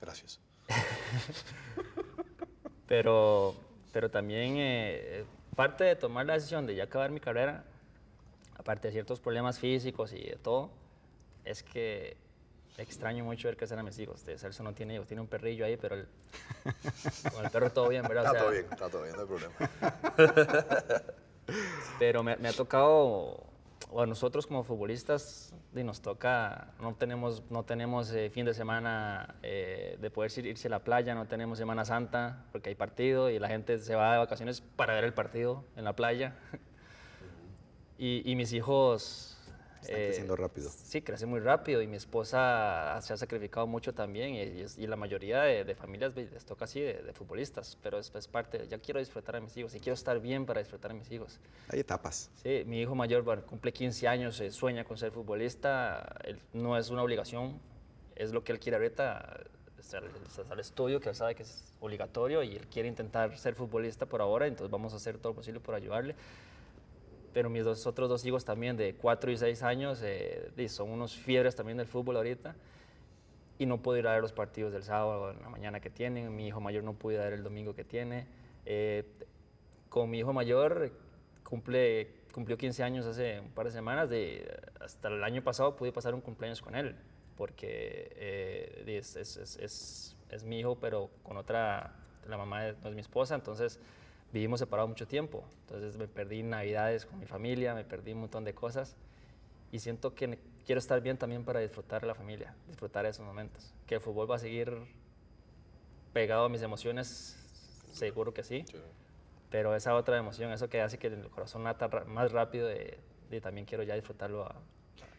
Gracias. 0.00 0.40
pero, 2.86 3.54
pero 3.92 4.10
también 4.10 4.54
eh, 4.58 5.24
parte 5.58 5.82
de 5.82 5.96
tomar 5.96 6.24
la 6.24 6.34
decisión 6.34 6.66
de 6.68 6.76
ya 6.76 6.84
acabar 6.84 7.10
mi 7.10 7.18
carrera, 7.18 7.64
aparte 8.56 8.86
de 8.86 8.92
ciertos 8.92 9.18
problemas 9.18 9.58
físicos 9.58 10.12
y 10.12 10.20
de 10.22 10.36
todo, 10.36 10.70
es 11.44 11.64
que 11.64 12.16
extraño 12.76 13.24
mucho 13.24 13.48
ver 13.48 13.56
crecer 13.56 13.76
a 13.76 13.82
mis 13.82 13.98
hijos. 13.98 14.24
De 14.24 14.38
Celso 14.38 14.62
no 14.62 14.72
tiene 14.72 14.94
hijos, 14.94 15.08
tiene 15.08 15.20
un 15.20 15.26
perrillo 15.26 15.64
ahí, 15.64 15.76
pero 15.76 15.96
el- 15.96 16.06
con 17.34 17.44
el 17.44 17.50
perro 17.50 17.70
todo 17.72 17.88
bien, 17.88 18.04
¿verdad? 18.04 18.22
O 18.22 18.26
Está 18.26 18.30
sea, 18.30 18.40
todo 18.40 18.52
bien, 18.52 18.66
está 18.70 18.88
todo 18.88 19.02
bien, 19.02 19.16
no 19.16 19.22
hay 19.22 19.26
problema. 19.26 21.02
Pero 21.98 22.22
me, 22.22 22.36
me 22.36 22.48
ha 22.50 22.52
tocado, 22.52 23.42
o 23.90 24.02
a 24.02 24.06
nosotros 24.06 24.46
como 24.46 24.64
futbolistas, 24.64 25.54
y 25.74 25.82
nos 25.82 26.00
toca, 26.00 26.72
no 26.80 26.94
tenemos, 26.94 27.42
no 27.50 27.64
tenemos 27.64 28.10
eh, 28.12 28.30
fin 28.30 28.44
de 28.44 28.52
semana 28.54 29.36
eh, 29.42 29.96
de 30.00 30.10
poder 30.10 30.30
ir- 30.32 30.46
irse 30.46 30.68
a 30.68 30.70
la 30.70 30.80
playa, 30.80 31.14
no 31.14 31.26
tenemos 31.26 31.58
Semana 31.58 31.84
Santa 31.84 32.44
porque 32.52 32.68
hay 32.70 32.74
partido 32.74 33.30
y 33.30 33.38
la 33.38 33.48
gente 33.48 33.78
se 33.78 33.94
va 33.94 34.12
de 34.12 34.18
vacaciones 34.18 34.60
para 34.60 34.94
ver 34.94 35.04
el 35.04 35.14
partido 35.14 35.64
en 35.76 35.84
la 35.84 35.94
playa. 35.94 36.34
y, 37.98 38.30
y 38.30 38.36
mis 38.36 38.52
hijos... 38.52 39.37
Están 39.82 39.96
creciendo 39.96 40.36
rápido. 40.36 40.70
Sí, 40.70 41.02
crece 41.02 41.26
muy 41.26 41.40
rápido 41.40 41.80
y 41.82 41.86
mi 41.86 41.96
esposa 41.96 42.98
se 43.00 43.12
ha 43.12 43.16
sacrificado 43.16 43.66
mucho 43.66 43.94
también 43.94 44.34
y, 44.34 44.40
y 44.42 44.66
y 44.76 44.86
la 44.86 44.96
mayoría 44.96 45.42
de, 45.42 45.64
de 45.64 45.74
familias 45.74 46.14
les 46.16 46.44
toca 46.44 46.64
así 46.64 46.80
de, 46.80 46.94
de 47.02 47.12
futbolistas, 47.12 47.78
pero 47.82 47.98
es, 47.98 48.12
es 48.14 48.28
parte, 48.28 48.66
ya 48.68 48.78
quiero 48.78 49.00
disfrutar 49.00 49.36
a 49.36 49.40
mis 49.40 49.56
hijos 49.56 49.74
y 49.74 49.80
quiero 49.80 49.94
estar 49.94 50.18
bien 50.20 50.46
para 50.46 50.60
disfrutar 50.60 50.90
a 50.90 50.94
mis 50.94 51.10
hijos. 51.10 51.38
Hay 51.68 51.80
etapas. 51.80 52.30
Sí, 52.42 52.62
mi 52.66 52.80
hijo 52.80 52.94
mayor 52.94 53.22
bueno, 53.22 53.42
cumple 53.42 53.72
15 53.72 54.08
años, 54.08 54.40
eh, 54.40 54.50
sueña 54.50 54.84
con 54.84 54.98
ser 54.98 55.12
futbolista, 55.12 56.16
él- 56.24 56.40
no 56.52 56.76
es 56.76 56.90
una 56.90 57.02
obligación, 57.02 57.60
es 58.16 58.32
lo 58.32 58.42
que 58.44 58.52
él 58.52 58.58
quiere 58.58 58.76
ahorita, 58.76 59.44
al 60.50 60.60
estudio, 60.60 61.00
que 61.00 61.08
él 61.08 61.14
sabe 61.14 61.34
que 61.34 61.44
es 61.44 61.64
obligatorio 61.80 62.42
y 62.42 62.56
él 62.56 62.66
quiere 62.66 62.88
intentar 62.88 63.36
ser 63.38 63.54
futbolista 63.54 64.06
por 64.06 64.20
ahora, 64.20 64.46
entonces 64.46 64.70
vamos 64.70 64.92
a 64.92 64.96
hacer 64.96 65.18
todo 65.18 65.30
lo 65.32 65.36
posible 65.36 65.60
por 65.60 65.74
ayudarle. 65.74 66.14
Pero 67.32 67.50
mis 67.50 67.64
dos, 67.64 67.86
otros 67.86 68.08
dos 68.08 68.24
hijos 68.24 68.44
también 68.44 68.76
de 68.76 68.94
4 68.94 69.30
y 69.30 69.36
6 69.36 69.62
años 69.62 70.00
eh, 70.02 70.50
son 70.68 70.90
unos 70.90 71.16
fiebres 71.16 71.54
también 71.56 71.78
del 71.78 71.86
fútbol 71.86 72.16
ahorita 72.16 72.54
y 73.58 73.66
no 73.66 73.78
puedo 73.82 73.98
ir 73.98 74.06
a 74.06 74.12
ver 74.12 74.22
los 74.22 74.32
partidos 74.32 74.72
del 74.72 74.82
sábado 74.84 75.30
en 75.32 75.42
la 75.42 75.48
mañana 75.48 75.80
que 75.80 75.90
tienen. 75.90 76.34
Mi 76.34 76.46
hijo 76.48 76.60
mayor 76.60 76.84
no 76.84 76.94
pudo 76.94 77.14
ir 77.14 77.20
a 77.20 77.24
ver 77.24 77.32
el 77.34 77.42
domingo 77.42 77.74
que 77.74 77.84
tiene. 77.84 78.26
Eh, 78.66 79.04
con 79.88 80.08
mi 80.10 80.18
hijo 80.20 80.32
mayor 80.32 80.92
cumple, 81.44 82.08
cumplió 82.32 82.56
15 82.56 82.82
años 82.82 83.04
hace 83.06 83.40
un 83.40 83.50
par 83.50 83.66
de 83.66 83.72
semanas. 83.72 84.08
De, 84.08 84.48
hasta 84.80 85.08
el 85.08 85.22
año 85.24 85.42
pasado 85.42 85.74
pude 85.76 85.92
pasar 85.92 86.14
un 86.14 86.20
cumpleaños 86.20 86.62
con 86.62 86.74
él 86.74 86.94
porque 87.36 88.12
eh, 88.16 88.84
es, 88.86 89.16
es- 89.16 89.36
es- 89.36 90.16
es- 90.30 90.44
mi 90.44 90.58
hijo, 90.60 90.76
pero 90.80 91.08
con 91.22 91.36
otra, 91.36 91.94
la 92.28 92.36
mamá 92.36 92.72
no 92.82 92.88
es 92.88 92.94
mi 92.94 93.00
esposa, 93.00 93.34
entonces 93.34 93.78
vivimos 94.32 94.60
separados 94.60 94.88
mucho 94.88 95.06
tiempo. 95.06 95.44
Entonces 95.62 95.96
me 95.96 96.08
perdí 96.08 96.42
navidades 96.42 97.06
con 97.06 97.18
mi 97.18 97.26
familia, 97.26 97.74
me 97.74 97.84
perdí 97.84 98.12
un 98.12 98.20
montón 98.20 98.44
de 98.44 98.54
cosas 98.54 98.96
y 99.72 99.80
siento 99.80 100.14
que 100.14 100.38
quiero 100.64 100.78
estar 100.78 101.00
bien 101.00 101.16
también 101.18 101.44
para 101.44 101.60
disfrutar 101.60 102.00
de 102.02 102.06
la 102.06 102.14
familia, 102.14 102.54
disfrutar 102.66 103.04
de 103.04 103.10
esos 103.10 103.24
momentos. 103.24 103.74
Que 103.86 103.96
el 103.96 104.00
fútbol 104.00 104.30
va 104.30 104.36
a 104.36 104.38
seguir 104.38 104.72
pegado 106.12 106.46
a 106.46 106.48
mis 106.48 106.62
emociones, 106.62 107.36
seguro 107.92 108.32
que 108.34 108.42
sí, 108.42 108.64
pero 109.50 109.74
esa 109.74 109.94
otra 109.94 110.16
emoción, 110.18 110.52
eso 110.52 110.68
que 110.68 110.80
hace 110.80 110.98
que 110.98 111.08
el 111.08 111.28
corazón 111.30 111.64
lata 111.64 111.88
más 112.06 112.32
rápido, 112.32 112.66
de, 112.66 112.98
de 113.30 113.40
también 113.40 113.66
quiero 113.66 113.82
ya 113.82 113.94
disfrutarlo 113.94 114.44
a, 114.44 114.56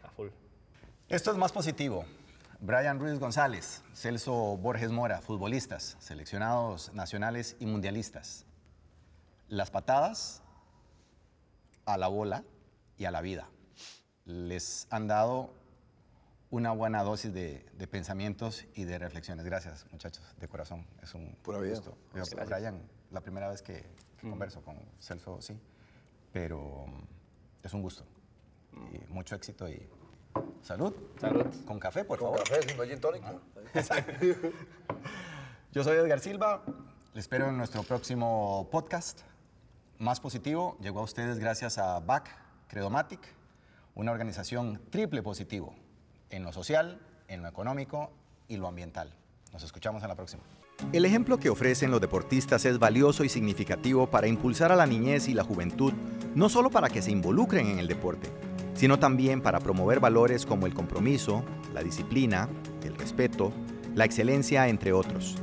a 0.04 0.10
full. 0.12 0.30
Esto 1.08 1.32
es 1.32 1.38
más 1.38 1.52
positivo. 1.52 2.06
Brian 2.60 3.00
Ruiz 3.00 3.20
González, 3.20 3.82
Celso 3.94 4.58
Borges 4.58 4.92
Mora, 4.92 5.22
futbolistas, 5.22 5.96
seleccionados 6.00 6.94
nacionales 6.94 7.56
y 7.60 7.66
mundialistas. 7.66 8.46
Las 9.50 9.72
patadas 9.72 10.42
a 11.86 11.98
la 11.98 12.08
bola 12.08 12.44
y 12.98 13.06
a 13.06 13.12
la 13.12 13.22
vida 13.22 13.50
les 14.26 14.88
han 14.92 15.08
dado 15.08 15.54
una 16.52 16.72
buena 16.72 17.04
dosis 17.04 17.34
de, 17.34 17.66
de 17.74 17.88
pensamientos 17.88 18.66
y 18.76 18.84
de 18.86 18.98
reflexiones. 19.00 19.46
Gracias, 19.46 19.86
muchachos, 19.92 20.24
de 20.40 20.48
corazón. 20.48 20.86
Es 21.02 21.14
un 21.14 21.36
Pura 21.44 21.60
vida. 21.60 21.76
gusto. 21.76 21.98
Yo, 22.16 22.24
Brian, 22.46 22.82
la 23.12 23.22
primera 23.22 23.48
vez 23.50 23.62
que 23.62 23.86
que 24.20 24.30
converso 24.30 24.62
con 24.62 24.78
Celso, 25.00 25.42
sí, 25.42 25.58
pero 26.32 26.86
mm, 26.88 27.66
es 27.66 27.74
un 27.74 27.82
gusto. 27.82 28.04
Y 28.92 29.12
mucho 29.12 29.36
éxito 29.36 29.68
y 29.70 29.88
salud. 30.62 30.94
Salud. 31.20 31.48
Con 31.66 31.80
café, 31.80 32.04
por 32.04 32.20
favor. 32.20 32.44
Café, 32.44 32.62
sin 32.68 32.78
gin 32.82 33.00
tonic. 33.00 33.24
¿no? 33.24 33.42
Yo 35.72 35.84
soy 35.84 35.98
Edgar 35.98 36.20
Silva. 36.20 36.64
Les 37.14 37.24
espero 37.26 37.50
en 37.50 37.58
nuestro 37.58 37.84
próximo 37.84 38.68
podcast. 38.72 39.22
Más 40.00 40.22
positivo 40.22 40.78
llegó 40.80 41.02
a 41.02 41.04
ustedes 41.04 41.40
gracias 41.40 41.78
a 41.78 42.00
BAC 42.00 42.34
Credomatic, 42.70 43.20
una 43.96 44.14
organización 44.14 44.80
triple 44.92 45.22
positivo 45.22 45.76
en 46.30 46.46
lo 46.46 46.54
social, 46.54 47.02
en 47.28 47.42
lo 47.42 47.50
económico 47.50 48.10
y 48.48 48.56
lo 48.56 48.70
ambiental. 48.70 49.14
Nos 49.52 49.62
escuchamos 49.64 50.02
en 50.04 50.08
la 50.08 50.16
próxima. 50.16 50.42
El 50.94 51.04
ejemplo 51.04 51.38
que 51.38 51.50
ofrecen 51.50 51.92
los 51.92 52.00
deportistas 52.00 52.64
es 52.64 52.80
valioso 52.80 53.26
y 53.26 53.30
significativo 53.30 54.10
para 54.10 54.28
impulsar 54.28 54.72
a 54.72 54.78
la 54.78 54.86
niñez 54.86 55.28
y 55.28 55.34
la 55.34 55.44
juventud, 55.44 55.92
no 56.34 56.48
solo 56.48 56.70
para 56.70 56.88
que 56.88 57.02
se 57.02 57.12
involucren 57.12 57.68
en 57.68 57.80
el 57.80 57.90
deporte, 57.90 58.30
sino 58.76 59.00
también 59.00 59.42
para 59.42 59.60
promover 59.60 60.00
valores 60.00 60.46
como 60.46 60.66
el 60.66 60.74
compromiso, 60.74 61.44
la 61.74 61.84
disciplina, 61.84 62.48
el 62.86 62.96
respeto, 62.96 63.52
la 63.96 64.06
excelencia, 64.06 64.70
entre 64.70 64.94
otros. 64.94 65.36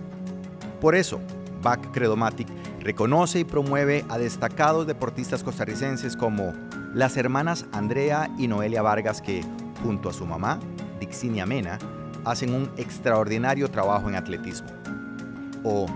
Por 0.81 0.95
eso, 0.95 1.21
BAC 1.61 1.93
Credomatic 1.93 2.49
reconoce 2.87 3.41
y 3.41 3.45
promueve 3.45 4.05
a 4.09 4.17
destacados 4.17 4.87
deportistas 4.87 5.43
costarricenses 5.43 6.17
como 6.17 6.55
las 6.95 7.17
hermanas 7.17 7.67
Andrea 7.73 8.31
y 8.39 8.47
Noelia 8.47 8.81
Vargas 8.81 9.21
que, 9.21 9.43
junto 9.83 10.09
a 10.09 10.13
su 10.13 10.25
mamá, 10.25 10.61
Dixinia 11.01 11.47
Mena, 11.47 11.81
hacen 12.25 12.55
un 12.55 12.71
extraordinario 12.77 13.69
trabajo 13.69 14.09
en 14.09 14.15
atletismo. 14.15 14.69
O 15.65 15.87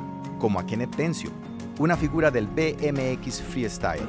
como 0.40 0.58
a 0.58 0.66
Kenneth 0.66 0.96
Tencio, 0.96 1.30
una 1.78 1.96
figura 1.96 2.32
del 2.32 2.48
BMX 2.48 3.40
Freestyle 3.40 4.08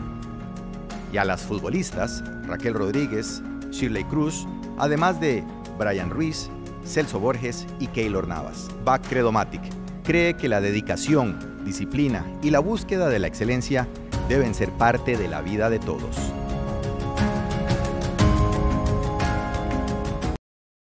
y 1.14 1.18
a 1.18 1.24
las 1.26 1.44
futbolistas 1.44 2.24
Raquel 2.48 2.74
Rodríguez, 2.74 3.44
Shirley 3.70 4.06
Cruz, 4.06 4.48
además 4.80 5.22
de 5.22 5.44
Brian 5.78 6.10
Ruiz, 6.10 6.50
Celso 6.84 7.20
Borges 7.20 7.68
y 7.80 7.86
Keylor 7.88 8.28
Navas. 8.28 8.70
Back 8.84 9.08
Credomatic 9.08 9.62
cree 10.04 10.34
que 10.34 10.50
la 10.50 10.62
dedicación, 10.62 11.38
disciplina 11.62 12.26
y 12.42 12.50
la 12.50 12.60
búsqueda 12.60 13.10
de 13.10 13.20
la 13.20 13.28
excelencia 13.28 13.88
deben 14.28 14.54
ser 14.54 14.70
parte 14.72 15.18
de 15.18 15.28
la 15.28 15.42
vida 15.42 15.70
de 15.70 15.80
todos. 15.80 16.18